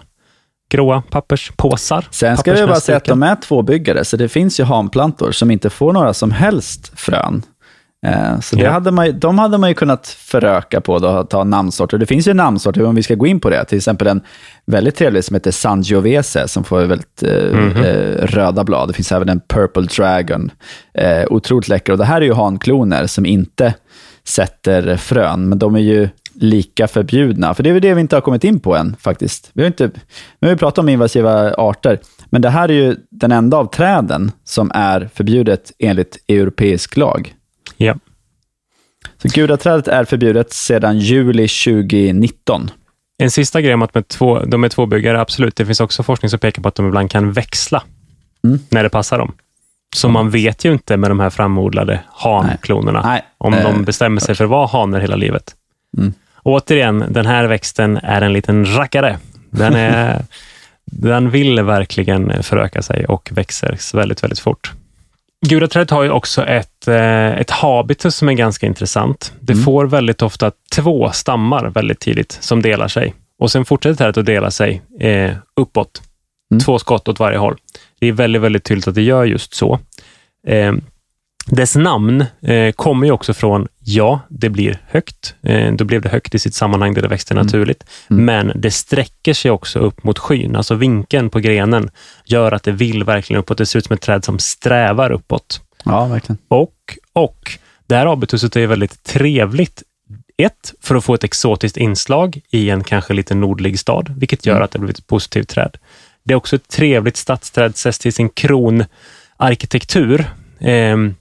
gråa 0.70 1.02
papperspåsar. 1.10 2.06
Sen 2.10 2.36
ska 2.36 2.52
vi 2.52 2.66
bara 2.66 2.80
säga 2.80 2.96
att 2.96 3.04
de 3.04 3.22
är 3.22 3.36
tvåbyggare, 3.36 4.04
så 4.04 4.16
det 4.16 4.28
finns 4.28 4.60
ju 4.60 4.64
hanplantor 4.64 5.32
som 5.32 5.50
inte 5.50 5.70
får 5.70 5.92
några 5.92 6.14
som 6.14 6.30
helst 6.30 6.92
frön. 6.96 7.42
Eh, 8.06 8.40
så 8.40 8.56
ja. 8.58 8.70
hade 8.70 8.90
man, 8.90 9.18
de 9.18 9.38
hade 9.38 9.58
man 9.58 9.68
ju 9.68 9.74
kunnat 9.74 10.06
föröka 10.06 10.80
på 10.80 10.98
då, 10.98 11.22
ta 11.24 11.44
namnsorter. 11.44 11.98
Det 11.98 12.06
finns 12.06 12.28
ju 12.28 12.34
namnsorter, 12.34 12.84
om 12.84 12.94
vi 12.94 13.02
ska 13.02 13.14
gå 13.14 13.26
in 13.26 13.40
på 13.40 13.50
det, 13.50 13.64
till 13.64 13.78
exempel 13.78 14.06
en 14.06 14.20
väldigt 14.66 14.96
trevlig 14.96 15.24
som 15.24 15.34
heter 15.34 15.50
Sangiovese 15.50 16.48
som 16.48 16.64
får 16.64 16.80
väldigt 16.80 17.22
eh, 17.22 17.32
mm 17.32 17.72
-hmm. 17.72 18.26
röda 18.26 18.64
blad. 18.64 18.88
Det 18.88 18.92
finns 18.92 19.12
även 19.12 19.28
en 19.28 19.40
Purple 19.48 19.82
Dragon, 19.82 20.50
eh, 20.94 21.24
otroligt 21.30 21.68
läcker. 21.68 21.92
Och 21.92 21.98
det 21.98 22.04
här 22.04 22.20
är 22.20 22.24
ju 22.24 22.34
hankloner 22.34 23.06
som 23.06 23.26
inte 23.26 23.74
sätter 24.24 24.96
frön, 24.96 25.48
men 25.48 25.58
de 25.58 25.74
är 25.74 25.80
ju 25.80 26.08
lika 26.40 26.88
förbjudna. 26.88 27.54
För 27.54 27.62
det 27.62 27.68
är 27.68 27.72
väl 27.72 27.82
det 27.82 27.94
vi 27.94 28.00
inte 28.00 28.16
har 28.16 28.20
kommit 28.20 28.44
in 28.44 28.60
på 28.60 28.76
än 28.76 28.96
faktiskt. 29.00 29.50
Vi 29.52 29.62
har, 29.62 29.66
inte, 29.66 29.90
vi 30.40 30.46
har 30.46 30.50
ju 30.50 30.56
pratat 30.56 30.78
om 30.78 30.88
invasiva 30.88 31.54
arter, 31.54 32.00
men 32.30 32.42
det 32.42 32.50
här 32.50 32.68
är 32.68 32.72
ju 32.72 32.96
den 33.10 33.32
enda 33.32 33.56
av 33.56 33.66
träden 33.66 34.32
som 34.44 34.70
är 34.74 35.10
förbjudet 35.14 35.72
enligt 35.78 36.18
europeisk 36.28 36.96
lag. 36.96 37.34
Ja. 37.76 37.96
Så 39.22 39.28
gudaträdet 39.28 39.88
är 39.88 40.04
förbjudet 40.04 40.52
sedan 40.52 40.98
juli 40.98 41.48
2019. 41.48 42.70
En 43.18 43.30
sista 43.30 43.60
grej 43.60 43.74
om 43.74 43.82
att 43.82 43.94
med 43.94 44.08
två, 44.08 44.38
de 44.38 44.64
är 44.64 44.68
tvåbyggare, 44.68 45.20
absolut. 45.20 45.56
Det 45.56 45.66
finns 45.66 45.80
också 45.80 46.02
forskning 46.02 46.30
som 46.30 46.38
pekar 46.38 46.62
på 46.62 46.68
att 46.68 46.74
de 46.74 46.86
ibland 46.88 47.10
kan 47.10 47.32
växla 47.32 47.82
Mm. 48.44 48.58
när 48.70 48.82
det 48.82 48.88
passar 48.88 49.18
dem. 49.18 49.32
Så 49.96 50.08
man 50.08 50.30
vet 50.30 50.64
ju 50.64 50.72
inte 50.72 50.96
med 50.96 51.10
de 51.10 51.20
här 51.20 51.30
framodlade 51.30 52.00
hanklonerna 52.08 53.02
Nej. 53.04 53.22
om 53.38 53.54
Eh, 53.54 53.62
de 53.62 53.84
bestämmer 53.84 54.20
sig 54.20 54.34
för 54.34 54.44
att 54.44 54.50
vara 54.50 54.66
hanar 54.66 55.00
hela 55.00 55.16
livet. 55.16 55.54
Mm. 55.98 56.12
Återigen, 56.48 57.04
den 57.10 57.26
här 57.26 57.44
växten 57.44 57.96
är 57.96 58.20
en 58.22 58.32
liten 58.32 58.76
rackare. 58.76 59.18
Den, 59.50 59.74
är, 59.74 60.24
den 60.84 61.30
vill 61.30 61.62
verkligen 61.62 62.42
föröka 62.42 62.82
sig 62.82 63.06
och 63.06 63.28
växer 63.32 63.96
väldigt, 63.96 64.22
väldigt 64.22 64.38
fort. 64.38 64.72
Gudaträdet 65.46 65.90
har 65.90 66.02
ju 66.02 66.10
också 66.10 66.44
ett, 66.46 66.88
eh, 66.88 67.26
ett 67.26 67.50
habitus 67.50 68.16
som 68.16 68.28
är 68.28 68.32
ganska 68.32 68.66
intressant. 68.66 69.32
Det 69.40 69.52
Mm. 69.52 69.64
får 69.64 69.86
väldigt 69.86 70.22
ofta 70.22 70.50
två 70.74 71.10
stammar 71.12 71.66
väldigt 71.66 72.00
tidigt 72.00 72.38
som 72.40 72.62
delar 72.62 72.88
sig 72.88 73.14
och 73.38 73.50
sen 73.50 73.64
fortsätter 73.64 73.96
trädet 73.96 74.16
att 74.16 74.26
dela 74.26 74.50
sig 74.50 74.82
eh, 75.00 75.32
uppåt. 75.56 76.02
Mm. 76.50 76.60
Två 76.60 76.78
skott 76.78 77.08
åt 77.08 77.18
varje 77.18 77.38
håll. 77.38 77.56
Det 78.00 78.06
är 78.06 78.12
väldigt, 78.12 78.42
väldigt 78.42 78.64
tydligt 78.64 78.88
att 78.88 78.94
det 78.94 79.02
gör 79.02 79.24
just 79.24 79.54
så. 79.54 79.78
Eh, 80.46 80.72
dess 81.46 81.76
namn 81.76 82.24
eh, 82.42 82.72
kommer 82.72 83.06
ju 83.06 83.12
också 83.12 83.34
från, 83.34 83.68
ja, 83.90 84.20
det 84.28 84.48
blir 84.50 84.78
högt. 84.86 85.34
Eh, 85.42 85.72
då 85.72 85.84
blev 85.84 86.02
det 86.02 86.08
högt 86.08 86.34
i 86.34 86.38
sitt 86.38 86.54
sammanhang 86.54 86.94
där 86.94 87.02
det 87.02 87.08
växte 87.08 87.34
Mm. 87.34 87.46
naturligt. 87.46 87.84
Mm. 88.10 88.24
Men 88.24 88.52
det 88.60 88.70
sträcker 88.70 89.34
sig 89.34 89.50
också 89.50 89.78
upp 89.78 90.04
mot 90.04 90.18
skyn. 90.18 90.56
Alltså 90.56 90.74
vinkeln 90.74 91.30
på 91.30 91.38
grenen 91.40 91.90
gör 92.24 92.52
att 92.52 92.62
det 92.62 92.72
vill 92.72 93.04
verkligen 93.04 93.40
uppåt. 93.40 93.58
Det 93.58 93.66
ser 93.66 93.78
ut 93.78 93.86
som 93.86 93.94
ett 93.94 94.00
träd 94.00 94.24
som 94.24 94.38
strävar 94.38 95.10
uppåt. 95.10 95.60
Ja, 95.84 96.06
verkligen. 96.06 96.38
Och, 96.48 96.74
och 97.12 97.58
det 97.86 97.96
här 97.96 98.06
habituset 98.06 98.56
är 98.56 98.66
väldigt 98.66 99.02
trevligt. 99.04 99.82
Ett, 100.42 100.74
för 100.82 100.94
att 100.94 101.04
få 101.04 101.14
ett 101.14 101.24
exotiskt 101.24 101.76
inslag 101.76 102.40
i 102.50 102.70
en 102.70 102.84
kanske 102.84 103.14
lite 103.14 103.34
nordlig 103.34 103.78
stad, 103.78 104.14
vilket 104.18 104.46
gör 104.46 104.54
Mm. 104.54 104.64
att 104.64 104.70
det 104.70 104.78
blir 104.78 104.90
ett 104.90 105.06
positivt 105.06 105.48
träd. 105.48 105.76
Det 106.24 106.32
är 106.34 106.36
också 106.36 106.56
ett 106.56 106.68
trevligt 106.68 107.16
stadsträd 107.16 107.76
sett 107.76 108.00
till 108.00 108.12
sin 108.12 108.28
kronarkitektur. 109.38 110.24
Ehm, 110.60 111.14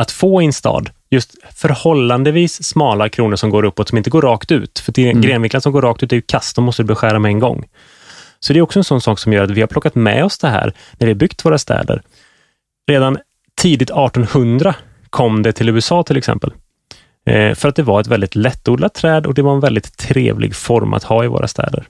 att 0.00 0.10
få 0.10 0.42
i 0.42 0.44
en 0.44 0.52
stad 0.52 0.90
just 1.10 1.34
förhållandevis 1.56 2.62
smala 2.64 3.08
kronor 3.08 3.36
som 3.36 3.50
går 3.50 3.64
uppåt, 3.64 3.88
som 3.88 3.98
inte 3.98 4.10
går 4.10 4.22
rakt 4.22 4.52
ut. 4.52 4.78
För 4.78 4.92
till 4.92 5.10
Mm. 5.10 5.20
grenvinklar 5.20 5.60
som 5.60 5.72
går 5.72 5.82
rakt 5.82 6.02
ut 6.02 6.12
är 6.12 6.16
ju 6.16 6.22
kast, 6.22 6.56
de 6.56 6.64
måste 6.64 6.82
du 6.82 6.86
beskära 6.86 7.18
med 7.18 7.28
en 7.28 7.38
gång. 7.38 7.66
Så 8.40 8.52
det 8.52 8.58
är 8.58 8.62
också 8.62 8.78
en 8.78 8.84
sån 8.84 9.00
sak 9.00 9.18
som 9.18 9.32
gör 9.32 9.44
att 9.44 9.50
vi 9.50 9.60
har 9.60 9.68
plockat 9.68 9.94
med 9.94 10.24
oss 10.24 10.38
det 10.38 10.48
här 10.48 10.72
när 10.92 11.06
vi 11.06 11.12
har 11.12 11.18
byggt 11.18 11.44
våra 11.44 11.58
städer. 11.58 12.02
Redan 12.90 13.18
tidigt 13.60 13.90
1800 13.90 14.74
kom 15.10 15.42
det 15.42 15.52
till 15.52 15.68
USA 15.68 16.02
till 16.02 16.16
exempel. 16.16 16.52
Eh, 17.26 17.54
för 17.54 17.68
att 17.68 17.76
det 17.76 17.82
var 17.82 18.00
ett 18.00 18.06
väldigt 18.06 18.34
lättodlat 18.34 18.94
träd 18.94 19.26
och 19.26 19.34
det 19.34 19.42
var 19.42 19.54
en 19.54 19.60
väldigt 19.60 19.96
trevlig 19.96 20.56
form 20.56 20.94
att 20.94 21.04
ha 21.04 21.24
i 21.24 21.28
våra 21.28 21.48
städer. 21.48 21.84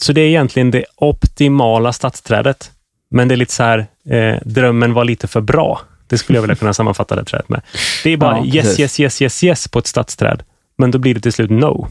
Så 0.00 0.12
det 0.12 0.20
är 0.20 0.26
egentligen 0.28 0.70
det 0.70 0.84
optimala 0.96 1.92
stadsträdet. 1.92 2.70
Men 3.10 3.28
det 3.28 3.34
är 3.34 3.36
lite 3.36 3.52
så 3.52 3.62
här, 3.62 3.86
eh, 4.10 4.36
drömmen 4.44 4.94
var 4.94 5.04
lite 5.04 5.26
för 5.28 5.40
bra. 5.40 5.80
Det 6.06 6.18
skulle 6.18 6.36
jag 6.36 6.42
vilja 6.42 6.56
kunna 6.56 6.74
sammanfatta 6.74 7.16
det 7.16 7.24
trädet 7.24 7.48
med. 7.48 7.60
Det 8.04 8.10
är 8.10 8.16
bara 8.16 8.38
Ja, 8.38 8.44
yes, 8.44 8.64
precis. 8.64 8.80
yes, 8.80 9.00
yes, 9.00 9.22
yes, 9.22 9.44
yes 9.44 9.68
på 9.68 9.78
ett 9.78 9.86
stadsträd. 9.86 10.42
Men 10.78 10.90
då 10.90 10.98
blir 10.98 11.14
det 11.14 11.20
till 11.20 11.32
slut 11.32 11.50
no. 11.50 11.88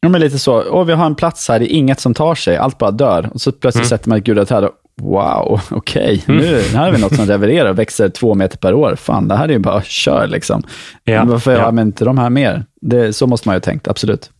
Ja, 0.00 0.08
men 0.08 0.20
lite 0.20 0.38
så. 0.38 0.64
Åh, 0.70 0.84
vi 0.84 0.92
har 0.92 1.06
en 1.06 1.14
plats 1.14 1.48
här, 1.48 1.58
det 1.58 1.72
är 1.72 1.76
inget 1.76 2.00
som 2.00 2.14
tar 2.14 2.34
sig, 2.34 2.56
allt 2.56 2.78
bara 2.78 2.90
dör. 2.90 3.30
Och 3.34 3.40
så 3.40 3.52
plötsligt 3.52 3.82
Mm. 3.82 3.88
sätter 3.88 4.08
man 4.08 4.18
ett 4.18 4.24
gudaträd 4.24 4.64
och 4.64 4.70
wow, 5.02 5.60
okej, 5.70 6.22
nu 6.26 6.62
här 6.74 6.84
har 6.84 6.92
vi 6.92 6.98
något 7.00 7.14
som 7.16 7.26
levererar 7.26 7.70
och 7.70 7.78
växer 7.78 8.08
två 8.08 8.34
meter 8.34 8.58
per 8.58 8.74
år. 8.74 8.96
Fan, 8.96 9.28
det 9.28 9.36
här 9.36 9.44
är 9.48 9.52
ju 9.52 9.58
bara 9.58 9.82
kör 9.82 10.26
liksom. 10.26 10.62
Ja, 11.04 11.24
Varför 11.24 11.52
ja. 11.52 11.62
har 11.64 11.72
man 11.72 11.86
inte 11.86 12.04
de 12.04 12.18
här 12.18 12.30
mer? 12.30 12.64
Det, 12.80 13.12
så 13.12 13.26
måste 13.26 13.48
man 13.48 13.54
ju 13.54 13.56
ha 13.56 13.60
tänkt, 13.60 13.88
absolut. 13.88 14.30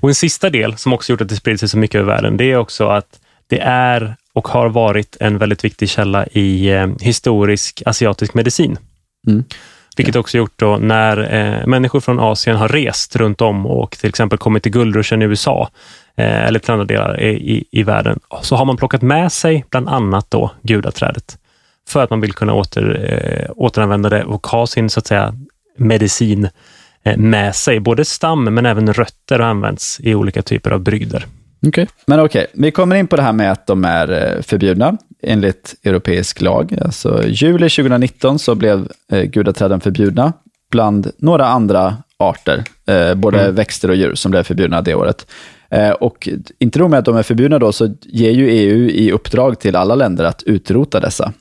Och 0.00 0.08
en 0.08 0.14
sista 0.14 0.50
del 0.50 0.76
som 0.76 0.92
också 0.92 1.12
gjort 1.12 1.20
att 1.20 1.28
det 1.28 1.36
sprider 1.36 1.58
sig 1.58 1.68
så 1.68 1.78
mycket 1.78 2.00
över 2.00 2.14
världen, 2.14 2.36
det 2.36 2.52
är 2.52 2.56
också 2.56 2.88
att 2.88 3.20
det 3.46 3.60
är 3.60 4.16
och 4.34 4.48
har 4.48 4.68
varit 4.68 5.16
en 5.20 5.38
väldigt 5.38 5.64
viktig 5.64 5.88
källa 5.88 6.26
i 6.26 6.70
eh, 6.70 6.88
historisk 7.00 7.82
asiatisk 7.86 8.34
medicin. 8.34 8.78
Mm. 9.26 9.44
Vilket 9.96 10.16
också 10.16 10.38
gjort 10.38 10.52
då 10.56 10.76
när 10.76 11.34
eh, 11.34 11.66
människor 11.66 12.00
från 12.00 12.20
Asien 12.20 12.56
har 12.56 12.68
rest 12.68 13.16
runt 13.16 13.40
om 13.40 13.66
och 13.66 13.90
till 13.90 14.08
exempel 14.08 14.38
kommit 14.38 14.62
till 14.62 14.72
guldruschen 14.72 15.22
i 15.22 15.24
USA 15.24 15.68
eh, 16.16 16.44
eller 16.44 16.58
till 16.58 16.70
andra 16.70 16.84
delar 16.84 17.20
i, 17.20 17.54
i, 17.54 17.64
i 17.70 17.82
världen, 17.82 18.20
så 18.42 18.56
har 18.56 18.64
man 18.64 18.76
plockat 18.76 19.02
med 19.02 19.32
sig 19.32 19.64
bland 19.70 19.88
annat 19.88 20.30
då 20.30 20.50
gudaträdet. 20.62 21.38
För 21.88 22.02
att 22.02 22.10
man 22.10 22.20
vill 22.20 22.32
kunna 22.32 22.52
åter, 22.52 23.10
eh, 23.10 23.50
återanvända 23.56 24.08
det 24.08 24.24
och 24.24 24.46
ha 24.46 24.66
sin 24.66 24.90
så 24.90 24.98
att 25.00 25.06
säga 25.06 25.34
medicin 25.78 26.48
eh, 27.04 27.16
med 27.16 27.56
sig. 27.56 27.80
Både 27.80 28.04
stam 28.04 28.44
men 28.44 28.66
även 28.66 28.92
rötter 28.92 29.38
har 29.38 29.46
använts 29.46 30.00
i 30.00 30.14
olika 30.14 30.42
typer 30.42 30.70
av 30.70 30.80
brygder. 30.80 31.26
Okay. 31.68 31.86
Men 32.06 32.20
okej, 32.20 32.46
vi 32.54 32.70
kommer 32.70 32.96
in 32.96 33.06
på 33.06 33.16
det 33.16 33.22
här 33.22 33.32
med 33.32 33.52
att 33.52 33.66
de 33.66 33.84
är 33.84 34.34
eh, 34.36 34.42
förbjudna 34.42 34.96
enligt 35.22 35.74
europeisk 35.84 36.40
lag. 36.40 36.78
Alltså, 36.84 37.22
juli 37.26 37.68
2019 37.68 38.38
så 38.38 38.54
blev 38.54 38.88
eh, 39.12 39.22
gudaträden 39.22 39.80
förbjudna 39.80 40.32
bland 40.70 41.10
några 41.18 41.46
andra 41.46 41.96
arter, 42.18 42.64
eh, 42.86 43.14
både 43.14 43.40
Mm. 43.42 43.54
växter 43.54 43.88
och 43.88 43.96
djur 43.96 44.14
som 44.14 44.30
blev 44.30 44.42
förbjudna 44.42 44.82
det 44.82 44.94
året. 44.94 45.26
Eh, 45.70 45.90
och 45.90 46.28
inte 46.58 46.78
nog 46.78 46.90
med 46.90 46.98
att 46.98 47.04
de 47.04 47.16
är 47.16 47.22
förbjudna 47.22 47.58
då, 47.58 47.72
så 47.72 47.94
ger 48.02 48.30
ju 48.30 48.48
EU 48.50 48.88
i 48.88 49.12
uppdrag 49.12 49.58
till 49.60 49.76
alla 49.76 49.94
länder 49.94 50.24
att 50.24 50.42
utrota 50.42 51.00
dessa. 51.00 51.32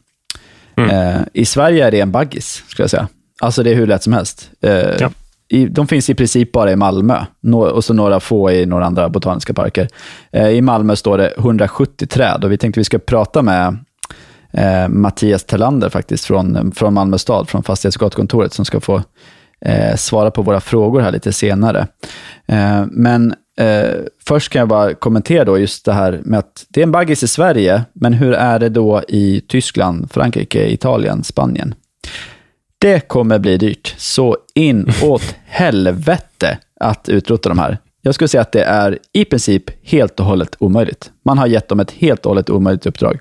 Mm. 0.78 0.89
Eh, 0.89 1.21
I 1.34 1.45
Sverige 1.45 1.88
är 1.88 1.91
det 1.91 1.99
en 1.99 2.11
baggis, 2.11 2.63
skulle 2.67 2.84
jag 2.84 2.89
säga. 2.89 3.07
Alltså 3.41 3.63
det 3.63 3.71
är 3.71 3.76
hur 3.76 3.88
lätt 3.88 4.03
som 4.03 4.13
helst. 4.13 4.49
Eh, 4.61 4.71
Ja 4.99 5.09
i, 5.54 5.66
de 5.66 5.88
finns 5.88 6.10
i 6.10 6.16
princip 6.16 6.51
bara 6.51 6.72
i 6.72 6.76
Malmö 6.76 7.26
no, 7.41 7.56
och 7.56 7.84
så 7.84 7.93
några 7.93 8.20
få 8.20 8.51
i 8.51 8.66
några 8.66 8.86
andra 8.86 9.10
botaniska 9.10 9.54
parker. 9.54 9.88
Eh, 10.32 10.49
I 10.49 10.62
Malmö 10.62 10.95
står 10.95 11.18
det 11.18 11.34
170 11.38 12.08
träd 12.08 12.43
och 12.43 12.51
vi 12.51 12.58
tänkte 12.58 12.80
vi 12.80 12.84
ska 12.84 12.99
prata 12.99 13.41
med 13.41 13.78
eh, 14.54 14.88
Mattias 14.88 15.43
Tellander 15.43 15.89
faktiskt 15.89 16.26
från, 16.26 16.72
från 16.72 16.93
Malmö 16.93 17.18
stad, 17.18 17.49
från 17.49 17.64
Fastighets 17.64 17.97
och 17.97 18.01
gatukontoret 18.01 18.54
som 18.54 18.66
ska 18.66 18.80
få 18.80 19.01
eh, 19.66 19.95
svara 19.95 20.32
på 20.32 20.41
våra 20.41 20.62
frågor 20.62 21.01
här 21.01 21.12
lite 21.12 21.34
senare. 21.34 21.88
Eh, 22.45 22.86
men 22.91 23.34
eh, 23.60 23.89
först 24.28 24.51
kan 24.51 24.60
jag 24.60 24.70
bara 24.70 24.93
kommentera 24.93 25.45
då 25.45 25.60
just 25.60 25.86
det 25.86 25.93
här 25.93 26.22
med 26.24 26.39
att 26.39 26.66
det 26.70 26.82
är 26.82 26.84
en 26.84 26.91
baggis 26.91 27.24
i 27.24 27.28
Sverige, 27.28 27.82
men 27.93 28.14
hur 28.14 28.34
är 28.34 28.60
det 28.60 28.70
då 28.70 29.01
i 29.08 29.41
Tyskland, 29.47 30.12
Frankrike, 30.12 30.74
Italien, 30.74 31.24
Spanien? 31.24 31.76
Det 32.84 33.07
kommer 33.07 33.39
bli 33.39 33.57
dyrt. 33.57 33.95
Så 33.97 34.38
in 34.55 34.91
åt 35.03 35.36
helvete 35.45 36.57
att 36.79 37.09
utrota 37.09 37.49
de 37.49 37.59
här. 37.59 37.77
Jag 38.01 38.15
skulle 38.15 38.27
säga 38.27 38.41
att 38.41 38.51
det 38.51 38.63
är 38.63 38.99
i 39.13 39.25
princip 39.25 39.63
helt 39.84 40.19
och 40.19 40.25
hållet 40.25 40.55
omöjligt. 40.59 41.11
Man 41.25 41.38
har 41.38 41.47
gett 41.47 41.67
dem 41.67 41.79
ett 41.79 41.91
helt 41.91 42.25
och 42.25 42.29
hållet 42.29 42.49
omöjligt 42.49 42.86
uppdrag. 42.86 43.19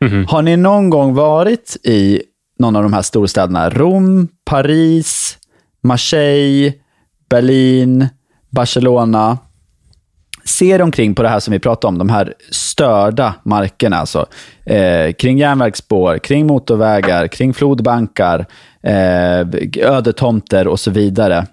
Mhm. 0.00 0.26
Har 0.28 0.42
ni 0.42 0.56
någon 0.56 0.90
gång 0.90 1.14
varit 1.14 1.76
i 1.84 2.22
någon 2.58 2.76
av 2.76 2.82
de 2.82 2.92
här 2.92 3.02
storstäderna? 3.02 3.70
Rom, 3.70 4.28
Paris, 4.44 5.38
Marseille, 5.82 6.72
Berlin, 7.30 8.08
Barcelona. 8.50 9.38
Ser 10.46 10.82
omkring 10.82 11.14
på 11.14 11.22
det 11.22 11.28
här 11.28 11.40
som 11.40 11.52
vi 11.52 11.58
pratade 11.58 11.88
om, 11.88 11.98
de 11.98 12.08
här 12.08 12.34
störda 12.50 13.34
markerna. 13.42 13.96
Alltså, 13.96 14.26
eh, 14.64 15.12
kring 15.12 15.38
järnvägsspår, 15.38 16.18
kring 16.18 16.46
motorvägar, 16.46 17.26
kring 17.26 17.54
flodbankar, 17.54 18.46
eh, 18.82 19.40
ödetomter 19.90 20.68
och 20.68 20.80
så 20.80 20.90
vidare. 20.90 21.46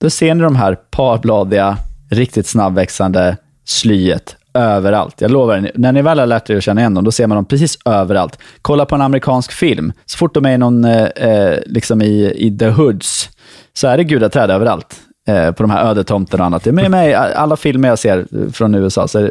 Då 0.00 0.10
ser 0.10 0.34
ni 0.34 0.42
de 0.42 0.56
här 0.56 0.74
parbladiga, 0.74 1.78
riktigt 2.10 2.46
snabbväxande 2.46 3.36
slyet 3.64 4.36
överallt. 4.54 5.20
Jag 5.20 5.30
lovar, 5.30 5.56
er, 5.56 5.70
när 5.74 5.92
ni 5.92 6.02
väl 6.02 6.18
har 6.18 6.26
lärt 6.26 6.50
er 6.50 6.56
att 6.56 6.62
känna 6.62 6.80
igen 6.80 6.94
dem, 6.94 7.04
då 7.04 7.12
ser 7.12 7.26
man 7.26 7.36
dem 7.36 7.44
precis 7.44 7.78
överallt. 7.84 8.38
Kolla 8.62 8.86
på 8.86 8.94
en 8.94 9.00
amerikansk 9.00 9.52
film. 9.52 9.92
Så 10.06 10.18
fort 10.18 10.34
de 10.34 10.46
är 10.46 10.52
i 10.52 10.58
någon, 10.58 10.84
eh, 10.84 11.04
eh, 11.04 11.58
liksom 11.66 12.02
i, 12.02 12.32
i 12.36 12.58
the 12.58 12.68
hoods, 12.68 13.30
så 13.72 13.88
är 13.88 13.96
det 13.96 14.04
gudaträd 14.04 14.50
överallt. 14.50 15.00
Eh, 15.28 15.52
på 15.52 15.62
de 15.62 15.70
här 15.70 15.84
ödetomterna 15.84 16.42
och 16.42 16.46
annat. 16.46 16.64
Det 16.64 16.70
är 16.70 16.72
med 16.72 16.90
mig 16.90 17.14
alla 17.14 17.56
filmer 17.56 17.88
jag 17.88 17.98
ser 17.98 18.26
från 18.52 18.74
USA. 18.74 19.08
Så 19.08 19.30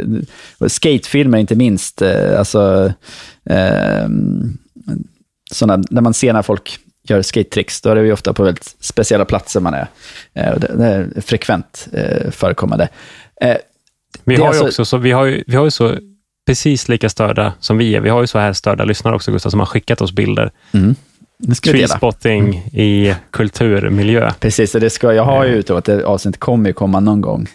skatefilmer 0.67 1.37
inte 1.37 1.55
minst. 1.55 2.01
Eh, 2.01 2.39
alltså, 2.39 2.93
eh, 3.49 4.07
såna, 5.51 5.83
när 5.89 6.01
man 6.01 6.13
ser 6.13 6.33
när 6.33 6.41
folk 6.41 6.79
gör 7.07 7.21
skate-tricks, 7.21 7.83
då 7.83 7.89
är 7.89 7.95
det 7.95 8.01
ju 8.01 8.13
ofta 8.13 8.33
på 8.33 8.43
väldigt 8.43 8.75
speciella 8.79 9.25
platser 9.25 9.59
man 9.59 9.73
är. 9.73 9.87
Eh, 10.33 10.59
det, 10.59 10.85
är 10.85 11.21
frekvent 11.21 11.87
förekommande. 12.31 12.89
Vi 14.23 14.35
har, 14.35 14.47
alltså- 14.47 14.65
också 14.65 14.85
så, 14.85 14.97
vi, 14.97 15.11
har 15.11 15.25
ju, 15.25 15.43
vi 15.47 15.55
har 15.55 15.65
ju 15.65 15.71
så 15.71 15.95
precis 16.47 16.89
lika 16.89 17.09
störda 17.09 17.53
som 17.59 17.77
vi 17.77 17.95
är. 17.95 18.01
Vi 18.01 18.09
har 18.09 18.21
ju 18.21 18.27
så 18.27 18.39
här 18.39 18.53
störda 18.53 18.83
lyssnare 18.85 19.15
också, 19.15 19.31
Gustav, 19.31 19.49
som 19.49 19.59
har 19.59 19.67
skickat 19.67 20.01
oss 20.01 20.11
bilder. 20.11 20.51
mm. 20.71 20.95
Treespotting 21.63 22.43
mm. 22.43 22.55
i 22.73 23.15
kulturmiljö. 23.31 24.31
Precis, 24.39 24.71
det 24.71 24.89
ska, 24.89 25.13
jag 25.13 25.25
har 25.25 25.45
ju 25.45 25.51
eh. 25.51 25.57
utlovat 25.57 25.89
att 25.89 25.97
det 25.97 26.05
avsnittet 26.05 26.39
kommer 26.39 26.69
ju 26.69 26.73
komma 26.73 26.99
någon 26.99 27.21
gång. 27.21 27.47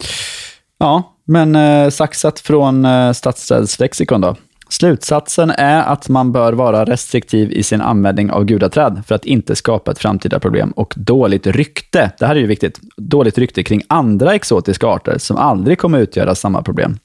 Ja, 0.78 1.16
men 1.24 1.56
eh, 1.56 1.90
saxat 1.90 2.40
från 2.40 2.84
eh, 2.84 3.12
Stadsträdslexikon 3.12 4.20
då. 4.20 4.36
Slutsatsen 4.68 5.50
är 5.50 5.82
att 5.82 6.08
man 6.08 6.32
bör 6.32 6.52
vara 6.52 6.84
restriktiv 6.84 7.52
i 7.52 7.62
sin 7.62 7.80
användning 7.80 8.30
av 8.30 8.44
gudaträd 8.44 9.02
för 9.06 9.14
att 9.14 9.24
inte 9.24 9.56
skapa 9.56 9.90
ett 9.90 9.98
framtida 9.98 10.40
problem 10.40 10.70
och 10.70 10.94
dåligt 10.96 11.46
rykte, 11.46 12.12
det 12.18 12.26
här 12.26 12.36
är 12.36 12.40
ju 12.40 12.46
viktigt, 12.46 12.80
dåligt 12.96 13.38
rykte 13.38 13.62
kring 13.62 13.82
andra 13.88 14.34
exotiska 14.34 14.86
arter 14.86 15.18
som 15.18 15.36
aldrig 15.36 15.78
kommer 15.78 15.98
utgöra 15.98 16.34
samma 16.34 16.62
problem. 16.62 16.98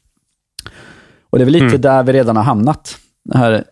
Och 1.29 1.37
det 1.37 1.43
är 1.43 1.45
väl 1.45 1.53
lite 1.53 1.65
mm. 1.65 1.81
där 1.81 2.03
vi 2.03 2.13
redan 2.13 2.35
har 2.35 2.43
hamnat. 2.43 2.97
Det 3.25 3.37
här 3.37 3.63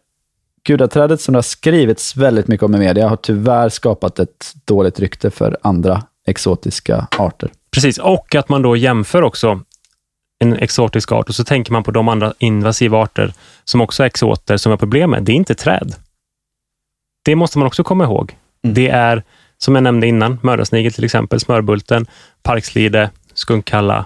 gudaträdet 0.63 1.21
som 1.21 1.33
det 1.33 1.37
har 1.37 1.41
skrivits 1.41 2.15
väldigt 2.15 2.47
mycket 2.47 2.63
om 2.63 2.75
i 2.75 2.79
media 2.79 3.07
har 3.07 3.17
tyvärr 3.17 3.69
skapat 3.69 4.19
ett 4.19 4.53
dåligt 4.65 4.99
rykte 4.99 5.31
för 5.31 5.57
andra 5.61 6.03
exotiska 6.27 7.07
arter. 7.17 7.51
Precis, 7.71 7.97
och 7.97 8.35
att 8.35 8.49
man 8.49 8.61
då 8.61 8.75
jämför 8.75 9.21
också 9.21 9.61
en 10.39 10.53
exotisk 10.53 11.11
art 11.11 11.29
och 11.29 11.35
så 11.35 11.43
tänker 11.43 11.71
man 11.71 11.83
på 11.83 11.91
de 11.91 12.07
andra 12.07 12.33
invasiva 12.39 12.97
arter 12.97 13.33
som 13.63 13.81
också 13.81 14.03
är 14.03 14.07
exoter 14.07 14.57
som 14.57 14.69
har 14.69 14.77
problem 14.77 15.09
med. 15.09 15.23
Det 15.23 15.31
är 15.31 15.35
inte 15.35 15.55
träd. 15.55 15.95
Det 17.25 17.35
måste 17.35 17.57
man 17.57 17.67
också 17.67 17.83
komma 17.83 18.03
ihåg. 18.03 18.37
Mm. 18.63 18.73
Det 18.73 18.89
är, 18.89 19.23
som 19.57 19.75
jag 19.75 19.83
nämnde 19.83 20.07
innan, 20.07 20.39
mördarsnigel 20.41 20.93
till 20.93 21.03
exempel, 21.03 21.39
smörbulten, 21.39 22.05
parkslide, 22.43 23.09
skunkkalla. 23.33 24.05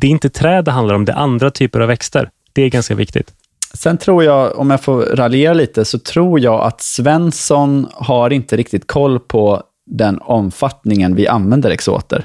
Det 0.00 0.06
är 0.06 0.10
inte 0.10 0.30
träd 0.30 0.64
det 0.64 0.70
handlar 0.70 0.94
om, 0.94 1.04
det 1.04 1.12
är 1.12 1.16
andra 1.16 1.50
typer 1.50 1.80
av 1.80 1.88
växter. 1.88 2.30
Det 2.52 2.62
är 2.62 2.70
ganska 2.70 2.94
viktigt. 2.94 3.34
Sen 3.74 3.98
tror 3.98 4.24
jag, 4.24 4.58
om 4.58 4.70
jag 4.70 4.82
får 4.82 5.02
raljera 5.02 5.54
lite, 5.54 5.84
så 5.84 5.98
tror 5.98 6.40
jag 6.40 6.60
att 6.60 6.80
Svensson 6.80 7.86
har 7.92 8.30
inte 8.30 8.56
riktigt 8.56 8.86
koll 8.86 9.20
på 9.20 9.62
den 9.86 10.18
omfattningen 10.18 11.14
vi 11.14 11.28
använder 11.28 11.70
exoter. 11.70 12.24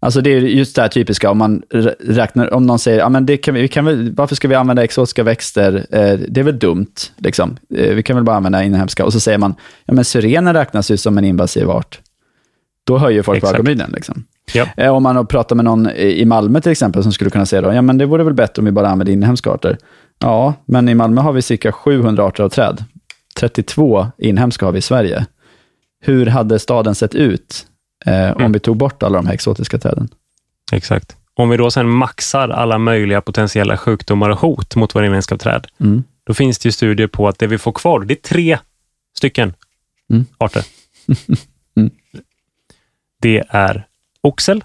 Alltså 0.00 0.20
det 0.20 0.30
är 0.30 0.40
just 0.40 0.76
det 0.76 0.82
här 0.82 0.88
typiska, 0.88 1.30
om 1.30 1.38
man 1.38 1.62
räknar, 2.00 2.54
om 2.54 2.66
någon 2.66 2.78
säger, 2.78 2.98
ja 2.98 3.08
men 3.08 3.26
det 3.26 3.36
kan 3.36 3.54
vi, 3.54 3.60
vi 3.60 3.68
kan 3.68 3.84
väl, 3.84 4.12
varför 4.14 4.34
ska 4.34 4.48
vi 4.48 4.54
använda 4.54 4.84
exotiska 4.84 5.22
växter? 5.22 5.86
Eh, 5.90 6.18
det 6.28 6.40
är 6.40 6.44
väl 6.44 6.58
dumt, 6.58 6.94
liksom. 7.16 7.56
Eh, 7.74 7.94
vi 7.94 8.02
kan 8.02 8.16
väl 8.16 8.24
bara 8.24 8.36
använda 8.36 8.62
inhemska. 8.62 9.04
Och 9.04 9.12
så 9.12 9.20
säger 9.20 9.38
man, 9.38 9.54
ja 9.84 9.94
men 9.94 10.04
syrenen 10.04 10.54
räknas 10.54 10.90
ju 10.90 10.96
som 10.96 11.18
en 11.18 11.24
invasiv 11.24 11.70
art. 11.70 12.00
Då 12.84 12.98
höjer 12.98 13.22
folk 13.22 13.40
på 13.40 13.48
ögonbrynen. 13.48 13.90
Liksom. 13.94 14.24
Ja. 14.54 14.66
Eh, 14.76 14.94
om 14.94 15.02
man 15.02 15.26
pratar 15.26 15.56
med 15.56 15.64
någon 15.64 15.90
i 15.90 16.24
Malmö 16.24 16.60
till 16.60 16.72
exempel, 16.72 17.02
som 17.02 17.12
skulle 17.12 17.30
kunna 17.30 17.46
säga 17.46 17.62
då, 17.62 17.72
ja 17.72 17.82
men 17.82 17.98
det 17.98 18.06
vore 18.06 18.24
väl 18.24 18.34
bättre 18.34 18.60
om 18.60 18.64
vi 18.66 18.72
bara 18.72 18.88
använde 18.88 19.12
inhemska 19.12 19.50
arter. 19.50 19.78
Ja, 20.18 20.54
men 20.64 20.88
i 20.88 20.94
Malmö 20.94 21.20
har 21.20 21.32
vi 21.32 21.42
cirka 21.42 21.72
700 21.72 22.24
arter 22.24 22.44
av 22.44 22.48
träd. 22.48 22.84
32 23.36 24.06
inhemska 24.18 24.64
har 24.64 24.72
vi 24.72 24.78
i 24.78 24.82
Sverige. 24.82 25.26
Hur 26.00 26.26
hade 26.26 26.58
staden 26.58 26.94
sett 26.94 27.14
ut 27.14 27.66
eh, 28.06 28.30
om 28.30 28.40
mm. 28.40 28.52
vi 28.52 28.58
tog 28.58 28.76
bort 28.76 29.02
alla 29.02 29.16
de 29.16 29.26
här 29.26 29.34
exotiska 29.34 29.78
träden. 29.78 30.08
Exakt. 30.72 31.16
Om 31.34 31.48
vi 31.48 31.56
då 31.56 31.70
sen 31.70 31.88
maxar 31.88 32.48
alla 32.48 32.78
möjliga 32.78 33.20
potentiella 33.20 33.76
sjukdomar 33.76 34.30
och 34.30 34.38
hot 34.38 34.76
mot 34.76 34.94
våra 34.94 35.06
inhemska 35.06 35.36
träd, 35.36 35.66
mm. 35.80 36.04
då 36.24 36.34
finns 36.34 36.58
det 36.58 36.66
ju 36.66 36.72
studier 36.72 37.06
på 37.06 37.28
att 37.28 37.38
det 37.38 37.46
vi 37.46 37.58
får 37.58 37.72
kvar, 37.72 38.00
det 38.00 38.14
är 38.14 38.28
tre 38.28 38.58
stycken 39.16 39.54
mm. 40.10 40.26
arter. 40.38 40.64
mm. 41.76 41.90
Det 43.22 43.44
är 43.48 43.86
oxel, 44.20 44.64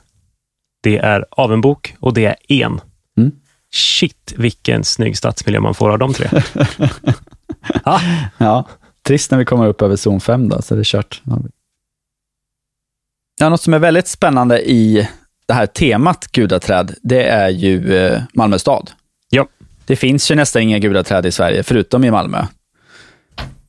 det 0.82 0.98
är 0.98 1.26
avenbok 1.32 1.96
och 2.00 2.14
det 2.14 2.26
är 2.26 2.36
en. 2.48 2.82
Shit, 3.74 4.34
vilken 4.38 4.84
snygg 4.84 5.18
stadsmiljö 5.18 5.60
man 5.60 5.76
får 5.76 5.90
av 5.90 6.00
de 6.00 6.14
tre. 6.14 6.30
ah. 7.84 8.02
Ja, 8.38 8.68
trist 9.04 9.32
när 9.32 9.38
vi 9.38 9.46
kommer 9.46 9.68
upp 9.68 9.82
över 9.82 9.96
zon 9.96 10.22
5 10.22 10.50
då, 10.50 10.62
så 10.62 10.76
det 10.76 10.82
är 10.82 10.84
kört. 10.84 11.22
Ja, 13.40 13.50
något 13.50 13.62
som 13.62 13.74
är 13.74 13.80
väldigt 13.80 14.08
spännande 14.08 14.72
i 14.72 15.08
det 15.46 15.54
här 15.54 15.66
temat 15.66 16.28
gudaträd, 16.32 16.96
det 17.02 17.24
är 17.24 17.50
ju 17.50 17.98
eh, 17.98 18.22
Malmö 18.34 18.60
stad. 18.60 18.92
Ja. 19.30 19.48
Det 19.86 19.96
finns 19.96 20.32
ju 20.32 20.36
nästan 20.36 20.62
inga 20.62 20.80
gudaträd 20.80 21.26
i 21.26 21.32
Sverige, 21.32 21.64
förutom 21.64 22.04
i 22.04 22.12
Malmö. 22.12 22.46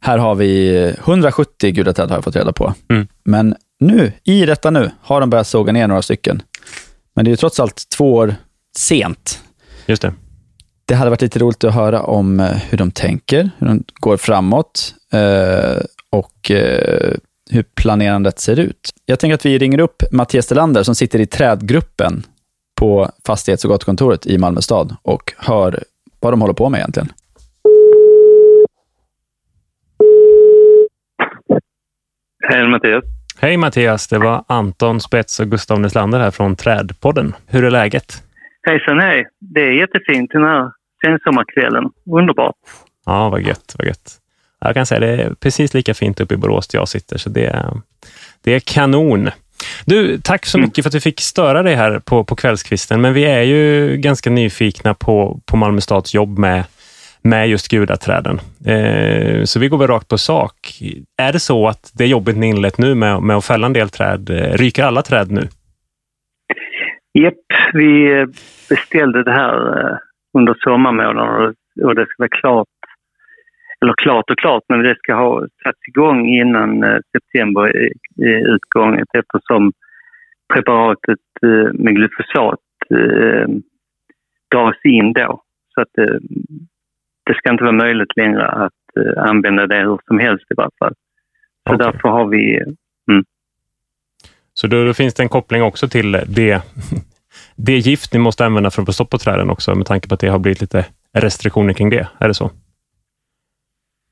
Här 0.00 0.18
har 0.18 0.34
vi 0.34 0.76
170 0.98 1.72
gudaträd 1.72 2.08
har 2.08 2.16
jag 2.16 2.24
fått 2.24 2.36
reda 2.36 2.52
på. 2.52 2.74
Mm. 2.88 3.08
Men 3.24 3.56
nu, 3.80 4.12
i 4.24 4.46
detta 4.46 4.70
nu, 4.70 4.90
har 5.00 5.20
de 5.20 5.30
börjat 5.30 5.46
såga 5.46 5.72
ner 5.72 5.88
några 5.88 6.02
stycken. 6.02 6.42
Men 7.14 7.24
det 7.24 7.28
är 7.28 7.32
ju 7.32 7.36
trots 7.36 7.60
allt 7.60 7.88
två 7.96 8.14
år 8.14 8.34
sent. 8.76 9.40
Just 9.86 10.02
det. 10.02 10.12
Det 10.84 10.94
hade 10.94 11.10
varit 11.10 11.22
lite 11.22 11.38
roligt 11.38 11.64
att 11.64 11.74
höra 11.74 12.02
om 12.02 12.40
eh, 12.40 12.46
hur 12.46 12.78
de 12.78 12.90
tänker, 12.90 13.50
hur 13.58 13.66
de 13.66 13.84
går 13.94 14.16
framåt 14.16 14.94
eh, 15.12 15.82
och 16.10 16.50
hur 17.50 17.62
planerandet 17.74 18.38
ser 18.38 18.60
ut. 18.60 18.90
Jag 19.06 19.18
tänker 19.18 19.34
att 19.34 19.46
vi 19.46 19.58
ringer 19.58 19.80
upp 19.80 20.02
Mattias 20.12 20.46
Delander 20.46 20.82
som 20.82 20.94
sitter 20.94 21.20
i 21.20 21.26
trädgruppen 21.26 22.26
på 22.80 23.10
fastighets 23.26 23.64
och 23.64 23.70
gatukontoret 23.70 24.26
i 24.26 24.38
Malmö 24.38 24.60
stad 24.60 24.96
och 25.02 25.32
hör 25.38 25.84
vad 26.20 26.32
de 26.32 26.40
håller 26.40 26.54
på 26.54 26.68
med 26.68 26.78
egentligen. 26.78 27.12
Hej 32.48 32.68
Mattias. 32.68 33.04
Hej 33.38 33.56
Mattias, 33.56 34.08
det 34.08 34.18
var 34.18 34.44
Anton 34.46 35.00
Spets 35.00 35.40
och 35.40 35.50
Gustav 35.50 35.80
Neslander 35.80 36.20
här 36.20 36.30
från 36.30 36.56
Trädpodden. 36.56 37.34
Hur 37.46 37.64
är 37.64 37.70
läget? 37.70 38.22
Hejsan 38.66 39.00
hej. 39.00 39.28
Det 39.40 39.60
är 39.60 39.72
jättefint 39.72 40.30
den 40.30 40.44
här 40.44 40.70
sensommarkvällen. 41.04 41.90
Underbart. 42.06 42.54
Ja, 43.06 43.28
vad 43.28 43.42
gött, 43.42 43.74
vad 43.78 43.86
gött. 43.86 44.18
Jag 44.60 44.74
kan 44.74 44.86
säga 44.86 45.00
det 45.00 45.22
är 45.22 45.34
precis 45.34 45.74
lika 45.74 45.94
fint 45.94 46.20
uppe 46.20 46.34
i 46.34 46.36
Borås 46.36 46.68
där 46.68 46.78
jag 46.78 46.88
sitter, 46.88 47.18
så 47.18 47.30
det 47.30 47.46
är, 47.46 47.72
det 48.42 48.54
är 48.54 48.60
kanon. 48.60 49.30
Du, 49.84 50.18
tack 50.18 50.46
så 50.46 50.58
mm. 50.58 50.66
mycket 50.66 50.84
för 50.84 50.88
att 50.88 50.94
vi 50.94 51.00
fick 51.00 51.20
störa 51.20 51.62
dig 51.62 51.74
här 51.74 51.98
på, 51.98 52.24
på 52.24 52.36
kvällskvisten, 52.36 53.00
men 53.00 53.14
vi 53.14 53.24
är 53.24 53.42
ju 53.42 53.96
ganska 53.96 54.30
nyfikna 54.30 54.94
på, 54.94 55.40
på 55.46 55.56
Malmö 55.56 55.80
stads 55.80 56.14
jobb 56.14 56.38
med, 56.38 56.64
med 57.22 57.48
just 57.48 57.68
gudaträden. 57.68 58.40
Eh, 58.64 59.44
så 59.44 59.58
vi 59.58 59.68
går 59.68 59.78
väl 59.78 59.88
rakt 59.88 60.08
på 60.08 60.18
sak. 60.18 60.82
Är 61.16 61.32
det 61.32 61.40
så 61.40 61.68
att 61.68 61.90
det 61.94 62.06
jobbet 62.06 62.36
ni 62.36 62.46
inlett 62.46 62.78
nu 62.78 62.94
med, 62.94 63.22
med 63.22 63.36
att 63.36 63.44
fälla 63.44 63.66
en 63.66 63.72
del 63.72 63.90
träd, 63.90 64.30
eh, 64.30 64.56
ryker 64.56 64.82
alla 64.84 65.02
träd 65.02 65.30
nu? 65.30 65.48
Japp, 67.12 67.34
vi 67.72 68.26
beställde 68.68 69.22
det 69.22 69.32
här 69.32 69.78
eh, 69.78 69.96
under 70.38 70.54
sommarmånaderna 70.58 71.54
och 71.82 71.94
det 71.94 72.06
ska 72.06 72.14
vara 72.18 72.28
klart 72.28 72.68
eller 73.82 73.94
klart 73.96 74.30
och 74.30 74.38
klart, 74.38 74.62
men 74.68 74.82
det 74.82 74.94
ska 74.98 75.14
ha 75.14 75.40
satts 75.62 75.88
igång 75.88 76.28
innan 76.28 76.84
eh, 76.84 76.98
september 77.12 77.76
är 77.76 78.54
utgånget 78.54 79.08
eftersom 79.18 79.72
preparatet 80.54 81.20
eh, 81.42 81.72
med 81.72 81.94
glyfosat 81.94 82.60
eh, 82.90 83.48
dras 84.50 84.76
in 84.84 85.12
då. 85.12 85.42
Så 85.74 85.80
att 85.80 85.88
det, 85.94 86.20
det 87.26 87.34
ska 87.34 87.50
inte 87.50 87.64
vara 87.64 87.72
möjligt 87.72 88.16
längre 88.16 88.46
att 88.46 88.72
använda 89.16 89.66
det 89.66 89.82
hur 89.82 89.98
som 90.06 90.18
helst 90.18 90.44
i 90.50 90.54
varje 90.56 90.70
fall. 90.78 90.94
Så 91.68 91.74
okay. 91.74 91.86
därför 91.86 92.08
har 92.08 92.26
vi... 92.26 92.56
Mm. 93.10 93.24
Så 94.54 94.66
då, 94.66 94.84
då, 94.84 94.94
finns 94.94 95.14
det 95.14 95.22
en 95.22 95.28
koppling 95.28 95.62
också 95.62 95.88
till 95.88 96.12
det, 96.12 96.62
det 97.56 97.78
gift 97.78 98.12
ni 98.12 98.18
måste 98.18 98.46
använda 98.46 98.70
för 98.70 98.82
att 98.82 98.86
få 98.86 98.92
stopp 98.92 99.10
på 99.10 99.18
träden 99.18 99.50
också 99.50 99.74
med 99.74 99.86
tanke 99.86 100.08
på 100.08 100.14
att 100.14 100.20
det 100.20 100.28
har 100.28 100.38
blivit 100.38 100.60
lite 100.60 100.86
restriktioner 101.12 101.72
kring 101.72 101.90
det? 101.90 102.08
Är 102.18 102.28
det 102.28 102.34
så? 102.34 102.50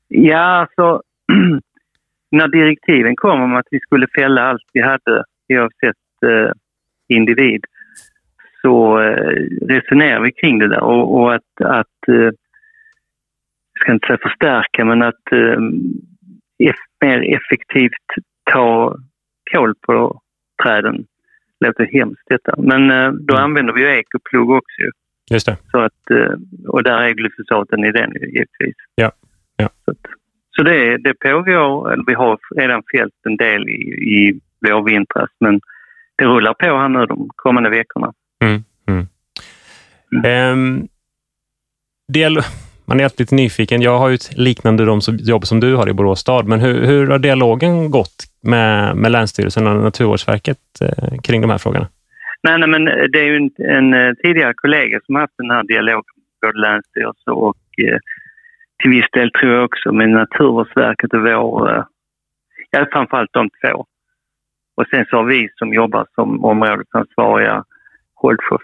Ja, 0.07 0.37
alltså 0.37 1.01
när 2.31 2.47
direktiven 2.47 3.15
kom 3.15 3.41
om 3.41 3.55
att 3.55 3.67
vi 3.71 3.79
skulle 3.79 4.07
fälla 4.15 4.41
allt 4.41 4.63
vi 4.73 4.81
hade 4.81 5.23
oavsett 5.49 6.23
eh, 6.25 6.51
individ 7.07 7.65
så 8.61 8.99
eh, 8.99 9.47
resonerade 9.67 10.25
vi 10.25 10.31
kring 10.31 10.59
det 10.59 10.67
där 10.67 10.83
och, 10.83 11.15
och 11.15 11.35
att, 11.35 11.61
att 11.63 12.07
eh, 12.07 12.15
jag 13.73 13.81
ska 13.81 13.91
inte 13.91 14.07
säga 14.07 14.19
förstärka, 14.21 14.85
men 14.85 15.01
att 15.01 15.31
eh, 15.31 15.59
mer 17.01 17.35
effektivt 17.35 18.07
ta 18.51 18.95
koll 19.51 19.75
på 19.75 20.21
träden. 20.63 21.05
Det 21.59 21.67
låter 21.67 21.85
hemskt 21.85 22.23
detta, 22.25 22.53
men 22.57 22.91
eh, 22.91 23.11
då 23.11 23.33
mm. 23.33 23.43
använder 23.43 23.73
vi 23.73 23.81
ju 23.81 23.87
ekoplog 23.87 24.49
också. 24.49 24.81
Just 25.31 25.45
det. 25.45 25.57
Så 25.71 25.79
att, 25.79 26.09
eh, 26.11 26.33
och 26.67 26.83
där 26.83 27.01
är 27.01 27.11
glyfosaten 27.11 27.85
i 27.85 27.91
den 27.91 28.11
givetvis. 28.13 28.75
Ja. 28.95 29.11
Ja. 29.57 29.69
Så, 29.85 29.93
så 30.55 30.63
det, 30.63 30.97
det 30.97 31.13
pågår, 31.13 32.03
vi 32.07 32.13
har 32.13 32.39
redan 32.55 32.83
fällt 32.91 33.13
en 33.27 33.37
del 33.37 33.69
i, 33.69 33.81
i 34.17 34.39
vårvintras 34.67 35.29
men 35.39 35.61
det 36.15 36.25
rullar 36.25 36.53
på 36.53 36.65
här 36.65 36.89
nu 36.89 37.05
de 37.05 37.29
kommande 37.35 37.69
veckorna. 37.69 38.13
Mm, 38.43 38.63
mm. 38.87 39.07
Mm. 40.11 40.53
Um, 40.53 40.87
del, 42.07 42.37
man 42.91 42.99
är 42.99 43.03
alltid 43.03 43.19
lite 43.19 43.35
nyfiken. 43.35 43.81
Jag 43.81 43.97
har 43.99 44.09
ju 44.09 44.15
ett 44.15 44.37
liknande 44.37 44.83
jobb 45.19 45.45
som 45.45 45.59
du 45.59 45.75
har 45.75 45.89
i 45.89 45.93
Borås 45.93 46.19
stad, 46.19 46.47
men 46.47 46.59
hur, 46.59 46.85
hur 46.85 47.07
har 47.07 47.19
dialogen 47.19 47.91
gått 47.91 48.17
med, 48.43 48.95
med 48.95 49.11
Länsstyrelsen 49.11 49.67
och 49.67 49.75
Naturvårdsverket 49.75 50.57
eh, 50.81 51.19
kring 51.23 51.41
de 51.41 51.49
här 51.49 51.57
frågorna? 51.57 51.87
Nej, 52.43 52.59
nej, 52.59 52.69
men 52.69 52.85
det 52.85 53.19
är 53.19 53.23
ju 53.23 53.35
en, 53.35 53.51
en 53.57 53.93
eh, 53.93 54.13
tidigare 54.13 54.53
kollega 54.53 54.99
som 55.05 55.15
har 55.15 55.21
haft 55.21 55.37
den 55.37 55.51
här 55.51 55.63
dialogen, 55.63 56.03
både 56.41 56.59
Länsstyrelsen 56.59 57.33
och 57.33 57.63
eh, 57.87 57.99
till 58.81 58.91
viss 58.91 59.11
del 59.11 59.31
tror 59.31 59.53
jag 59.53 59.65
också 59.65 59.91
med 59.91 60.09
Naturvårdsverket 60.09 61.13
och 61.13 61.21
vår, 61.21 61.75
eh, 61.75 61.83
ja, 62.71 62.87
framförallt 62.91 63.33
de 63.33 63.49
två. 63.49 63.85
Och 64.77 64.85
sen 64.89 65.05
så 65.09 65.15
har 65.17 65.23
vi 65.23 65.49
som 65.55 65.73
jobbar 65.73 66.05
som 66.15 66.45
områdesansvariga 66.45 67.63
hållit, 68.15 68.43
för, 68.49 68.59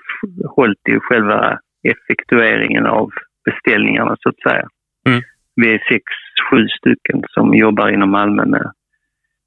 hållit 0.55 0.89
i 0.89 0.99
själva 0.99 1.59
effektueringen 1.83 2.85
av 2.85 3.09
beställningarna 3.51 4.15
så 4.19 4.29
att 4.29 4.41
säga. 4.49 4.67
Mm. 5.07 5.21
Vi 5.55 5.73
är 5.73 5.79
sex, 5.89 6.03
sju 6.49 6.67
stycken 6.67 7.23
som 7.29 7.53
jobbar 7.53 7.89
inom 7.89 8.09
Malmö 8.11 8.45
med, 8.45 8.71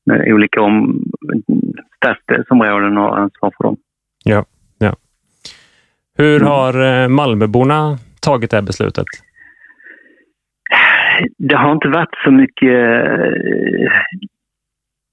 med 0.06 0.32
olika 0.32 0.60
om, 0.60 1.02
stadsdelsområden 1.96 2.98
och 2.98 3.04
har 3.04 3.16
ansvar 3.18 3.52
för 3.56 3.64
dem. 3.64 3.76
Ja, 4.24 4.44
ja. 4.78 4.96
Hur 6.18 6.36
Mm. 6.36 6.48
har 6.48 7.02
eh, 7.02 7.08
Malmöborna 7.08 7.98
tagit 8.22 8.50
det 8.50 8.56
här 8.56 8.62
beslutet? 8.62 9.06
Det 11.38 11.56
har 11.56 11.72
inte 11.72 11.88
varit 11.88 12.14
så 12.24 12.30
mycket 12.30 12.78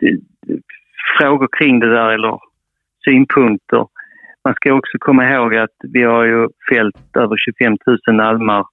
eh, 0.03 0.17
frågor 1.17 1.47
kring 1.57 1.79
det 1.79 1.89
där 1.89 2.09
eller 2.09 2.39
synpunkter. 3.05 3.87
Man 4.43 4.53
ska 4.53 4.73
också 4.73 4.97
komma 4.99 5.29
ihåg 5.29 5.55
att 5.55 5.75
vi 5.93 6.03
har 6.03 6.23
ju 6.23 6.47
fällt 6.69 7.17
över 7.17 7.35
25 7.37 7.77
000 8.07 8.19
almar 8.19 8.65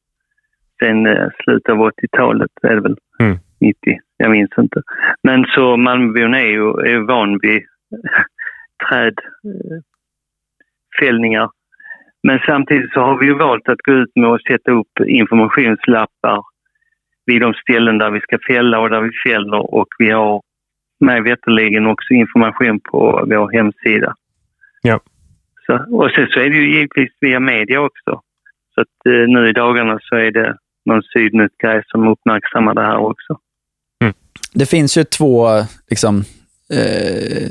sen 0.82 1.06
eh, 1.06 1.28
slutet 1.44 1.72
av 1.72 1.78
80-talet 1.78 2.50
är 2.62 2.74
det 2.74 2.80
väl? 2.80 2.96
Mm. 3.20 3.38
90, 3.60 3.98
jag 4.16 4.30
minns 4.30 4.50
inte. 4.58 4.82
Men 5.22 5.44
så 5.44 5.76
Malmöbon 5.76 6.34
är 6.34 6.46
ju, 6.46 6.68
är 6.70 6.98
van 6.98 7.38
vid 7.42 7.62
trädfällningar. 11.00 11.50
Men 12.22 12.38
samtidigt 12.46 12.92
så 12.92 13.00
har 13.00 13.18
vi 13.18 13.26
ju 13.26 13.34
valt 13.34 13.68
att 13.68 13.78
gå 13.78 13.92
ut 13.92 14.10
med 14.14 14.30
att 14.30 14.42
sätta 14.42 14.72
upp 14.72 15.00
informationslappar 15.06 16.42
vid 17.26 17.40
de 17.40 17.54
ställen 17.54 17.98
där 17.98 18.10
vi 18.10 18.20
ska 18.20 18.38
fälla 18.48 18.78
och 18.78 18.90
där 18.90 19.00
vi 19.00 19.10
fäller 19.26 19.74
och 19.74 19.88
vi 19.98 20.10
har 20.10 20.42
mig 21.00 21.20
veterligen 21.20 21.86
också 21.86 22.14
information 22.14 22.80
på 22.80 23.24
vår 23.26 23.52
hemsida. 23.52 24.14
Ja. 24.82 25.00
Så, 25.66 25.96
och 25.96 26.10
sen 26.10 26.26
så 26.30 26.40
är 26.40 26.50
det 26.50 26.56
ju 26.56 26.74
givetvis 26.74 27.10
via 27.20 27.40
media 27.40 27.80
också. 27.80 28.20
Så 28.74 28.80
att 28.80 29.06
eh, 29.06 29.28
nu 29.28 29.48
i 29.48 29.52
dagarna 29.52 29.98
så 30.02 30.16
är 30.16 30.30
det 30.30 30.56
någon 30.84 31.02
Sydnytt-grej 31.02 31.82
som 31.86 32.08
uppmärksammar 32.08 32.74
det 32.74 32.82
här 32.82 32.96
också. 32.96 33.38
Det 34.54 34.66
finns 34.66 34.98
ju 34.98 35.04
två, 35.04 35.48
liksom, 35.90 36.24
eh, 36.72 37.50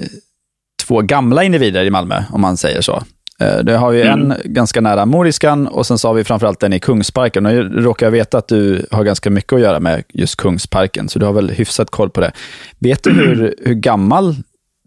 två 0.88 1.02
gamla 1.02 1.44
individer 1.44 1.86
i 1.86 1.90
Malmö, 1.90 2.16
om 2.32 2.42
man 2.42 2.58
säger 2.58 2.82
så. 2.82 3.02
Eh, 3.42 3.64
det 3.64 3.78
har 3.78 3.92
ju 3.92 4.02
Mm. 4.02 4.32
en 4.32 4.38
ganska 4.46 4.82
nära 4.82 5.06
Moriskan 5.06 5.68
och 5.68 5.86
sen 5.86 5.98
så 5.98 6.08
har 6.08 6.16
vi 6.16 6.24
framförallt 6.24 6.60
den 6.60 6.74
i 6.74 6.80
Kungsparken. 6.80 7.46
Och 7.46 7.54
jag 7.54 7.86
råkar 7.86 8.12
veta 8.12 8.38
att 8.38 8.48
du 8.48 8.86
har 8.92 9.04
ganska 9.04 9.30
mycket 9.30 9.54
att 9.54 9.62
göra 9.62 9.80
med 9.80 10.04
just 10.14 10.36
Kungsparken, 10.42 11.10
så 11.10 11.20
du 11.20 11.26
har 11.26 11.34
väl 11.34 11.50
hyfsat 11.50 11.90
koll 11.90 12.10
på 12.10 12.22
det. 12.22 12.32
Vet 12.80 13.04
du 13.04 13.12
hur, 13.14 13.56
hur 13.66 13.74
gammal 13.74 14.36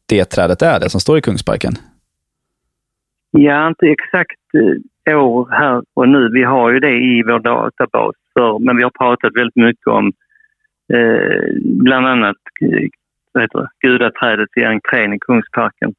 det 0.07 0.24
trädet 0.24 0.62
är, 0.62 0.80
det 0.80 0.90
som 0.90 1.01
står 1.01 1.18
i 1.18 1.22
Kungsparken? 1.22 1.72
Ja, 3.30 3.68
inte 3.68 3.86
exakt 3.86 4.40
eh, 4.55 4.80
år 5.15 5.49
här 5.51 5.83
och 5.95 6.09
nu. 6.09 6.29
Vi 6.33 6.43
har 6.43 6.71
ju 6.73 6.81
det 6.81 6.97
i 6.97 7.23
vår 7.23 7.39
databas. 7.39 8.15
För, 8.35 8.59
men 8.59 8.77
vi 8.77 8.83
har 8.83 8.91
pratat 8.91 9.37
väldigt 9.37 9.57
mycket 9.57 9.87
om 9.87 10.13
eh, 10.95 11.41
bland 11.63 12.07
annat 12.07 12.37
eh, 12.63 12.89
heter 13.43 13.59
det, 13.59 13.89
gudaträdet 13.89 14.49
i 14.57 14.65
entrén 14.65 15.13
i 15.13 15.19
Kungsparken. 15.19 15.95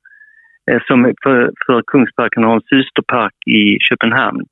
Eh, 0.72 0.82
som 0.88 1.14
för, 1.24 1.52
för 1.66 1.82
Kungsparken 1.88 2.44
har 2.44 2.56
en 2.56 2.62
systerpark 2.62 3.34
i 3.46 3.78
Köpenhamn. 3.80 4.46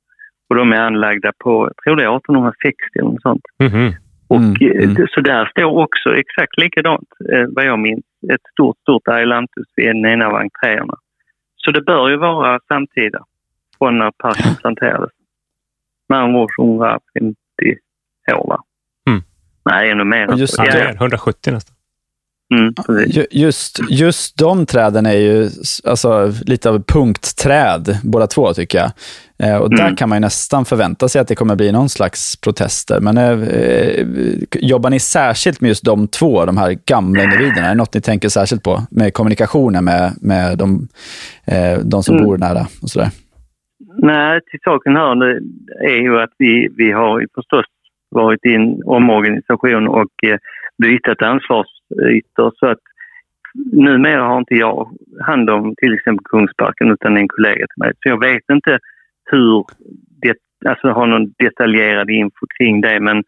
Och 0.48 0.56
de 0.56 0.72
är 0.72 0.80
anlagda 0.80 1.32
på, 1.38 1.70
jag 1.76 1.84
tror 1.84 1.96
det 1.96 2.02
är 2.02 2.16
1860 2.16 2.74
eller 2.94 3.10
något 3.10 3.22
sånt. 3.22 3.42
Mhm. 3.58 3.92
Och, 4.28 4.40
Mm, 4.40 4.54
eh, 4.60 4.90
mm. 4.90 5.06
Så 5.10 5.20
där 5.20 5.46
står 5.46 5.78
också 5.84 6.16
exakt 6.16 6.58
likadant, 6.58 7.08
eh, 7.32 7.46
vad 7.48 7.64
jag 7.64 7.78
minns, 7.78 8.04
ett 8.32 8.46
stort, 8.52 8.76
stort 8.78 9.08
ailantus 9.08 9.66
vid 9.76 9.86
den 9.86 10.06
ena 10.06 10.26
av 10.26 10.34
entréerna. 10.34 10.94
Så 11.56 11.70
det 11.70 11.80
bör 11.80 12.08
ju 12.08 12.16
vara 12.16 12.60
samtida 12.68 13.24
från 13.78 13.98
när 13.98 14.10
parken 14.10 14.54
planterades. 14.56 15.10
Med 16.08 16.18
andra 16.18 16.40
ord 16.40 16.50
150 16.58 17.34
år, 18.36 18.48
va? 18.48 18.62
Mm. 19.08 19.22
Nej, 19.64 19.90
ännu 19.90 20.04
mer. 20.04 20.30
Och 20.30 20.38
just 20.38 20.58
Ja, 20.58 20.66
ja, 20.66 20.72
det 20.72 20.78
ja. 20.78 20.84
är 20.88 20.94
170 20.94 21.52
nästan. 21.52 21.72
Mm, 22.54 22.74
Just, 23.30 23.80
just 23.90 24.36
de 24.38 24.66
träden 24.66 25.06
är 25.06 25.12
ju 25.16 25.50
alltså, 25.84 26.32
lite 26.46 26.70
av 26.70 26.82
punktträd, 26.82 27.98
båda 28.04 28.26
två 28.26 28.54
tycker 28.54 28.78
jag. 28.78 28.90
Eh, 29.48 29.56
och 29.56 29.70
där 29.70 29.82
Mm. 29.84 29.96
kan 29.96 30.08
man 30.08 30.16
ju 30.16 30.20
nästan 30.20 30.64
förvänta 30.64 31.08
sig 31.08 31.20
att 31.20 31.28
det 31.28 31.34
kommer 31.34 31.54
bli 31.56 31.72
någon 31.72 31.88
slags 31.88 32.36
protester. 32.36 33.00
Men 33.00 33.18
eh, 33.18 33.30
eh, 33.30 34.06
jobbar 34.52 34.90
ni 34.90 35.00
särskilt 35.00 35.60
med 35.60 35.68
just 35.68 35.84
de 35.84 36.08
två, 36.08 36.44
de 36.44 36.56
här 36.56 36.78
gamla 36.84 37.22
individerna? 37.24 37.64
Är 37.66 37.68
det 37.68 37.74
något 37.74 37.94
ni 37.94 38.00
tänker 38.00 38.28
särskilt 38.28 38.62
på 38.62 38.82
med 38.90 39.14
kommunikationen 39.14 39.84
med, 39.84 40.12
med 40.20 40.58
de, 40.58 40.88
eh, 41.44 41.78
de 41.78 42.02
som 42.02 42.14
Mm. 42.14 42.26
bor 42.26 42.38
nära 42.38 42.66
och 42.82 42.90
sådär? 42.90 43.10
Nej, 43.98 44.40
till 44.50 44.60
saken 44.64 44.96
här 44.96 45.14
det 45.14 45.40
är 45.80 45.96
ju 45.96 46.20
att 46.20 46.32
vi, 46.38 46.68
vi 46.76 46.92
har 46.92 47.20
ju 47.20 47.26
förstås 47.34 47.64
varit 48.10 48.46
i 48.46 48.54
en 48.54 48.82
omorganisation 48.84 49.88
och 49.88 50.24
eh, 50.26 50.38
bytt 50.82 51.22
ansvarsytor 51.22 52.52
så 52.56 52.66
att 52.66 52.78
numera 53.72 54.22
har 54.22 54.38
inte 54.38 54.54
jag 54.54 54.88
hand 55.20 55.50
om 55.50 55.74
till 55.76 55.94
exempel 55.94 56.24
Kungsparken 56.24 56.90
utan 56.90 57.16
en 57.16 57.28
kollega 57.28 57.66
till 57.66 57.84
mig. 57.84 57.92
Så 57.94 58.08
jag 58.08 58.20
vet 58.20 58.44
inte 58.52 58.78
hur 59.30 59.64
det, 60.22 60.36
alltså 60.68 60.88
har 60.88 61.06
någon 61.06 61.32
detaljerad 61.38 62.10
info 62.10 62.46
kring 62.58 62.80
det 62.80 63.00
men 63.00 63.24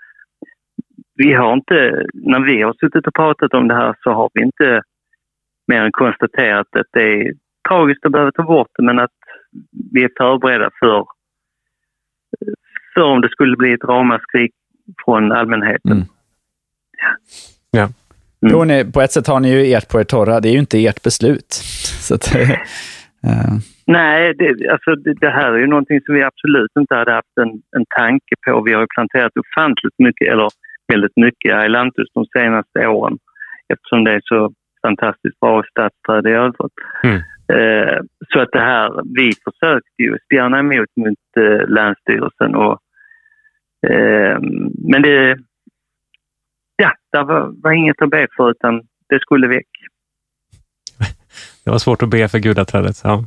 vi 1.14 1.32
har 1.32 1.52
inte, 1.52 2.06
när 2.14 2.40
vi 2.40 2.62
har 2.62 2.72
suttit 2.72 3.06
och 3.06 3.14
pratat 3.14 3.54
om 3.54 3.68
det 3.68 3.74
här 3.74 3.94
så 4.02 4.10
har 4.10 4.30
vi 4.34 4.42
inte 4.42 4.82
mer 5.68 5.82
än 5.82 5.92
konstaterat 5.92 6.76
att 6.76 6.86
det 6.92 7.02
är 7.02 7.32
tragiskt 7.68 8.06
att 8.06 8.12
behöva 8.12 8.32
ta 8.32 8.42
bort 8.42 8.70
det 8.76 8.82
men 8.82 8.98
att 8.98 9.17
vi 9.92 10.04
är 10.04 10.10
förberedda 10.16 10.70
för, 10.80 11.06
för 12.94 13.02
om 13.02 13.20
det 13.20 13.28
skulle 13.28 13.56
bli 13.56 13.72
ett 13.72 13.84
ramaskrik 13.84 14.52
från 15.04 15.32
allmänheten. 15.32 15.92
Mm. 15.92 16.04
Ja. 17.70 17.88
Mm. 18.42 18.52
Jo, 18.52 18.64
ni, 18.64 18.92
på 18.92 19.00
ett 19.00 19.12
sätt 19.12 19.26
har 19.26 19.40
ni 19.40 19.50
ju 19.50 19.72
ert 19.72 19.88
på 19.88 20.00
er 20.00 20.04
torra. 20.04 20.40
Det 20.40 20.48
är 20.48 20.52
ju 20.52 20.58
inte 20.58 20.84
ert 20.86 21.02
beslut. 21.02 21.52
Så 22.06 22.14
att, 22.14 22.34
eh, 22.34 22.50
Nej, 23.86 24.34
det, 24.34 24.68
alltså 24.70 24.94
det, 24.94 25.14
det 25.14 25.30
här 25.30 25.52
är 25.52 25.58
ju 25.58 25.66
någonting 25.66 26.00
som 26.00 26.14
vi 26.14 26.22
absolut 26.22 26.70
inte 26.78 26.94
hade 26.94 27.12
haft 27.12 27.38
en, 27.40 27.50
en 27.76 27.86
tanke 27.98 28.34
på. 28.46 28.62
Vi 28.62 28.72
har 28.72 28.80
ju 28.80 28.86
planterat 28.94 29.32
ofantligt 29.36 29.98
mycket, 29.98 30.28
eller 30.28 30.48
väldigt 30.92 31.16
mycket, 31.16 31.54
ailanthus 31.54 32.08
de 32.14 32.24
senaste 32.24 32.86
åren 32.86 33.18
eftersom 33.68 34.04
det 34.04 34.12
är 34.12 34.20
så 34.24 34.52
fantastiskt 34.82 35.40
bra 35.40 35.62
stadsträd 35.70 36.26
i 36.26 36.30
övrigt. 36.30 36.78
Mm. 37.04 37.20
Eh, 37.52 37.98
så 38.32 38.40
att 38.40 38.48
det 38.52 38.60
här, 38.60 39.02
vi 39.14 39.32
försökte 39.44 40.02
ju 40.02 40.18
spjärna 40.24 40.58
emot 40.58 40.88
mot 40.96 41.18
eh, 41.36 41.68
Länsstyrelsen 41.68 42.54
och 42.54 42.80
eh, 43.90 44.38
men 44.90 45.02
det, 45.02 45.38
ja, 46.76 46.92
det 47.12 47.22
var, 47.22 47.62
var 47.62 47.72
inget 47.72 48.02
att 48.02 48.10
be 48.10 48.26
för 48.36 48.50
utan 48.50 48.82
det 49.08 49.20
skulle 49.20 49.48
väck. 49.48 49.68
Det 51.64 51.70
var 51.70 51.78
svårt 51.78 52.02
att 52.02 52.08
be 52.08 52.28
för 52.28 52.38
gudaträdet. 52.38 53.00
Ja. 53.04 53.24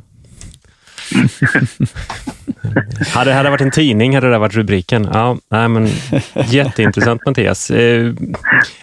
hade 3.14 3.30
det 3.30 3.34
hade 3.34 3.50
varit 3.50 3.60
en 3.60 3.70
tidning 3.70 4.14
hade 4.14 4.30
det 4.30 4.38
varit 4.38 4.54
rubriken. 4.54 5.08
Ja, 5.12 5.36
nej, 5.50 5.68
men 5.68 5.86
jätteintressant 6.46 7.26
Mattias. 7.26 7.70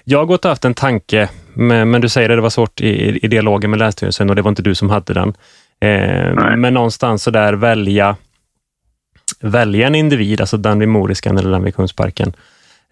Jag 0.04 0.20
har 0.20 0.26
gått 0.26 0.46
och 0.46 0.50
haft 0.50 0.66
en 0.66 0.74
tanke, 0.74 1.30
men 1.54 1.89
men 1.89 2.02
du 2.02 2.10
säger 2.10 2.30
att 2.30 2.38
det 2.38 2.41
var 2.41 2.50
svårt 2.50 2.82
i, 2.82 3.20
i 3.26 3.28
dialogen 3.28 3.70
med 3.70 3.80
Länsstyrelsen 3.80 4.30
och 4.30 4.36
det 4.36 4.41
var 4.41 4.50
inte 4.50 4.62
du 4.62 4.76
som 4.76 4.89
hade 4.89 5.14
den. 5.14 5.34
Eh. 5.82 6.56
Men 6.58 6.74
någonstans 6.74 7.24
så 7.24 7.32
där 7.32 7.54
välja, 7.54 8.16
välja 9.39 9.88
en 9.88 9.95
individ, 9.95 10.41
alltså 10.41 10.58
den 10.58 10.80
vid 10.80 10.88
Moriskan 10.88 11.38
eller 11.38 11.52
den 11.52 11.64
vid 11.64 11.76
Kungsparken 11.76 12.34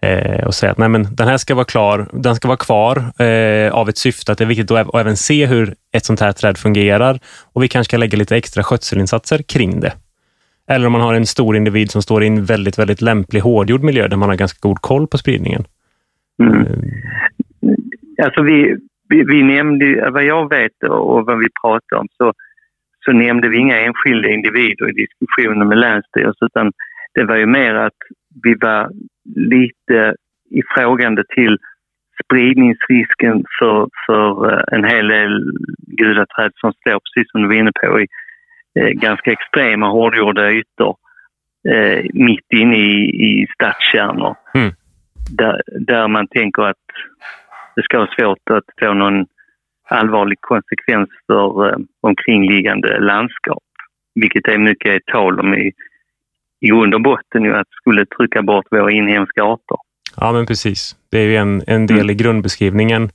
eh, 0.02 0.46
och 0.46 0.54
säga 0.54 0.72
att 0.72 0.78
nej, 0.78 0.88
men 0.88 1.14
den 1.14 1.28
här 1.28 1.36
ska 1.36 1.54
vara 1.54 1.64
klar, 1.64 2.08
den 2.12 2.36
ska 2.36 2.48
vara 2.48 2.58
kvar 2.58 3.22
eh, 3.22 3.72
av 3.72 3.88
ett 3.88 3.98
syfte 3.98 4.32
att 4.32 4.38
det 4.38 4.44
är 4.44 4.48
viktigt 4.48 4.70
att, 4.70 4.86
äv- 4.86 4.88
att 4.88 5.00
även 5.00 5.16
se 5.16 5.46
hur 5.46 5.74
ett 5.92 6.04
sånt 6.04 6.20
här 6.20 6.32
träd 6.32 6.58
fungerar 6.58 7.18
och 7.52 7.62
vi 7.62 7.68
kanske 7.68 7.90
ska 7.90 7.96
lägga 7.96 8.18
lite 8.18 8.36
extra 8.36 8.62
skötselinsatser 8.62 9.42
kring 9.42 9.80
det. 9.80 9.92
Eller 10.70 10.86
om 10.86 10.92
man 10.92 11.00
har 11.00 11.14
en 11.14 11.26
stor 11.26 11.56
individ 11.56 11.90
som 11.90 12.02
står 12.02 12.24
i 12.24 12.26
en 12.26 12.44
väldigt, 12.44 12.78
väldigt 12.78 13.00
lämplig 13.00 13.40
hårdgjord 13.40 13.82
miljö 13.82 14.08
där 14.08 14.16
man 14.16 14.28
har 14.28 14.36
ganska 14.36 14.58
god 14.60 14.80
koll 14.80 15.06
på 15.06 15.18
spridningen. 15.18 15.64
Mm. 16.42 16.66
Alltså 18.22 18.42
vi, 18.42 18.76
vi, 19.08 19.24
vi 19.24 19.42
nämnde, 19.42 20.10
vad 20.10 20.24
jag 20.24 20.48
vet 20.48 20.82
och 20.82 21.26
vad 21.26 21.38
vi 21.38 21.46
pratade 21.62 22.00
om 22.00 22.08
så, 22.16 22.32
så 23.04 23.12
nämnde 23.12 23.48
vi 23.48 23.58
inga 23.58 23.80
enskilda 23.80 24.28
individer 24.28 24.88
i 24.88 24.92
diskussionen 24.92 25.68
med 25.68 25.78
Länsstyrelsen 25.78 26.46
utan 26.46 26.72
det 27.14 27.24
var 27.24 27.36
ju 27.36 27.46
mer 27.46 27.74
att 27.74 27.98
vi 28.42 28.54
var 28.54 28.90
lite 29.36 30.14
ifrågande 30.50 31.24
till 31.34 31.58
spridningsrisken 32.24 33.44
för, 33.58 33.88
för 34.06 34.52
eh, 34.52 34.78
en 34.78 34.84
hel 34.84 35.08
del 35.08 35.52
gudaträd 35.86 36.52
som 36.54 36.72
står, 36.72 37.00
precis 37.00 37.30
som 37.30 37.42
du 37.42 37.48
var 37.48 37.54
inne 37.54 37.72
på, 37.80 38.00
i 38.00 38.06
eh, 38.78 38.88
ganska 38.88 39.32
extrema 39.32 39.88
hårdgjorda 39.88 40.50
ytor 40.50 40.96
eh, 41.68 42.04
mitt 42.12 42.52
inne 42.52 42.76
i, 42.76 43.00
i 43.26 43.46
stadskärnor. 43.54 44.36
Mm. 44.54 44.72
Där, 45.30 45.62
där 45.80 46.08
man 46.08 46.26
tänker 46.28 46.62
att 46.62 46.86
det 47.78 47.84
ska 47.84 47.98
vara 47.98 48.14
svårt 48.18 48.50
att 48.50 48.64
få 48.80 48.94
någon 48.94 49.26
allvarlig 49.88 50.38
konsekvens 50.40 51.08
för 51.26 51.68
eh, 51.68 51.76
omkringliggande 52.00 52.98
landskap. 53.00 53.64
Vilket 54.14 54.48
är 54.48 54.58
mycket 54.58 55.06
tal 55.06 55.40
om 55.40 55.54
i, 55.54 55.72
i 56.60 56.68
grund 56.68 56.94
och 56.94 57.02
botten 57.02 57.42
ju 57.44 57.56
att 57.56 57.68
skulle 57.80 58.06
trycka 58.06 58.42
bort 58.42 58.66
våra 58.70 58.90
inhemska 58.92 59.42
arter. 59.42 59.76
Ja, 60.16 60.32
men 60.32 60.46
precis. 60.46 60.96
Det 61.10 61.18
är 61.18 61.24
ju 61.24 61.36
en, 61.36 61.62
en 61.66 61.86
del 61.86 61.96
mm. 61.96 62.10
i 62.10 62.14
grundbeskrivningen 62.14 63.10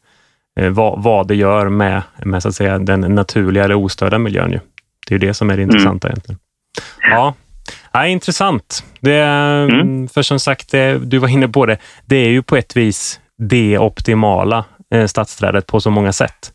eh, 0.59 0.70
vad, 0.70 1.03
vad 1.03 1.28
det 1.28 1.36
gör 1.36 1.70
med, 1.70 2.01
med 2.26 2.41
så 2.41 2.49
att 2.49 2.55
säga, 2.55 2.80
den 2.80 3.01
naturliga 3.01 3.64
eller 3.64 3.76
ostörda 3.76 4.20
miljön. 4.20 4.51
Ju. 4.51 4.59
Det 5.07 5.16
är 5.16 5.20
det 5.20 5.34
som 5.34 5.49
är 5.49 5.57
det 5.57 5.64
intressanta 5.64 6.07
mm. 6.07 6.14
egentligen. 6.14 6.39
Ja, 7.01 7.34
ja 7.93 8.07
intressant. 8.07 8.84
Det, 8.99 9.20
mm. 9.22 10.07
För 10.07 10.22
som 10.22 10.39
sagt, 10.39 10.72
det, 10.72 10.99
du 11.09 11.18
var 11.18 11.28
inne 11.28 11.47
på 11.47 11.66
det, 11.66 11.78
det 12.05 12.16
är 12.16 12.30
ju 12.30 12.43
på 12.43 12.55
ett 12.55 12.78
vis 12.78 13.20
det 13.38 13.77
optimala 13.77 14.65
eh, 14.91 15.05
stadsträdet 15.05 15.67
på 15.67 15.79
så 15.79 15.91
många 15.91 16.11
sätt. 16.11 16.53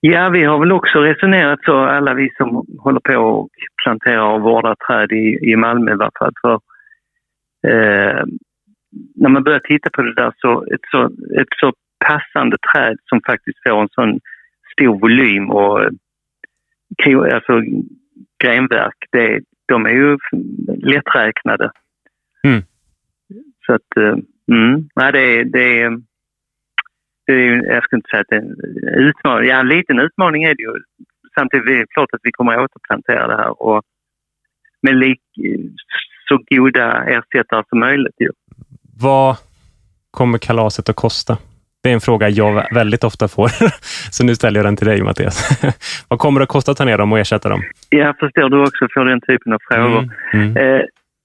Ja, 0.00 0.28
vi 0.28 0.44
har 0.44 0.58
väl 0.58 0.72
också 0.72 0.98
resonerat 0.98 1.58
så, 1.62 1.78
alla 1.78 2.14
vi 2.14 2.30
som 2.36 2.66
håller 2.78 3.00
på 3.00 3.16
och 3.16 3.48
planterar 3.84 4.32
och 4.32 4.42
vårdar 4.42 4.74
träd 4.74 5.12
i, 5.12 5.50
i 5.50 5.56
Malmö 5.56 5.94
i 5.94 5.96
För, 6.42 6.54
eh, 7.68 8.24
när 9.14 9.28
man 9.28 9.44
börjar 9.44 9.58
titta 9.58 9.90
på 9.90 10.02
det 10.02 10.14
där 10.14 10.32
så 10.36 10.64
ett, 10.74 10.80
så 10.90 11.04
ett 11.40 11.48
så 11.60 11.72
passande 12.06 12.56
träd 12.72 12.96
som 13.04 13.20
faktiskt 13.26 13.58
får 13.62 13.82
en 13.82 13.88
sån 13.88 14.20
stor 14.72 14.98
volym 14.98 15.50
och 15.50 15.80
alltså, 17.34 17.62
grenverk, 18.44 18.96
det, 19.12 19.40
de 19.66 19.86
är 19.86 19.90
ju 19.90 20.18
lätträknade. 20.66 21.70
Mm. 22.44 22.62
Så 23.66 23.74
att, 23.74 23.96
eh, 23.96 24.16
mm, 24.52 24.88
nej, 24.96 25.12
det, 25.12 25.44
det, 25.44 25.88
det 27.26 27.32
är 27.32 27.72
jag 27.74 27.84
ska 27.84 27.96
inte 27.96 28.08
säga 28.10 28.20
att 28.20 28.28
det 28.28 28.36
är 28.36 28.40
en 28.40 29.08
utmaning. 29.08 29.48
Ja, 29.48 29.60
en 29.60 29.68
liten 29.68 29.98
utmaning 29.98 30.44
är 30.44 30.54
det 30.54 30.62
ju. 30.62 30.72
Samtidigt 31.38 31.68
är 31.68 31.72
det 31.72 31.86
klart 31.86 32.08
att 32.12 32.20
vi 32.22 32.32
kommer 32.32 32.52
att 32.52 32.70
återplantera 32.70 33.26
det 33.26 33.36
här 33.36 33.62
och 33.62 33.82
med 34.82 34.96
lik, 34.96 35.20
så 36.28 36.38
goda 36.50 37.04
ersättare 37.04 37.64
som 37.68 37.78
möjligt. 37.78 38.14
Ju. 38.18 38.30
Vad 39.00 39.36
kommer 40.10 40.38
kalaset 40.38 40.88
att 40.88 40.96
kosta? 40.96 41.38
Det 41.82 41.90
är 41.90 41.94
en 41.94 42.00
fråga 42.00 42.28
jag 42.28 42.74
väldigt 42.74 43.04
ofta 43.04 43.28
får, 43.28 43.48
så 44.12 44.24
nu 44.24 44.34
ställer 44.34 44.58
jag 44.58 44.66
den 44.66 44.76
till 44.76 44.86
dig 44.86 45.02
Mattias. 45.02 45.62
Vad 46.08 46.18
kommer 46.18 46.40
det 46.40 46.44
att 46.44 46.48
kosta 46.48 46.70
att 46.72 46.78
ta 46.78 46.84
ner 46.84 46.98
dem 46.98 47.12
och 47.12 47.18
ersätta 47.18 47.48
dem? 47.48 47.62
Jag 47.88 48.18
förstår 48.18 48.48
du 48.48 48.62
också 48.62 48.88
får 48.94 49.04
den 49.04 49.20
typen 49.20 49.52
av 49.52 49.58
frågor. 49.70 50.08
Mm, 50.32 50.56
mm. 50.56 50.56
Eh, 50.56 50.82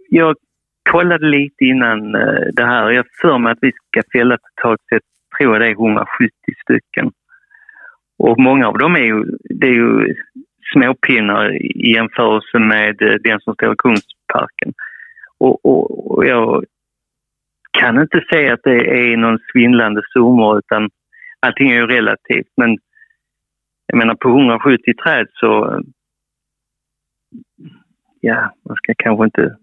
jag 0.09 0.35
kollade 0.91 1.27
lite 1.27 1.65
innan 1.65 2.15
eh, 2.15 2.47
det 2.53 2.65
här. 2.65 2.89
Jag 2.91 3.05
för 3.21 3.37
mig 3.37 3.51
att 3.51 3.57
vi 3.61 3.71
ska 3.71 4.01
fälla 4.13 4.37
totalt 4.37 4.81
sett, 4.89 5.03
tror 5.37 5.53
jag 5.53 5.61
det 5.61 5.67
är 5.67 5.71
170 5.71 6.29
stycken. 6.63 7.11
Och 8.17 8.39
många 8.39 8.67
av 8.67 8.77
dem 8.77 8.95
är 8.95 9.05
ju, 9.11 9.25
det 9.43 9.67
är 9.67 9.73
ju 9.73 10.15
småpinnar 10.73 11.55
i 11.55 11.93
jämförelse 11.93 12.59
med 12.59 13.01
eh, 13.01 13.13
den 13.13 13.39
som 13.39 13.53
står 13.53 13.73
i 13.73 13.75
Kungsparken. 13.77 14.73
Och, 15.37 15.65
och, 15.65 16.11
och 16.11 16.25
jag 16.25 16.65
kan 17.71 18.01
inte 18.01 18.23
säga 18.33 18.53
att 18.53 18.63
det 18.63 19.11
är 19.11 19.17
någon 19.17 19.39
svindlande 19.51 20.01
summa 20.13 20.57
utan 20.57 20.89
allting 21.39 21.71
är 21.71 21.75
ju 21.75 21.87
relativt. 21.87 22.51
Men 22.57 22.77
jag 23.85 23.97
menar 23.97 24.15
på 24.15 24.29
170 24.29 24.93
träd 25.03 25.27
så... 25.33 25.73
Eh, 25.73 25.79
ja, 28.21 28.53
man 28.65 28.75
ska 28.75 28.93
kanske 28.97 29.25
inte 29.25 29.55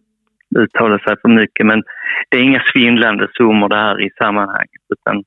uttala 0.57 0.99
sig 0.99 1.17
för 1.23 1.29
mycket 1.29 1.67
men 1.67 1.83
det 2.29 2.37
är 2.37 2.43
inga 2.43 2.63
svindlande 2.73 3.29
summor 3.37 3.69
det 3.69 3.77
här 3.77 4.07
i 4.07 4.11
sammanhanget 4.19 4.83
utan 4.95 5.25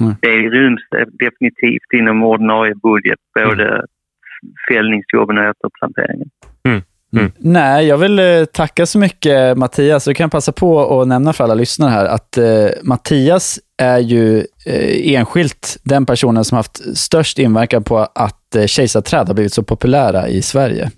mm. 0.00 0.14
det 0.20 0.28
ryms 0.28 0.82
definitivt 1.18 1.92
inom 1.92 2.22
ordinarie 2.22 2.74
budget 2.74 3.18
både 3.34 3.68
mm. 3.68 3.84
fällningsjobben 4.68 5.38
och 5.38 5.44
återplanteringen. 5.44 6.28
Mm. 6.68 6.82
Mm. 7.16 7.32
Nej, 7.38 7.86
jag 7.86 7.98
vill 7.98 8.18
eh, 8.18 8.44
tacka 8.44 8.86
så 8.86 8.98
mycket 8.98 9.58
Mattias. 9.58 10.06
Jag 10.06 10.16
kan 10.16 10.30
passa 10.30 10.52
på 10.52 11.00
att 11.00 11.08
nämna 11.08 11.32
för 11.32 11.44
alla 11.44 11.54
lyssnare 11.54 11.90
här 11.90 12.04
att 12.04 12.38
eh, 12.38 12.44
Mattias 12.82 13.58
är 13.78 13.98
ju 13.98 14.38
eh, 14.66 15.14
enskilt 15.14 15.76
den 15.84 16.06
personen 16.06 16.44
som 16.44 16.56
haft 16.56 16.98
störst 16.98 17.38
inverkan 17.38 17.84
på 17.84 17.98
att 17.98 18.54
eh, 18.56 18.66
kejsarträd 18.66 19.26
har 19.26 19.34
blivit 19.34 19.52
så 19.52 19.62
populära 19.62 20.28
i 20.28 20.42
Sverige. 20.42 20.90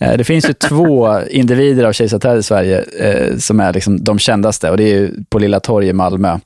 Eh, 0.00 0.16
det 0.16 0.24
finns 0.24 0.48
ju 0.48 0.52
två 0.68 1.20
individer 1.30 1.84
av 1.84 1.92
kejsarträd 1.92 2.38
i 2.38 2.42
Sverige 2.42 2.84
eh, 3.00 3.36
som 3.36 3.60
är 3.60 3.72
liksom 3.72 4.04
de 4.04 4.18
kändaste 4.18 4.70
och 4.70 4.76
det 4.76 4.94
är 4.94 5.10
på 5.28 5.38
Lilla 5.38 5.60
Torg 5.60 5.88
i 5.88 5.92
Malmö. 5.92 6.38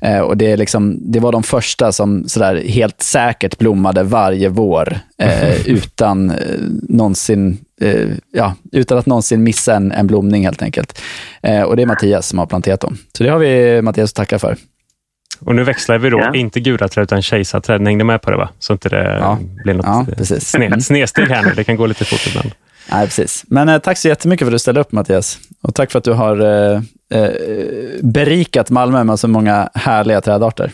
Eh, 0.00 0.18
och 0.18 0.36
det, 0.36 0.52
är 0.52 0.56
liksom, 0.56 1.12
det 1.12 1.20
var 1.20 1.32
de 1.32 1.42
första 1.42 1.92
som 1.92 2.28
sådär 2.28 2.62
helt 2.68 3.02
säkert 3.02 3.58
blommade 3.58 4.02
varje 4.02 4.48
vår 4.48 4.98
eh, 5.18 5.66
utan, 5.66 6.30
eh, 6.30 6.36
någonsin, 6.88 7.58
eh, 7.80 8.08
ja, 8.32 8.54
utan 8.72 8.98
att 8.98 9.06
någonsin 9.06 9.42
missa 9.42 9.74
en, 9.74 9.92
en 9.92 10.06
blomning 10.06 10.44
helt 10.44 10.62
enkelt. 10.62 11.00
och 11.66 11.76
det 11.76 11.82
är 11.82 11.86
Mattias 11.86 12.28
som 12.28 12.38
har 12.38 12.46
planterat 12.46 12.80
dem. 12.80 12.98
Så 13.16 13.24
det 13.24 13.30
har 13.30 13.38
vi 13.38 13.82
Mattias 13.82 14.10
att 14.10 14.16
tacka 14.16 14.38
för. 14.38 14.56
Och 15.44 15.54
nu 15.54 15.64
växlar 15.64 15.98
vi 15.98 16.10
då, 16.10 16.18
ja. 16.18 16.34
inte 16.34 16.60
gudaträd 16.60 17.02
utan 17.02 17.22
kejsarträd. 17.22 17.80
Ni 17.80 17.90
hängde 17.90 18.04
med 18.04 18.22
på 18.22 18.30
det 18.30 18.36
va? 18.36 18.48
Så 18.58 18.72
inte 18.72 18.88
det 18.88 19.18
ja. 19.20 19.38
blir 19.64 19.74
något 19.74 19.86
ja, 20.18 20.24
sne, 20.24 20.80
snedsteg 20.80 21.28
här 21.28 21.42
nu. 21.42 21.52
Det 21.56 21.64
kan 21.64 21.76
gå 21.76 21.86
lite 21.86 22.04
fort 22.04 22.26
ibland. 22.26 22.50
Nej, 22.90 23.06
precis. 23.06 23.44
Men 23.48 23.68
eh, 23.68 23.78
tack 23.78 23.98
så 23.98 24.08
jättemycket 24.08 24.46
för 24.46 24.50
att 24.50 24.54
du 24.54 24.58
ställde 24.58 24.80
upp 24.80 24.92
Mattias. 24.92 25.38
Och 25.62 25.74
tack 25.74 25.90
för 25.90 25.98
att 25.98 26.04
du 26.04 26.12
har 26.12 26.40
eh, 26.40 26.80
eh, 27.10 27.30
berikat 28.02 28.70
Malmö 28.70 29.04
med 29.04 29.18
så 29.18 29.28
många 29.28 29.68
härliga 29.74 30.20
trädarter. 30.20 30.72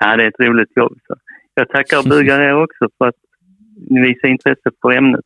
Ja, 0.00 0.16
det 0.16 0.24
är 0.24 0.28
ett 0.28 0.40
roligt 0.40 0.76
jobb. 0.76 0.92
Så. 1.06 1.14
Jag 1.54 1.68
tackar 1.68 1.98
och 1.98 2.04
bugar 2.04 2.40
er 2.40 2.62
också 2.62 2.88
för 2.98 3.08
att 3.08 3.14
ni 3.90 4.00
visar 4.00 4.28
intresse 4.28 4.70
för 4.82 4.92
ämnet. 4.92 5.24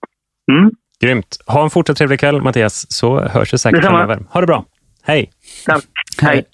Mm? 0.52 0.70
Grymt. 1.00 1.36
Ha 1.46 1.64
en 1.64 1.70
fortsatt 1.70 1.96
trevlig 1.96 2.20
kväll 2.20 2.42
Mattias, 2.42 2.86
så 2.92 3.20
hörs 3.20 3.55
vi 3.55 3.59
säkert 3.59 3.84
framöver. 3.84 4.20
Ha 4.30 4.40
det 4.40 4.46
bra. 4.46 4.64
Hej! 5.02 5.30
Tack. 5.66 5.84
Hej. 6.22 6.44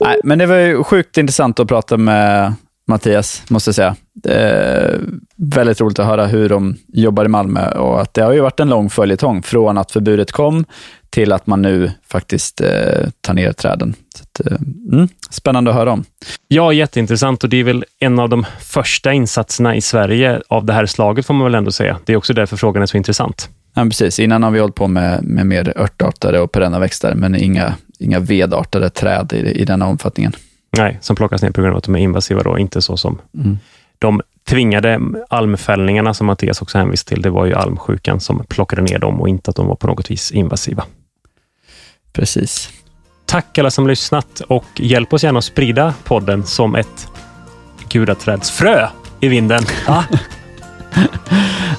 Nej, 0.00 0.20
men 0.24 0.38
det 0.38 0.46
var 0.46 0.56
ju 0.56 0.84
sjukt 0.84 1.18
intressant 1.18 1.60
att 1.60 1.68
prata 1.68 1.96
med 1.96 2.54
Mattias, 2.88 3.42
måste 3.48 3.68
jag 3.68 3.74
säga. 3.74 3.96
Är 4.24 5.00
väldigt 5.36 5.80
roligt 5.80 5.98
att 5.98 6.06
höra 6.06 6.26
hur 6.26 6.48
de 6.48 6.76
jobbar 6.88 7.24
i 7.24 7.28
Malmö 7.28 7.70
och 7.70 8.00
att 8.00 8.14
det 8.14 8.22
har 8.22 8.32
ju 8.32 8.40
varit 8.40 8.60
en 8.60 8.68
lång 8.68 8.90
följetong 8.90 9.42
från 9.42 9.78
att 9.78 9.90
förbudet 9.90 10.32
kom 10.32 10.64
till 11.10 11.32
att 11.32 11.46
man 11.46 11.62
nu 11.62 11.90
faktiskt 12.06 12.60
eh, 12.60 13.08
tar 13.20 13.34
ner 13.34 13.52
träden. 13.52 13.94
Så 14.14 14.22
att, 14.22 14.46
eh, 14.46 14.58
mm, 14.92 15.08
spännande 15.30 15.70
att 15.70 15.76
höra 15.76 15.92
om. 15.92 16.04
Ja, 16.48 16.72
jätteintressant 16.72 17.44
och 17.44 17.50
det 17.50 17.56
är 17.56 17.64
väl 17.64 17.84
en 17.98 18.18
av 18.18 18.28
de 18.28 18.46
första 18.60 19.12
insatserna 19.12 19.76
i 19.76 19.80
Sverige 19.80 20.40
av 20.48 20.64
det 20.64 20.72
här 20.72 20.86
slaget 20.86 21.26
får 21.26 21.34
man 21.34 21.44
väl 21.44 21.54
ändå 21.54 21.72
säga. 21.72 21.98
Det 22.04 22.12
är 22.12 22.16
också 22.16 22.32
därför 22.32 22.56
frågan 22.56 22.82
är 22.82 22.86
så 22.86 22.96
intressant. 22.96 23.48
Ja, 23.74 23.84
precis. 23.84 24.18
Innan 24.18 24.42
har 24.42 24.50
vi 24.50 24.60
hållit 24.60 24.74
på 24.74 24.88
med, 24.88 25.24
med 25.24 25.46
mer 25.46 25.72
örtartade 25.76 26.40
och 26.40 26.52
perenna 26.52 26.78
växter, 26.78 27.14
men 27.14 27.36
inga, 27.36 27.74
inga 27.98 28.18
vedartade 28.18 28.90
träd 28.90 29.32
i, 29.32 29.36
i 29.36 29.64
denna 29.64 29.86
omfattningen. 29.86 30.32
Nej, 30.76 30.98
som 31.00 31.16
plockas 31.16 31.42
ner 31.42 31.50
på 31.50 31.60
grund 31.60 31.72
av 31.72 31.78
att 31.78 31.84
de 31.84 31.94
är 31.94 31.98
invasiva 31.98 32.42
då, 32.42 32.58
inte 32.58 32.82
så 32.82 32.96
som 32.96 33.20
mm. 33.34 33.58
de 33.98 34.20
tvingade 34.48 35.00
almfällningarna 35.28 36.14
som 36.14 36.26
Mattias 36.26 36.62
också 36.62 36.78
hänvisade 36.78 37.08
till. 37.08 37.22
Det 37.22 37.30
var 37.30 37.46
ju 37.46 37.54
almsjukan 37.54 38.20
som 38.20 38.44
plockade 38.48 38.82
ner 38.82 38.98
dem 38.98 39.20
och 39.20 39.28
inte 39.28 39.50
att 39.50 39.56
de 39.56 39.66
var 39.66 39.76
på 39.76 39.86
något 39.86 40.10
vis 40.10 40.30
invasiva. 40.30 40.84
Precis. 42.12 42.70
Tack 43.26 43.58
alla 43.58 43.70
som 43.70 43.86
lyssnat 43.86 44.40
och 44.40 44.64
hjälp 44.76 45.12
oss 45.12 45.24
gärna 45.24 45.38
att 45.38 45.44
sprida 45.44 45.94
podden 46.04 46.46
som 46.46 46.74
ett 46.74 47.08
gudaträdsfrö 47.88 48.88
i 49.20 49.28
vinden. 49.28 49.62
Ja. 49.86 50.04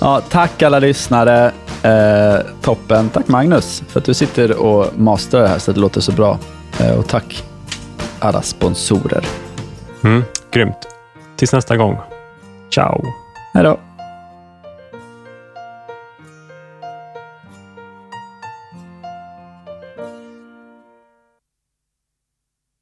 ja, 0.01 0.21
tack 0.29 0.61
alla 0.61 0.79
lyssnare. 0.79 1.51
Eh, 1.83 2.45
toppen. 2.61 3.09
Tack 3.09 3.27
Magnus 3.27 3.83
för 3.87 3.99
att 3.99 4.05
du 4.05 4.13
sitter 4.13 4.57
och 4.57 4.99
masterar 4.99 5.41
det 5.41 5.47
här 5.47 5.59
så 5.59 5.71
att 5.71 5.75
det 5.75 5.81
låter 5.81 6.01
så 6.01 6.11
bra. 6.11 6.39
Eh, 6.79 6.99
och 6.99 7.07
tack 7.07 7.43
alla 8.23 8.41
sponsorer. 8.41 9.25
Mm, 10.03 10.23
grymt. 10.51 10.87
Tills 11.35 11.53
nästa 11.53 11.77
gång. 11.77 11.97
Ciao. 12.69 13.03
Hej 13.53 13.63
då. 13.63 13.79